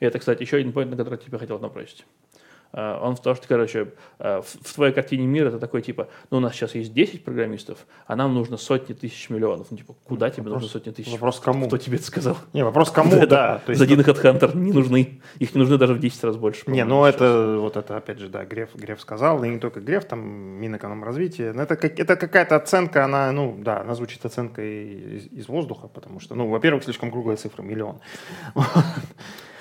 И 0.00 0.04
это, 0.04 0.18
кстати, 0.18 0.42
еще 0.42 0.58
один 0.58 0.72
point, 0.72 0.86
на 0.86 0.96
который 0.96 1.14
я 1.14 1.24
тебе 1.24 1.38
хотел 1.38 1.58
напросить. 1.58 2.04
Э, 2.74 2.98
он 3.00 3.14
в 3.14 3.22
том, 3.22 3.36
что, 3.36 3.46
короче, 3.46 3.92
э, 4.18 4.42
в 4.42 4.74
твоей 4.74 4.92
картине 4.92 5.26
мира 5.26 5.48
это 5.48 5.60
такой, 5.60 5.80
типа, 5.80 6.08
ну, 6.30 6.38
у 6.38 6.40
нас 6.40 6.54
сейчас 6.54 6.74
есть 6.74 6.92
10 6.92 7.24
программистов, 7.24 7.86
а 8.06 8.16
нам 8.16 8.34
нужно 8.34 8.56
сотни 8.56 8.94
тысяч 8.94 9.30
миллионов. 9.30 9.68
Ну, 9.70 9.76
типа, 9.76 9.94
куда 10.04 10.28
тебе 10.30 10.42
вопрос, 10.42 10.62
нужно 10.62 10.68
сотни 10.72 10.90
тысяч? 10.90 11.12
Вопрос 11.12 11.38
кому? 11.38 11.68
Кто 11.68 11.78
тебе 11.78 11.96
это 11.96 12.06
сказал? 12.06 12.36
Не, 12.52 12.64
вопрос 12.64 12.90
кому, 12.90 13.26
да. 13.26 13.60
То 13.64 13.70
есть, 13.70 13.78
За 13.78 13.84
один 13.84 14.00
HeadHunter 14.00 14.56
не 14.56 14.72
нужны. 14.72 15.20
Их 15.38 15.54
не 15.54 15.60
нужны 15.60 15.78
даже 15.78 15.94
в 15.94 16.00
10 16.00 16.24
раз 16.24 16.36
больше. 16.36 16.62
Не, 16.66 16.84
ну 16.84 17.04
это, 17.04 17.58
вот 17.60 17.76
это, 17.76 17.96
опять 17.96 18.18
же, 18.18 18.28
да, 18.28 18.44
Греф, 18.44 18.74
Греф 18.74 19.00
сказал, 19.00 19.44
и 19.44 19.48
не 19.48 19.60
только 19.60 19.80
Греф, 19.80 20.04
там, 20.06 20.20
Минэкономразвитие. 20.20 21.52
Но 21.52 21.62
это, 21.62 21.74
это 21.74 22.16
какая-то 22.16 22.56
оценка, 22.56 23.04
она, 23.04 23.30
ну, 23.30 23.56
да, 23.56 23.82
она 23.82 23.94
звучит 23.94 24.24
оценкой 24.24 25.16
из, 25.18 25.26
из 25.26 25.48
воздуха, 25.48 25.86
потому 25.86 26.18
что, 26.18 26.34
ну, 26.34 26.48
во-первых, 26.48 26.82
слишком 26.82 27.12
круглая 27.12 27.36
цифра, 27.36 27.62
миллион. 27.62 28.00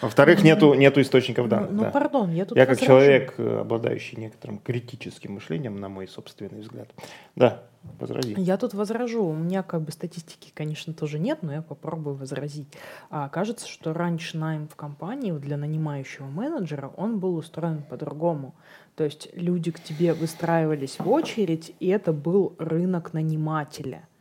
Во-вторых, 0.03 0.43
нету, 0.43 0.73
нету 0.73 1.01
источников 1.01 1.47
данных. 1.47 1.71
Ну, 1.71 1.77
ну 1.77 1.83
да. 1.83 1.91
пардон, 1.91 2.31
я 2.31 2.45
тут 2.45 2.57
Я 2.57 2.65
как 2.65 2.79
человек, 2.79 3.35
э, 3.37 3.59
обладающий 3.61 4.17
некоторым 4.17 4.59
критическим 4.59 5.33
мышлением, 5.33 5.79
на 5.79 5.87
мой 5.87 6.07
собственный 6.07 6.59
взгляд. 6.59 6.89
Да, 7.35 7.63
возрази. 7.99 8.35
Я 8.37 8.57
тут 8.57 8.73
возражу. 8.73 9.25
У 9.25 9.33
меня 9.33 9.63
как 9.63 9.81
бы 9.81 9.91
статистики, 9.91 10.51
конечно, 10.53 10.93
тоже 10.93 11.19
нет, 11.19 11.39
но 11.41 11.53
я 11.53 11.61
попробую 11.61 12.15
возразить. 12.15 12.67
А, 13.09 13.29
кажется, 13.29 13.67
что 13.67 13.93
раньше 13.93 14.37
найм 14.37 14.67
в 14.67 14.75
компании 14.75 15.31
для 15.31 15.55
нанимающего 15.55 16.25
менеджера, 16.25 16.91
он 16.97 17.19
был 17.19 17.37
устроен 17.37 17.83
по-другому. 17.83 18.55
То 18.95 19.05
есть 19.05 19.29
люди 19.33 19.71
к 19.71 19.81
тебе 19.81 20.13
выстраивались 20.13 20.99
в 20.99 21.09
очередь, 21.09 21.73
и 21.79 21.87
это 21.87 22.13
был 22.13 22.55
рынок 22.59 23.13
нанимателя– 23.13 24.07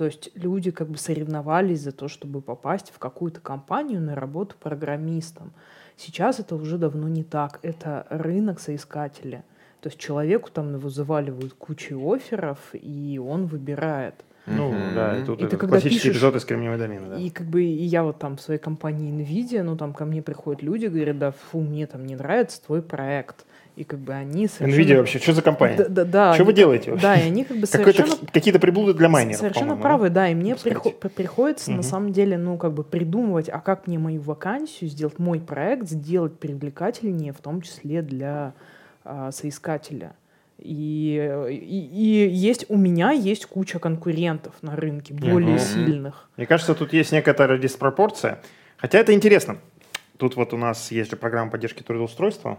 то 0.00 0.06
есть 0.06 0.30
люди 0.34 0.70
как 0.70 0.88
бы 0.88 0.96
соревновались 0.96 1.80
за 1.80 1.92
то, 1.92 2.08
чтобы 2.08 2.40
попасть 2.40 2.90
в 2.90 2.98
какую-то 2.98 3.42
компанию 3.42 4.00
на 4.00 4.14
работу 4.14 4.56
программистом. 4.58 5.52
Сейчас 5.98 6.40
это 6.40 6.56
уже 6.56 6.78
давно 6.78 7.06
не 7.06 7.22
так. 7.22 7.58
Это 7.60 8.06
рынок 8.08 8.60
соискателя. 8.60 9.44
То 9.82 9.90
есть 9.90 9.98
человеку 9.98 10.48
там 10.50 10.78
вызываливают 10.78 11.52
кучу 11.52 12.00
офферов, 12.10 12.58
и 12.72 13.20
он 13.22 13.44
выбирает. 13.44 14.14
Ну, 14.46 14.72
mm-hmm. 14.72 14.94
да, 14.94 15.18
и 15.18 15.22
тут 15.22 15.42
и 15.42 15.44
это 15.44 15.58
классический 15.58 16.08
пишешь, 16.08 16.16
эпизод 16.16 16.36
из 16.36 16.46
Кремниевой 16.46 16.78
долины, 16.78 17.06
да. 17.10 17.16
И 17.18 17.28
как 17.28 17.46
бы 17.48 17.62
и 17.62 17.84
я 17.84 18.02
вот 18.02 18.18
там 18.18 18.38
в 18.38 18.40
своей 18.40 18.58
компании 18.58 19.12
NVIDIA, 19.12 19.62
ну 19.62 19.76
там 19.76 19.92
ко 19.92 20.06
мне 20.06 20.22
приходят 20.22 20.62
люди, 20.62 20.86
говорят, 20.86 21.18
да, 21.18 21.32
фу, 21.32 21.60
мне 21.60 21.86
там 21.86 22.06
не 22.06 22.16
нравится 22.16 22.64
твой 22.64 22.80
проект 22.80 23.44
и 23.80 23.84
как 23.84 23.98
бы 23.98 24.12
они 24.12 24.46
совершенно... 24.46 24.82
NVIDIA 24.82 24.98
вообще, 24.98 25.18
что 25.18 25.32
за 25.32 25.40
компания? 25.40 25.76
Да, 25.76 25.86
да, 25.88 26.04
да. 26.04 26.34
Что 26.34 26.44
вы 26.44 26.52
делаете 26.52 26.90
вообще? 26.90 27.02
Да, 27.02 27.14
и 27.16 27.22
они 27.22 27.44
как 27.44 27.56
бы 27.56 27.66
совершенно... 27.66 28.14
Какие-то 28.30 28.60
приблуды 28.60 28.92
для 28.92 29.08
майнеров, 29.08 29.40
Совершенно 29.40 29.74
правы, 29.74 30.10
да, 30.10 30.28
и 30.28 30.34
мне 30.34 30.54
приход... 30.54 31.00
приходится 31.00 31.70
угу. 31.70 31.78
на 31.78 31.82
самом 31.82 32.12
деле, 32.12 32.36
ну, 32.36 32.58
как 32.58 32.74
бы 32.74 32.84
придумывать, 32.84 33.48
а 33.48 33.58
как 33.60 33.86
мне 33.86 33.98
мою 33.98 34.20
вакансию 34.20 34.90
сделать, 34.90 35.18
мой 35.18 35.40
проект 35.40 35.88
сделать 35.88 36.38
привлекательнее, 36.38 37.32
в 37.32 37.38
том 37.38 37.62
числе 37.62 38.02
для 38.02 38.52
а, 39.02 39.32
соискателя. 39.32 40.12
И, 40.58 41.48
и, 41.48 41.54
и 41.56 42.28
есть 42.28 42.66
у 42.68 42.76
меня 42.76 43.12
есть 43.12 43.46
куча 43.46 43.78
конкурентов 43.78 44.52
на 44.60 44.76
рынке, 44.76 45.14
более 45.14 45.54
угу. 45.56 45.62
сильных. 45.62 46.28
Мне 46.36 46.46
кажется, 46.46 46.74
тут 46.74 46.92
есть 46.92 47.12
некоторая 47.12 47.58
диспропорция. 47.58 48.42
Хотя 48.76 48.98
это 48.98 49.14
интересно. 49.14 49.56
Тут 50.18 50.36
вот 50.36 50.52
у 50.52 50.58
нас 50.58 50.90
есть 50.90 51.08
же 51.08 51.16
программа 51.16 51.50
поддержки 51.50 51.82
трудоустройства, 51.82 52.58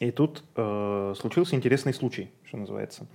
и 0.00 0.10
тут 0.12 0.44
э, 0.54 1.14
случился 1.16 1.56
интересный 1.56 1.92
случай, 1.92 2.30
что 2.44 2.56
называется. 2.56 3.06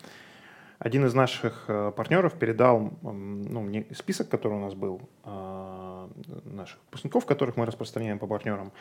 Один 0.79 1.05
из 1.05 1.13
наших 1.13 1.65
э, 1.69 1.93
партнеров 1.95 2.34
передал 2.34 2.91
ну, 3.01 3.61
мне 3.61 3.86
список, 3.95 4.27
который 4.27 4.53
у 4.53 4.59
нас 4.59 4.73
был, 4.73 5.01
э, 5.23 6.07
наших 6.43 6.79
выпускников, 6.86 7.25
которых 7.25 7.55
мы 7.55 7.65
распространяем 7.65 8.19
по 8.19 8.27
партнерам, 8.27 8.73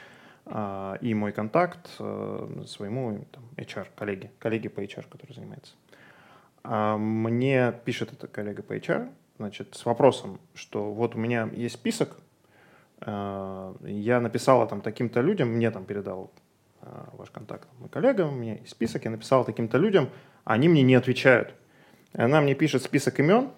э, 0.47 0.97
и 1.01 1.15
мой 1.15 1.31
контакт 1.31 1.91
э, 2.01 2.63
своему 2.67 3.25
там, 3.31 3.45
HR, 3.57 3.87
коллеге, 3.95 4.33
коллеге 4.41 4.69
по 4.69 4.81
HR, 4.81 5.07
который 5.09 5.33
занимается. 5.35 5.75
А 6.65 6.97
мне 6.97 7.73
пишет 7.85 8.13
эта 8.13 8.27
коллега 8.27 8.65
по 8.65 8.77
HR, 8.77 9.13
значит, 9.39 9.77
с 9.77 9.85
вопросом, 9.85 10.41
что 10.55 10.93
вот 10.93 11.15
у 11.15 11.19
меня 11.19 11.49
есть 11.53 11.77
список, 11.77 12.17
э, 13.01 13.75
я 13.85 14.21
написала 14.21 14.67
там 14.67 14.81
таким-то 14.81 15.21
людям, 15.21 15.51
мне 15.51 15.71
там 15.71 15.85
передал 15.85 16.33
Э, 16.35 16.42
ваш 17.13 17.31
контакт. 17.31 17.69
Мой 17.79 17.89
коллега, 17.89 18.23
у 18.23 18.31
меня 18.31 18.55
есть 18.55 18.71
список, 18.71 19.05
я 19.05 19.11
написал 19.11 19.45
таким-то 19.45 19.79
людям, 19.79 20.11
они 20.45 20.69
мне 20.69 20.83
не 20.83 20.95
отвечают. 20.95 21.55
Она 22.13 22.41
мне 22.41 22.55
пишет 22.55 22.83
список 22.83 23.21
имен, 23.21 23.51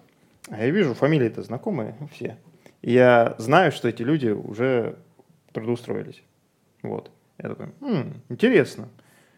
а 0.49 0.63
я 0.63 0.69
вижу, 0.69 0.93
фамилии-то 0.93 1.41
знакомые 1.41 1.95
все. 2.11 2.37
И 2.81 2.93
я 2.93 3.35
знаю, 3.37 3.71
что 3.71 3.87
эти 3.87 4.03
люди 4.03 4.27
уже 4.27 4.97
трудоустроились. 5.51 6.21
Вот. 6.83 7.11
Я 7.41 7.49
такой, 7.49 7.67
м 7.81 8.21
интересно. 8.29 8.87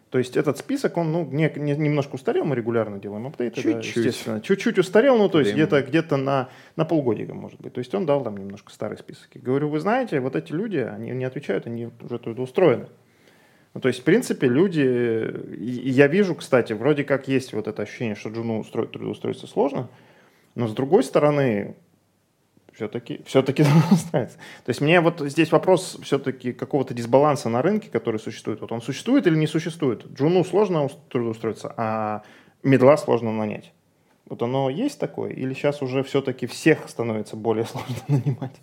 То 0.10 0.20
есть 0.20 0.38
этот 0.38 0.58
список, 0.58 0.96
он 0.98 1.12
ну, 1.12 1.26
не, 1.26 1.52
не, 1.58 1.76
немножко 1.76 2.16
устарел, 2.16 2.46
мы 2.46 2.56
регулярно 2.56 2.98
делаем 2.98 3.28
апдейты, 3.28 3.62
Чуть-чуть. 3.62 3.74
Да, 3.74 4.02
естественно. 4.02 4.42
Чуть-чуть 4.42 4.80
устарел, 4.80 5.18
ну 5.18 5.28
то 5.28 5.40
есть 5.40 5.54
где-то 5.54 5.82
где 5.82 6.02
на, 6.02 6.50
на 6.78 6.86
полгодика, 6.86 7.34
может 7.34 7.60
быть. 7.60 7.74
То 7.74 7.80
есть 7.80 7.94
он 7.94 8.06
дал 8.06 8.24
там 8.24 8.38
немножко 8.38 8.72
старый 8.72 8.98
список. 8.98 9.36
И 9.36 9.40
говорю, 9.40 9.68
вы 9.68 9.80
знаете, 9.80 10.20
вот 10.22 10.36
эти 10.36 10.54
люди, 10.54 10.78
они 10.78 11.12
не 11.12 11.26
отвечают, 11.26 11.68
они 11.68 11.90
уже 12.02 12.20
трудоустроены. 12.20 12.88
Ну, 13.78 13.82
то 13.82 13.90
есть, 13.90 14.00
в 14.00 14.04
принципе, 14.06 14.48
люди... 14.48 15.32
Я 15.56 16.08
вижу, 16.08 16.34
кстати, 16.34 16.74
вроде 16.74 17.04
как 17.04 17.28
есть 17.28 17.54
вот 17.54 17.68
это 17.68 17.84
ощущение, 17.84 18.16
что 18.16 18.30
джуну 18.30 18.58
устроить, 18.58 18.92
трудоустроиться 18.92 19.46
сложно, 19.46 19.88
но 20.56 20.68
с 20.68 20.74
другой 20.74 21.04
стороны, 21.04 21.76
все-таки 22.74 23.22
все-таки 23.28 23.64
устраивается. 23.92 24.40
То 24.66 24.70
есть 24.72 24.82
мне 24.82 25.00
вот 25.00 25.20
здесь 25.20 25.52
вопрос 25.52 26.00
все-таки 26.02 26.54
какого-то 26.54 26.96
дисбаланса 26.96 27.50
на 27.50 27.62
рынке, 27.62 27.92
который 27.92 28.20
существует. 28.20 28.62
Вот 28.62 28.72
он 28.72 28.82
существует 28.82 29.28
или 29.28 29.36
не 29.36 29.46
существует? 29.46 30.08
Джуну 30.12 30.44
сложно 30.44 30.90
трудоустроиться, 31.10 31.72
а 31.78 32.24
медла 32.64 32.98
сложно 32.98 33.32
нанять. 33.32 33.74
Вот 34.26 34.42
оно 34.42 34.72
есть 34.72 35.00
такое? 35.00 35.34
Или 35.34 35.54
сейчас 35.54 35.84
уже 35.84 36.02
все-таки 36.02 36.48
всех 36.48 36.90
становится 36.90 37.36
более 37.36 37.66
сложно 37.68 37.96
нанимать? 38.08 38.56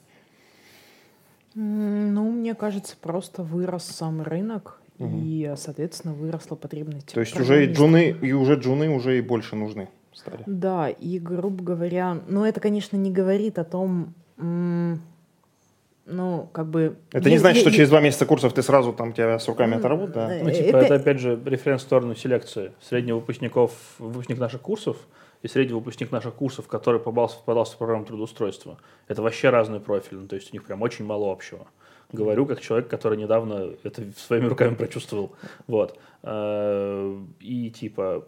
Ну, 1.55 2.33
мне 2.33 2.57
кажется, 2.57 2.97
просто 3.01 3.45
вырос 3.45 3.85
сам 3.85 4.21
рынок, 4.21 4.81
Угу. 4.99 5.19
И, 5.23 5.55
соответственно, 5.57 6.15
выросла 6.15 6.57
потребность. 6.57 7.13
То 7.13 7.21
есть 7.21 7.39
уже 7.39 7.65
и 7.65 7.73
джуны, 7.73 8.11
и 8.11 8.33
уже 8.33 8.55
джуны 8.55 8.91
уже 8.91 9.19
и 9.19 9.21
больше 9.21 9.57
нужны 9.57 9.89
стали. 10.13 10.43
Да, 10.47 10.89
и, 10.89 11.19
грубо 11.19 11.65
говоря, 11.65 12.19
ну 12.29 12.45
это, 12.45 12.61
конечно, 12.61 12.97
не 12.97 13.11
говорит 13.11 13.59
о 13.59 13.65
том, 13.65 14.15
ну, 16.07 16.49
как 16.53 16.69
бы... 16.69 16.97
Это 17.13 17.31
не 17.31 17.39
значит, 17.39 17.63
что 17.63 17.71
через 17.71 17.89
два 17.89 18.01
месяца 18.01 18.27
курсов 18.27 18.53
ты 18.53 18.63
сразу 18.63 18.93
там 18.93 19.13
тебя 19.13 19.39
с 19.39 19.49
руками 19.49 19.77
оторвут, 19.77 20.13
да? 20.13 20.39
Ну, 20.43 20.51
типа, 20.51 20.77
это... 20.77 20.79
это, 20.79 20.95
опять 20.97 21.19
же, 21.19 21.41
референс 21.45 21.83
в 21.83 21.85
сторону 21.85 22.15
селекции. 22.15 22.73
Средний 22.81 23.13
выпускников, 23.13 23.73
выпускник 23.99 24.39
наших 24.39 24.61
курсов 24.61 24.99
и 25.43 25.49
средний 25.49 25.75
выпускник 25.75 26.13
наших 26.13 26.35
курсов, 26.35 26.67
который 26.69 27.01
попался, 27.01 27.39
попадался 27.39 27.75
в 27.75 27.79
программу 27.79 28.05
трудоустройства. 28.05 28.77
Это 29.09 29.23
вообще 29.23 29.49
разный 29.49 29.81
профиль, 29.81 30.19
ну, 30.19 30.29
то 30.29 30.37
есть 30.37 30.53
у 30.53 30.57
них 30.57 30.65
прям 30.65 30.83
очень 30.83 31.07
мало 31.07 31.33
общего 31.33 31.67
говорю 32.15 32.47
как 32.47 32.61
человек, 32.61 32.89
который 32.89 33.19
недавно 33.19 33.71
это 33.83 34.03
своими 34.17 34.47
руками 34.47 34.75
прочувствовал. 34.75 35.33
Вот. 35.67 35.99
Э, 36.23 37.17
и 37.41 37.71
типа 37.71 38.27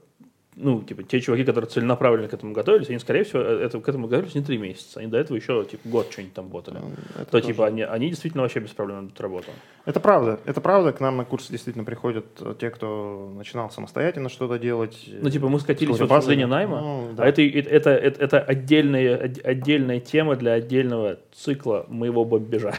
ну, 0.57 0.83
типа, 0.83 1.03
те 1.03 1.21
чуваки, 1.21 1.45
которые 1.45 1.69
целенаправленно 1.69 2.29
к 2.29 2.35
этому 2.35 2.55
готовились, 2.55 2.89
они, 2.89 2.99
скорее 2.99 3.25
всего, 3.25 3.43
э, 3.43 3.65
это, 3.65 3.79
к 3.79 3.87
этому 3.89 4.09
готовились 4.09 4.35
не 4.35 4.43
три 4.43 4.57
месяца. 4.57 5.01
Они 5.01 5.09
до 5.09 5.19
этого 5.19 5.37
еще, 5.37 5.65
типа, 5.71 5.87
год 5.87 6.11
что-нибудь 6.11 6.35
там 6.35 6.47
работали. 6.47 6.79
Ну, 6.79 6.93
это 7.15 7.25
То, 7.27 7.31
тоже... 7.33 7.49
типа, 7.49 7.67
они, 7.67 7.83
они 7.83 8.09
действительно 8.09 8.43
вообще 8.43 8.61
без 8.61 8.71
проблем 8.71 9.01
найдут 9.01 9.21
работу. 9.21 9.49
Это 9.85 10.01
правда. 10.01 10.41
Это 10.47 10.63
правда. 10.63 10.93
К 10.93 11.01
нам 11.01 11.19
на 11.19 11.27
курсы 11.27 11.53
действительно 11.53 11.85
приходят 11.85 12.25
э, 12.41 12.55
те, 12.59 12.71
кто 12.71 13.31
начинал 13.37 13.71
самостоятельно 13.71 14.31
что-то 14.31 14.59
делать. 14.59 15.07
Ну, 15.07 15.29
типа, 15.29 15.49
мы 15.49 15.61
скатились 15.61 15.99
в 15.99 16.03
обсуждение 16.03 16.47
найма, 16.47 16.81
ну, 16.81 17.13
да. 17.15 17.25
а 17.25 17.27
это, 17.27 17.43
это, 17.43 17.91
это, 17.91 18.23
это 18.23 18.41
отдельная, 18.41 19.31
отдельная 19.45 20.01
тема 20.01 20.37
для 20.37 20.53
отдельного 20.53 21.19
цикла 21.37 21.85
моего 21.89 22.25
бомбежа. 22.25 22.75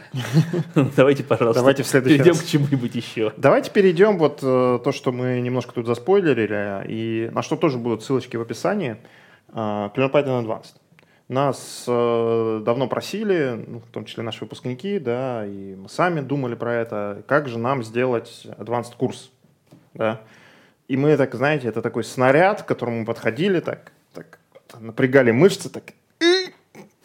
Давайте, 0.96 1.22
пожалуйста, 1.22 1.60
Давайте 1.60 1.82
в 1.82 1.86
следующий 1.86 2.18
перейдем 2.18 2.38
к 2.38 2.44
чему-нибудь 2.44 2.94
еще. 2.94 3.32
Давайте 3.36 3.70
перейдем 3.70 4.18
вот 4.18 4.40
э, 4.42 4.80
то, 4.82 4.92
что 4.92 5.12
мы 5.12 5.40
немножко 5.40 5.72
тут 5.72 5.86
заспойлерили, 5.86 6.84
и 6.88 7.30
на 7.32 7.42
что 7.42 7.56
тоже 7.56 7.78
будут 7.78 8.02
ссылочки 8.02 8.36
в 8.36 8.42
описании. 8.42 8.96
Uh, 9.50 9.90
Python 9.94 10.44
Advanced. 10.44 10.74
Нас 11.28 11.84
э, 11.86 12.62
давно 12.64 12.88
просили, 12.88 13.64
ну, 13.66 13.80
в 13.80 13.90
том 13.90 14.06
числе 14.06 14.22
наши 14.22 14.40
выпускники, 14.44 14.98
да, 14.98 15.44
и 15.46 15.74
мы 15.74 15.88
сами 15.88 16.20
думали 16.20 16.54
про 16.54 16.74
это, 16.74 17.22
как 17.26 17.48
же 17.48 17.58
нам 17.58 17.82
сделать 17.82 18.46
advanced 18.58 18.96
курс, 18.96 19.30
да. 19.92 20.22
И 20.86 20.96
мы 20.96 21.16
так, 21.18 21.34
знаете, 21.34 21.68
это 21.68 21.82
такой 21.82 22.04
снаряд, 22.04 22.62
к 22.62 22.66
которому 22.66 23.00
мы 23.00 23.04
подходили, 23.04 23.60
так, 23.60 23.92
так 24.14 24.38
напрягали 24.80 25.30
мышцы, 25.30 25.68
так, 25.68 25.92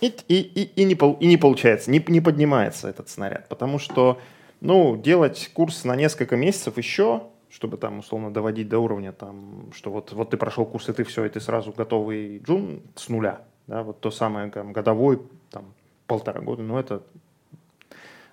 и, 0.09 0.41
и, 0.41 0.63
и, 0.63 0.83
не, 0.83 0.93
и 0.93 1.27
не 1.27 1.37
получается, 1.37 1.91
не, 1.91 2.03
не 2.07 2.21
поднимается 2.21 2.89
этот 2.89 3.09
снаряд, 3.09 3.47
потому 3.49 3.79
что, 3.79 4.19
ну, 4.61 4.97
делать 4.97 5.49
курс 5.53 5.83
на 5.83 5.95
несколько 5.95 6.35
месяцев 6.35 6.77
еще, 6.77 7.23
чтобы 7.49 7.77
там 7.77 7.99
условно 7.99 8.33
доводить 8.33 8.67
до 8.67 8.79
уровня, 8.79 9.11
там, 9.11 9.71
что 9.73 9.91
вот, 9.91 10.11
вот 10.11 10.31
ты 10.31 10.37
прошел 10.37 10.65
курс, 10.65 10.89
и 10.89 10.93
ты 10.93 11.03
все, 11.03 11.25
и 11.25 11.29
ты 11.29 11.39
сразу 11.39 11.71
готовый 11.71 12.39
джун 12.39 12.81
с 12.95 13.09
нуля. 13.09 13.41
Да, 13.67 13.83
вот 13.83 14.01
то 14.01 14.11
самое 14.11 14.49
там, 14.51 14.73
годовой, 14.73 15.21
там, 15.49 15.73
полтора 16.07 16.41
года, 16.41 16.63
ну 16.63 16.77
это 16.77 17.03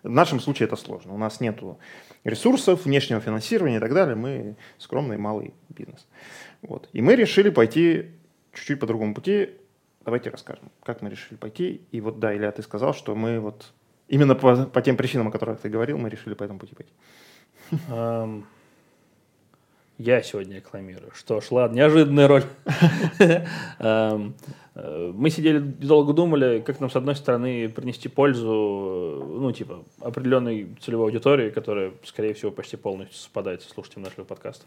В 0.03 0.09
нашем 0.09 0.41
случае 0.41 0.67
это 0.67 0.77
сложно. 0.77 1.15
У 1.15 1.19
нас 1.19 1.41
нет 1.41 1.61
ресурсов, 2.25 2.85
внешнего 2.85 3.21
финансирования 3.21 3.77
и 3.77 3.81
так 3.81 3.95
далее. 3.95 4.17
Мы 4.17 4.57
скромный 4.79 5.19
малый 5.19 5.55
бизнес. 5.69 6.07
Вот. 6.63 6.89
И 6.93 7.03
мы 7.03 7.15
решили 7.15 7.51
пойти 7.51 8.11
чуть-чуть 8.53 8.81
по 8.81 8.87
другому 8.87 9.15
пути. 9.15 9.51
Давайте 10.05 10.31
расскажем, 10.31 10.71
как 10.83 11.03
мы 11.03 11.11
решили 11.11 11.37
пойти. 11.37 11.83
И 11.93 12.01
вот 12.01 12.19
да, 12.19 12.35
Илья, 12.35 12.51
ты 12.53 12.63
сказал, 12.63 12.95
что 12.95 13.15
мы 13.15 13.39
вот 13.39 13.73
именно 14.09 14.35
по, 14.35 14.65
по 14.65 14.81
тем 14.81 14.97
причинам, 14.97 15.29
о 15.29 15.31
которых 15.31 15.61
ты 15.61 15.69
говорил, 15.69 15.99
мы 15.99 16.09
решили 16.09 16.35
по 16.35 16.45
этому 16.45 16.59
пути 16.59 16.75
пойти. 16.75 16.93
Um, 17.89 18.45
я 19.99 20.23
сегодня 20.23 20.57
рекламирую. 20.57 21.13
Что 21.15 21.43
ж, 21.43 21.51
ладно, 21.51 21.77
неожиданная 21.77 22.29
роль. 22.29 22.45
um, 23.79 24.33
мы 24.75 25.29
сидели 25.29 25.59
долго 25.59 26.15
думали, 26.15 26.63
как 26.65 26.81
нам, 26.81 26.89
с 26.89 26.97
одной 26.97 27.15
стороны, 27.15 27.69
принести 27.69 28.09
пользу, 28.09 29.23
ну, 29.39 29.53
типа, 29.53 29.85
определенной 30.01 30.75
целевой 30.81 31.09
аудитории, 31.09 31.51
которая, 31.51 31.93
скорее 32.05 32.33
всего, 32.33 32.51
почти 32.51 32.79
полностью 32.79 33.19
совпадает 33.19 33.61
с 33.61 33.69
слушателем 33.69 34.05
нашего 34.05 34.25
подкаста. 34.25 34.65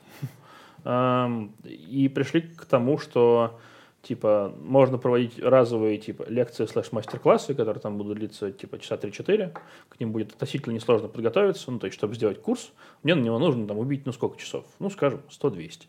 И 1.66 2.12
пришли 2.14 2.42
к 2.42 2.66
тому, 2.66 3.00
что 3.00 3.60
типа 4.04 4.54
можно 4.62 4.98
проводить 4.98 5.40
разовые 5.40 5.98
типа 5.98 6.26
лекции 6.28 6.66
слэш 6.66 6.92
мастер-классы, 6.92 7.56
которые 7.56 7.82
там 7.82 7.98
будут 7.98 8.18
длиться 8.20 8.52
типа 8.52 8.78
часа 8.78 8.96
3-4, 8.96 9.58
к 9.90 10.00
ним 10.00 10.12
будет 10.12 10.34
относительно 10.34 10.74
несложно 10.74 11.08
подготовиться, 11.08 11.72
ну 11.72 11.80
то 11.80 11.88
есть 11.88 11.98
чтобы 11.98 12.14
сделать 12.14 12.42
курс, 12.42 12.74
мне 13.02 13.16
на 13.16 13.22
него 13.22 13.40
нужно 13.40 13.66
там 13.66 13.80
убить 13.80 14.06
ну 14.06 14.12
сколько 14.12 14.38
часов, 14.38 14.66
ну 14.80 14.90
скажем 14.90 15.22
100-200. 15.30 15.84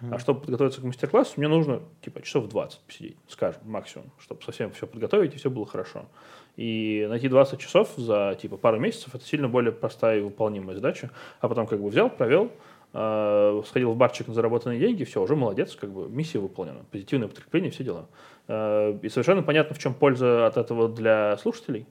Mm. 0.00 0.14
А 0.14 0.18
чтобы 0.18 0.40
подготовиться 0.40 0.80
к 0.80 0.84
мастер-классу, 0.84 1.34
мне 1.36 1.48
нужно 1.48 1.82
типа 2.02 2.22
часов 2.22 2.48
20 2.48 2.80
посидеть, 2.80 3.16
скажем, 3.28 3.60
максимум, 3.64 4.10
чтобы 4.18 4.42
совсем 4.42 4.70
все 4.72 4.86
подготовить 4.86 5.34
и 5.34 5.38
все 5.38 5.50
было 5.50 5.66
хорошо. 5.66 6.06
И 6.56 7.06
найти 7.08 7.28
20 7.28 7.58
часов 7.58 7.90
за 7.96 8.36
типа 8.40 8.56
пару 8.56 8.78
месяцев 8.78 9.14
это 9.14 9.24
сильно 9.24 9.48
более 9.48 9.72
простая 9.72 10.18
и 10.18 10.22
выполнимая 10.22 10.76
задача. 10.76 11.10
А 11.40 11.48
потом 11.48 11.66
как 11.66 11.80
бы 11.80 11.88
взял, 11.88 12.10
провел, 12.10 12.50
э, 12.92 13.62
сходил 13.66 13.92
в 13.92 13.96
барчик 13.96 14.28
на 14.28 14.34
заработанные 14.34 14.78
деньги, 14.78 15.04
все, 15.04 15.22
уже 15.22 15.36
молодец, 15.36 15.76
как 15.76 15.90
бы 15.90 16.08
миссия 16.08 16.38
выполнена, 16.38 16.80
позитивное 16.90 17.28
подкрепление, 17.28 17.70
все 17.70 17.84
дела. 17.84 18.06
Э, 18.48 18.98
и 19.02 19.08
совершенно 19.08 19.42
понятно, 19.42 19.74
в 19.74 19.78
чем 19.78 19.94
польза 19.94 20.46
от 20.46 20.56
этого 20.56 20.88
для 20.88 21.36
слушателей. 21.38 21.86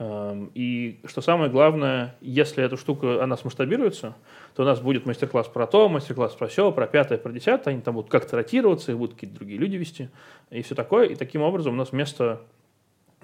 Эм, 0.00 0.52
и 0.54 1.00
что 1.04 1.20
самое 1.20 1.50
главное, 1.50 2.16
если 2.20 2.62
эта 2.62 2.76
штука, 2.76 3.22
она 3.22 3.36
смасштабируется, 3.36 4.14
то 4.54 4.62
у 4.62 4.66
нас 4.66 4.80
будет 4.80 5.06
мастер-класс 5.06 5.48
про 5.48 5.66
то, 5.66 5.88
мастер-класс 5.88 6.34
про 6.34 6.46
все, 6.46 6.70
про 6.70 6.86
пятое, 6.86 7.18
про 7.18 7.32
десятое, 7.32 7.74
они 7.74 7.82
там 7.82 7.94
будут 7.94 8.08
как-то 8.08 8.36
ротироваться, 8.36 8.92
их 8.92 8.98
будут 8.98 9.14
какие-то 9.14 9.36
другие 9.36 9.58
люди 9.58 9.76
вести, 9.76 10.08
и 10.50 10.62
все 10.62 10.76
такое. 10.76 11.06
И 11.06 11.16
таким 11.16 11.42
образом 11.42 11.74
у 11.74 11.76
нас 11.76 11.90
вместо 11.90 12.42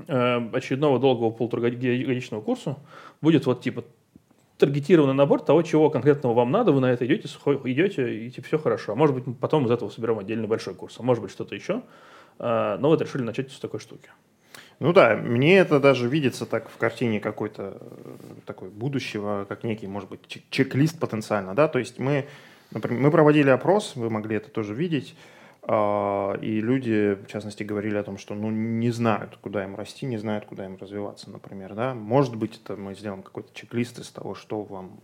э, 0.08 0.50
очередного 0.52 0.98
долгого 0.98 1.30
полуторагодичного 1.30 2.40
курса 2.40 2.76
будет 3.20 3.46
вот 3.46 3.62
типа 3.62 3.84
таргетированный 4.58 5.14
набор 5.14 5.42
того, 5.42 5.62
чего 5.62 5.90
конкретного 5.90 6.34
вам 6.34 6.50
надо, 6.50 6.72
вы 6.72 6.80
на 6.80 6.92
это 6.92 7.06
идете, 7.06 7.28
идете, 7.64 8.26
и 8.26 8.30
типа, 8.30 8.46
все 8.46 8.58
хорошо. 8.58 8.92
А 8.92 8.94
может 8.94 9.14
быть, 9.14 9.26
мы 9.26 9.34
потом 9.34 9.66
из 9.66 9.70
этого 9.70 9.90
соберем 9.90 10.18
отдельный 10.18 10.46
большой 10.46 10.74
курс, 10.74 10.96
а 10.98 11.02
может 11.02 11.22
быть, 11.22 11.32
что-то 11.32 11.54
еще. 11.54 11.82
Э, 12.38 12.76
но 12.78 12.88
вот 12.88 13.00
решили 13.00 13.22
начать 13.22 13.50
с 13.50 13.58
такой 13.58 13.80
штуки. 13.80 14.10
Ну 14.80 14.92
да, 14.92 15.16
мне 15.16 15.58
это 15.58 15.80
даже 15.80 16.08
видится 16.08 16.46
так 16.46 16.68
в 16.68 16.76
картине 16.76 17.20
какой-то 17.20 17.78
э, 17.80 18.16
такой 18.46 18.68
будущего, 18.70 19.46
как 19.48 19.64
некий, 19.64 19.86
может 19.86 20.08
быть, 20.08 20.20
чек-лист 20.50 20.98
потенциально, 20.98 21.54
да, 21.54 21.68
то 21.68 21.78
есть 21.78 21.98
мы, 21.98 22.26
например, 22.70 23.00
мы 23.00 23.10
проводили 23.10 23.50
опрос, 23.50 23.94
вы 23.94 24.10
могли 24.10 24.36
это 24.36 24.50
тоже 24.50 24.74
видеть, 24.74 25.14
а, 25.16 25.33
и 25.66 26.60
люди, 26.60 27.14
в 27.14 27.26
частности, 27.26 27.62
говорили 27.62 27.96
о 27.96 28.02
том, 28.02 28.18
что 28.18 28.34
ну, 28.34 28.50
не 28.50 28.90
знают, 28.90 29.38
куда 29.40 29.64
им 29.64 29.76
расти, 29.76 30.04
не 30.04 30.18
знают, 30.18 30.44
куда 30.44 30.66
им 30.66 30.76
развиваться, 30.76 31.30
например. 31.30 31.74
Да? 31.74 31.94
Может 31.94 32.36
быть, 32.36 32.60
это 32.62 32.76
мы 32.76 32.94
сделаем 32.94 33.22
какой-то 33.22 33.48
чек-лист 33.54 33.98
из 33.98 34.10
того, 34.10 34.34
что 34.34 34.62
вам 34.62 34.98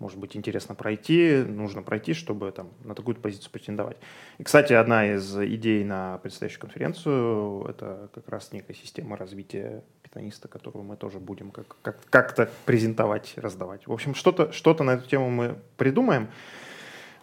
может 0.00 0.18
быть 0.18 0.36
интересно 0.36 0.74
пройти, 0.74 1.44
нужно 1.46 1.82
пройти, 1.82 2.12
чтобы 2.12 2.50
там, 2.50 2.70
на 2.82 2.96
такую 2.96 3.14
позицию 3.14 3.52
претендовать. 3.52 3.96
И, 4.38 4.42
кстати, 4.42 4.72
одна 4.72 5.06
из 5.06 5.38
идей 5.38 5.84
на 5.84 6.18
предстоящую 6.18 6.62
конференцию– 6.62 7.64
это 7.68 8.10
как 8.12 8.28
раз 8.28 8.52
некая 8.52 8.74
система 8.74 9.16
развития 9.16 9.84
питаниста, 10.02 10.48
которую 10.48 10.84
мы 10.84 10.96
тоже 10.96 11.20
будем 11.20 11.52
как- 11.52 11.76
как- 11.82 12.04
как-то 12.10 12.50
презентовать, 12.66 13.34
раздавать. 13.36 13.86
В 13.86 13.92
общем, 13.92 14.16
что-то 14.16 14.50
что 14.50 14.74
на 14.82 14.94
эту 14.94 15.08
тему 15.08 15.30
мы 15.30 15.56
придумаем. 15.76 16.28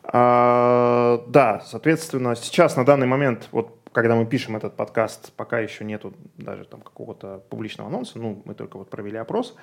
А, 0.03 1.23
да, 1.27 1.61
соответственно, 1.65 2.35
сейчас 2.35 2.75
на 2.75 2.85
данный 2.85 3.07
момент, 3.07 3.47
вот 3.51 3.77
когда 3.91 4.15
мы 4.15 4.25
пишем 4.25 4.55
этот 4.55 4.75
подкаст, 4.75 5.33
пока 5.33 5.59
еще 5.59 5.83
нету 5.83 6.13
даже 6.37 6.65
там 6.65 6.81
какого-то 6.81 7.43
публичного 7.49 7.89
анонса, 7.89 8.19
ну, 8.19 8.41
мы 8.45 8.53
только 8.55 8.77
вот 8.77 8.89
провели 8.89 9.17
опрос, 9.17 9.55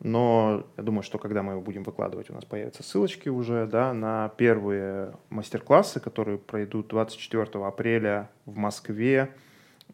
но 0.00 0.64
я 0.76 0.82
думаю, 0.82 1.02
что 1.02 1.18
когда 1.18 1.42
мы 1.42 1.52
его 1.52 1.60
будем 1.60 1.82
выкладывать, 1.82 2.30
у 2.30 2.34
нас 2.34 2.44
появятся 2.44 2.82
ссылочки 2.82 3.28
уже, 3.28 3.66
да, 3.66 3.92
на 3.92 4.28
первые 4.36 5.14
мастер-классы, 5.28 6.00
которые 6.00 6.38
пройдут 6.38 6.88
24 6.88 7.64
апреля 7.64 8.30
в 8.46 8.56
Москве, 8.56 9.34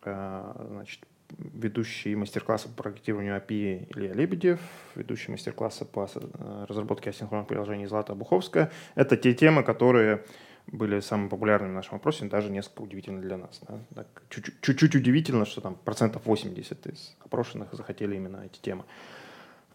а, 0.02 0.66
значит, 0.70 1.00
ведущий 1.38 2.14
мастер-класса 2.14 2.68
по 2.68 2.84
проектированию 2.84 3.36
API 3.36 3.88
Илья 3.94 4.12
Лебедев, 4.12 4.60
ведущий 4.94 5.30
мастер-класса 5.30 5.84
по 5.84 6.08
э, 6.14 6.66
разработке 6.68 7.10
асинхронных 7.10 7.46
приложений 7.46 7.86
Злата 7.86 8.14
Буховская. 8.14 8.70
Это 8.94 9.16
те 9.16 9.34
темы, 9.34 9.62
которые 9.62 10.24
были 10.66 11.00
самыми 11.00 11.28
популярными 11.28 11.72
в 11.72 11.74
нашем 11.74 11.96
опросе, 11.96 12.24
даже 12.26 12.50
несколько 12.50 12.82
удивительно 12.82 13.20
для 13.20 13.36
нас. 13.36 13.60
Да? 13.94 14.04
чуть-чуть 14.28 14.94
удивительно, 14.96 15.44
что 15.46 15.60
там 15.60 15.76
процентов 15.76 16.26
80 16.26 16.86
из 16.86 17.16
опрошенных 17.24 17.72
захотели 17.72 18.16
именно 18.16 18.42
эти 18.44 18.60
темы. 18.60 18.84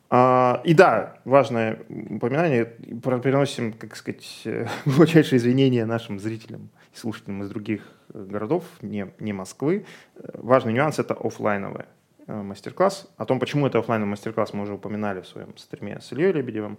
А, 0.09 0.61
и 0.65 0.73
да, 0.73 1.17
важное 1.23 1.79
упоминание, 1.87 2.65
переносим, 2.65 3.71
как 3.71 3.95
сказать, 3.95 4.43
глубочайшие 4.85 5.37
извинения 5.37 5.85
нашим 5.85 6.19
зрителям 6.19 6.69
слушателям 6.93 7.43
из 7.43 7.49
других 7.49 7.81
э, 8.13 8.23
городов, 8.23 8.65
не, 8.81 9.11
не 9.19 9.33
Москвы. 9.33 9.85
Важный 10.33 10.73
нюанс– 10.73 10.99
это 10.99 11.13
офлайновый 11.13 11.85
э, 12.27 12.41
мастер-класс. 12.41 13.09
О 13.17 13.25
том, 13.25 13.39
почему 13.39 13.67
это 13.67 13.79
офлайновый 13.79 14.11
мастер-класс, 14.11 14.53
мы 14.53 14.63
уже 14.63 14.73
упоминали 14.73 15.21
в 15.21 15.27
своем 15.27 15.57
стриме 15.57 15.99
с 16.01 16.11
Ильей 16.11 16.31
Лебедевым. 16.31 16.77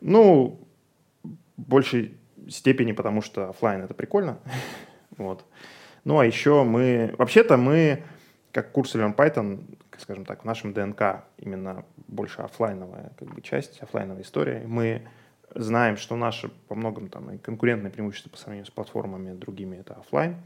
Ну, 0.00 0.66
в 1.22 1.30
большей 1.56 2.18
степени, 2.48 2.92
потому 2.92 3.22
что 3.22 3.50
офлайн 3.50 3.82
это 3.82 3.94
прикольно. 3.94 4.38
вот. 5.16 5.44
Ну, 6.04 6.18
а 6.18 6.24
еще 6.24 6.64
мы... 6.64 7.14
Вообще-то 7.18 7.56
мы, 7.56 8.02
как 8.52 8.72
курс 8.72 8.94
Learn 8.94 9.14
Python, 9.14 9.76
скажем 9.98 10.24
так, 10.24 10.42
в 10.42 10.44
нашем 10.44 10.72
ДНК 10.72 11.24
именно 11.38 11.84
больше 12.08 12.42
офлайновая 12.42 13.12
как 13.18 13.28
бы, 13.28 13.42
часть, 13.42 13.80
офлайновая 13.82 14.22
история. 14.22 14.64
Мы 14.66 15.02
знаем, 15.54 15.96
что 15.96 16.16
наши 16.16 16.48
по 16.68 16.74
многим 16.74 17.08
там 17.08 17.38
конкурентные 17.38 17.90
преимущества 17.90 18.30
по 18.30 18.36
сравнению 18.36 18.66
с 18.66 18.70
платформами 18.70 19.32
другими 19.32 19.76
это 19.76 19.94
офлайн. 19.94 20.36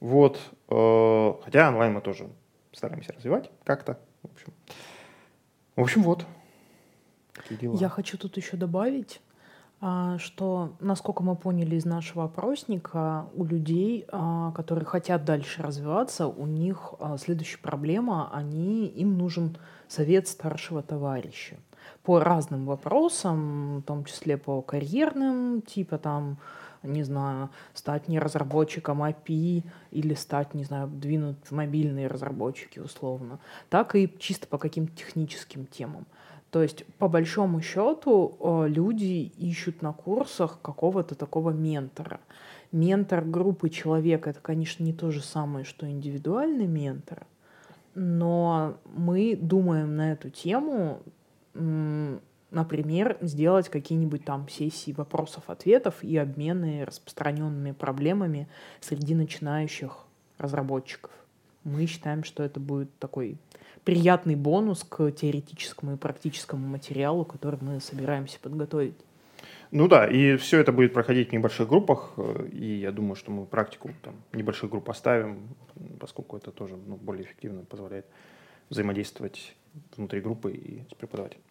Вот. 0.00 0.38
Э, 0.68 1.34
хотя 1.44 1.68
онлайн 1.68 1.94
мы 1.94 2.00
тоже 2.00 2.28
стараемся 2.72 3.12
развивать 3.12 3.50
как-то. 3.64 3.98
В 4.22 4.32
общем, 4.32 4.52
в 5.76 5.80
общем 5.80 6.02
вот. 6.02 6.26
Я 7.50 7.88
хочу 7.88 8.18
тут 8.18 8.36
еще 8.36 8.56
добавить, 8.56 9.20
а, 9.80 10.18
что, 10.18 10.74
насколько 10.80 11.22
мы 11.22 11.36
поняли 11.36 11.76
из 11.76 11.84
нашего 11.84 12.24
опросника, 12.24 13.26
у 13.34 13.44
людей, 13.44 14.06
а, 14.08 14.52
которые 14.52 14.86
хотят 14.86 15.24
дальше 15.24 15.62
развиваться, 15.62 16.26
у 16.26 16.46
них 16.46 16.94
а, 16.98 17.18
следующая 17.18 17.58
проблема, 17.58 18.30
они, 18.32 18.86
им 18.86 19.18
нужен 19.18 19.58
совет 19.86 20.28
старшего 20.28 20.82
товарища 20.82 21.56
по 22.02 22.20
разным 22.20 22.66
вопросам, 22.66 23.78
в 23.78 23.82
том 23.82 24.04
числе 24.04 24.36
по 24.36 24.62
карьерным, 24.62 25.62
типа 25.62 25.98
там, 25.98 26.38
не 26.82 27.02
знаю, 27.02 27.50
стать 27.74 28.08
не 28.08 28.18
разработчиком 28.18 29.02
API 29.02 29.64
или 29.90 30.14
стать, 30.14 30.54
не 30.54 30.64
знаю, 30.64 30.88
двинуть 30.88 31.36
в 31.44 31.52
мобильные 31.52 32.06
разработчики 32.06 32.78
условно, 32.78 33.38
так 33.68 33.94
и 33.94 34.12
чисто 34.18 34.46
по 34.46 34.58
каким-то 34.58 34.94
техническим 34.96 35.66
темам. 35.66 36.06
То 36.50 36.62
есть, 36.62 36.84
по 36.98 37.08
большому 37.08 37.60
счету, 37.60 38.36
э, 38.40 38.68
люди 38.68 39.32
ищут 39.36 39.82
на 39.82 39.92
курсах 39.92 40.58
какого-то 40.62 41.14
такого 41.14 41.50
ментора. 41.50 42.20
Ментор 42.72 43.24
группы 43.24 43.68
человека— 43.68 44.30
это, 44.30 44.40
конечно, 44.40 44.82
не 44.82 44.92
то 44.92 45.10
же 45.10 45.20
самое, 45.20 45.64
что 45.64 45.88
индивидуальный 45.88 46.66
ментор, 46.66 47.26
но 47.94 48.76
мы 48.84 49.36
думаем 49.40 49.96
на 49.96 50.12
эту 50.12 50.30
тему, 50.30 51.02
например, 52.50 53.18
сделать 53.20 53.68
какие-нибудь 53.68 54.24
там 54.24 54.48
сессии 54.48 54.92
вопросов-ответов 54.92 56.02
и 56.02 56.16
обмены 56.16 56.84
распространенными 56.84 57.72
проблемами 57.72 58.48
среди 58.80 59.14
начинающих 59.14 59.98
разработчиков. 60.38 61.10
Мы 61.64 61.86
считаем, 61.86 62.24
что 62.24 62.42
это 62.42 62.60
будет 62.60 62.96
такой 62.98 63.38
приятный 63.84 64.36
бонус 64.36 64.84
к 64.84 65.10
теоретическому 65.10 65.94
и 65.94 65.96
практическому 65.96 66.66
материалу, 66.66 67.24
который 67.24 67.58
мы 67.60 67.80
собираемся 67.80 68.38
подготовить. 68.40 68.96
Ну 69.70 69.88
да, 69.88 70.06
и 70.06 70.36
все 70.36 70.60
это 70.60 70.72
будет 70.72 70.92
проходить 70.92 71.30
в 71.30 71.32
небольших 71.32 71.68
группах, 71.68 72.12
э, 72.16 72.48
и 72.52 72.78
я 72.78 72.92
думаю, 72.92 73.16
что 73.16 73.30
мы 73.30 73.46
практику 73.46 73.90
там, 74.02 74.14
небольших 74.32 74.70
групп 74.70 74.88
оставим, 74.88 75.48
поскольку 75.98 76.36
это 76.36 76.52
тоже 76.52 76.76
ну, 76.76 76.96
более 76.96 77.24
эффективно 77.24 77.64
позволяет 77.64 78.06
взаимодействовать 78.70 79.56
внутри 79.96 80.20
группы 80.20 80.52
и 80.52 80.82
с 80.90 80.94
преподавателем. 80.94 81.42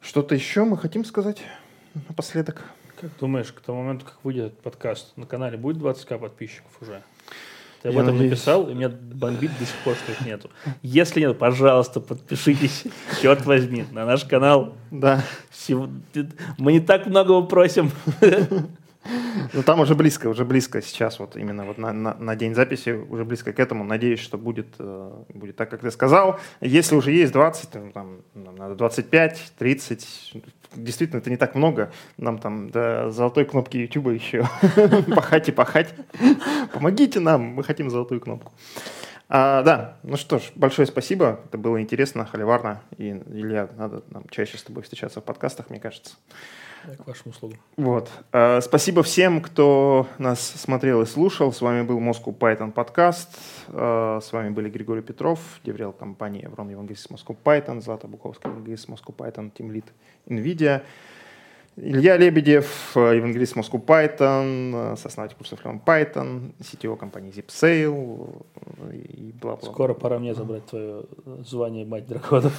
Что-то 0.00 0.34
еще 0.34 0.64
мы 0.64 0.76
хотим 0.76 1.04
сказать 1.04 1.42
напоследок? 2.08 2.64
Как 3.00 3.10
думаешь, 3.18 3.52
к 3.52 3.60
тому 3.60 3.82
моменту, 3.82 4.06
как 4.06 4.24
выйдет 4.24 4.46
этот 4.46 4.60
подкаст, 4.60 5.16
на 5.16 5.26
канале 5.26 5.58
будет 5.58 5.76
20к 5.76 6.18
подписчиков 6.18 6.70
уже? 6.80 7.02
Ты 7.82 7.88
об 7.88 7.94
Я 7.94 8.00
этом 8.02 8.14
надеюсь. 8.14 8.30
написал, 8.30 8.70
и 8.70 8.74
меня 8.74 8.88
бомбит 8.88 9.50
до 9.58 9.66
сих 9.66 9.76
пор, 9.84 9.94
что 9.96 10.12
их 10.12 10.20
нету. 10.22 10.50
Если 10.82 11.20
нет, 11.20 11.38
пожалуйста, 11.38 12.00
подпишитесь, 12.00 12.84
черт 13.20 13.44
возьми, 13.44 13.84
на 13.92 14.06
наш 14.06 14.24
канал. 14.24 14.74
Да. 14.90 15.22
Мы 16.56 16.72
не 16.72 16.80
так 16.80 17.06
многого 17.06 17.46
просим. 17.46 17.90
Ну, 19.52 19.62
там 19.62 19.80
уже 19.80 19.94
близко, 19.94 20.28
уже 20.28 20.44
близко 20.44 20.82
сейчас, 20.82 21.18
вот 21.18 21.36
именно 21.36 21.64
вот 21.64 21.78
на, 21.78 21.92
на, 21.92 22.14
на 22.14 22.36
день 22.36 22.54
записи, 22.54 22.90
уже 22.90 23.24
близко 23.24 23.52
к 23.52 23.60
этому. 23.60 23.84
Надеюсь, 23.84 24.20
что 24.20 24.38
будет, 24.38 24.68
э, 24.78 25.12
будет 25.32 25.56
так, 25.56 25.70
как 25.70 25.80
ты 25.80 25.90
сказал. 25.90 26.38
Если 26.60 26.94
уже 26.94 27.12
есть 27.12 27.32
20, 27.32 27.70
то, 27.70 27.90
там, 27.92 28.22
нам 28.34 28.56
надо 28.56 28.74
25, 28.74 29.52
30. 29.58 30.34
Действительно, 30.74 31.18
это 31.18 31.30
не 31.30 31.36
так 31.36 31.54
много. 31.54 31.92
Нам 32.16 32.38
там 32.38 32.70
до 32.70 33.10
золотой 33.10 33.44
кнопки 33.44 33.76
YouTube 33.76 34.08
еще 34.08 34.46
пахать 35.14 35.48
и 35.48 35.52
пахать. 35.52 35.94
Помогите 36.72 37.20
нам, 37.20 37.42
мы 37.42 37.64
хотим 37.64 37.90
золотую 37.90 38.20
кнопку. 38.20 38.52
А, 39.28 39.62
да, 39.62 39.96
ну 40.02 40.16
что 40.16 40.38
ж, 40.38 40.52
большое 40.54 40.86
спасибо. 40.86 41.40
Это 41.46 41.58
было 41.58 41.80
интересно, 41.80 42.24
холиварно. 42.26 42.82
И, 42.96 43.10
Илья, 43.10 43.68
надо 43.76 44.02
нам 44.10 44.24
чаще 44.30 44.56
с 44.56 44.62
тобой 44.62 44.82
встречаться 44.84 45.20
в 45.20 45.24
подкастах, 45.24 45.70
мне 45.70 45.80
кажется. 45.80 46.14
К 46.94 47.06
вашим 47.06 47.30
услугам. 47.30 47.58
Вот. 47.76 48.10
А, 48.32 48.60
спасибо 48.60 49.02
всем, 49.02 49.40
кто 49.40 50.06
нас 50.18 50.40
смотрел 50.40 51.02
и 51.02 51.06
слушал. 51.06 51.52
С 51.52 51.60
вами 51.60 51.82
был 51.82 51.98
Moscow 51.98 52.36
Python 52.36 52.70
подкаст. 52.70 53.36
А, 53.68 54.20
с 54.20 54.32
вами 54.32 54.50
были 54.50 54.70
Григорий 54.70 55.02
Петров, 55.02 55.40
деврел 55.64 55.92
компании 55.92 56.44
Еврон 56.44 56.68
Евангелист 56.68 57.10
Moscow 57.10 57.36
Python, 57.42 57.80
Злата 57.80 58.06
Буковская 58.06 58.52
Евангелист 58.52 58.88
Moscow 58.88 59.14
Python, 59.14 59.52
Team 59.52 59.72
Lead 59.72 59.86
NVIDIA. 60.28 60.82
Илья 61.78 62.16
Лебедев, 62.16 62.92
евангелист 62.96 63.54
Moscow 63.54 63.84
Python, 63.84 64.96
сооснователь 64.96 65.36
курсов 65.36 65.60
Learn 65.62 65.78
Python, 65.84 66.54
CTO 66.58 66.96
компании 66.96 67.30
ZipSale 67.30 68.44
и 68.94 69.34
бла-бла. 69.38 69.70
Скоро 69.70 69.92
пора 69.92 70.18
мне 70.18 70.34
забрать 70.34 70.64
твое 70.64 71.04
звание 71.44 71.84
мать 71.84 72.06
драконов. 72.06 72.58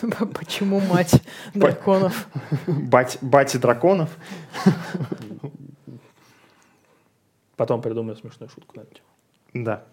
Почему 0.34 0.78
мать 0.78 1.20
драконов? 1.54 2.28
Бать, 2.68 3.18
бати 3.20 3.56
драконов? 3.56 4.16
Потом 7.56 7.82
придумаю 7.82 8.16
смешную 8.16 8.48
шутку 8.48 8.76
на 8.76 8.82
эту 8.82 8.94
тему. 8.94 9.06
Да. 9.54 9.84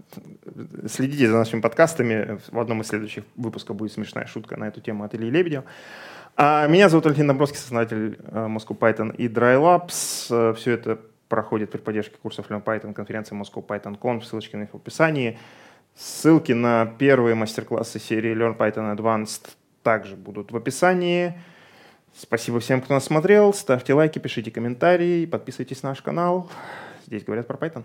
Следите 0.88 1.28
за 1.28 1.38
нашими 1.38 1.60
подкастами. 1.60 2.40
В 2.52 2.60
одном 2.60 2.82
из 2.82 2.88
следующих 2.88 3.24
выпусков 3.36 3.76
будет 3.76 3.92
смешная 3.92 4.28
шутка 4.28 4.58
на 4.58 4.68
эту 4.68 4.80
тему 4.80 5.04
от 5.04 5.16
Ильи 5.16 5.30
Лебедева. 5.30 5.66
А 6.42 6.68
меня 6.68 6.88
зовут 6.88 7.06
Альфин 7.06 7.28
Домбровский, 7.28 7.60
создатель 7.60 8.18
э, 8.18 8.48
Moscow 8.48 8.70
Python 8.70 9.14
и 9.14 9.28
DryLabs. 9.28 10.28
Э, 10.30 10.54
Все 10.54 10.72
это 10.72 10.98
проходит 11.28 11.70
при 11.70 11.80
поддержке 11.80 12.16
курсов 12.16 12.50
Learn 12.50 12.64
Python, 12.64 12.94
конференции 12.94 13.36
Moscow 13.36 13.62
Python 13.62 14.00
Conf, 14.00 14.24
ссылочки 14.24 14.56
на 14.56 14.62
них 14.62 14.70
в 14.72 14.78
описании. 14.78 15.38
Ссылки 15.96 16.54
на 16.54 16.86
первые 16.86 17.36
мастер-классы 17.36 18.00
серии 18.00 18.34
Learn 18.34 18.56
Python 18.56 18.96
Advanced 18.96 19.50
также 19.84 20.16
будут 20.16 20.54
в 20.54 20.56
описании. 20.56 21.34
Спасибо 22.16 22.62
всем, 22.62 22.80
кто 22.80 22.94
нас 22.94 23.04
смотрел. 23.04 23.54
Ставьте 23.54 23.94
лайки, 23.94 24.20
пишите 24.20 24.50
комментарии, 24.50 25.26
подписывайтесь 25.26 25.84
на 25.84 25.90
наш 25.90 26.02
канал. 26.02 26.50
Здесь 27.06 27.26
говорят 27.26 27.48
про 27.48 27.58
Python. 27.58 27.84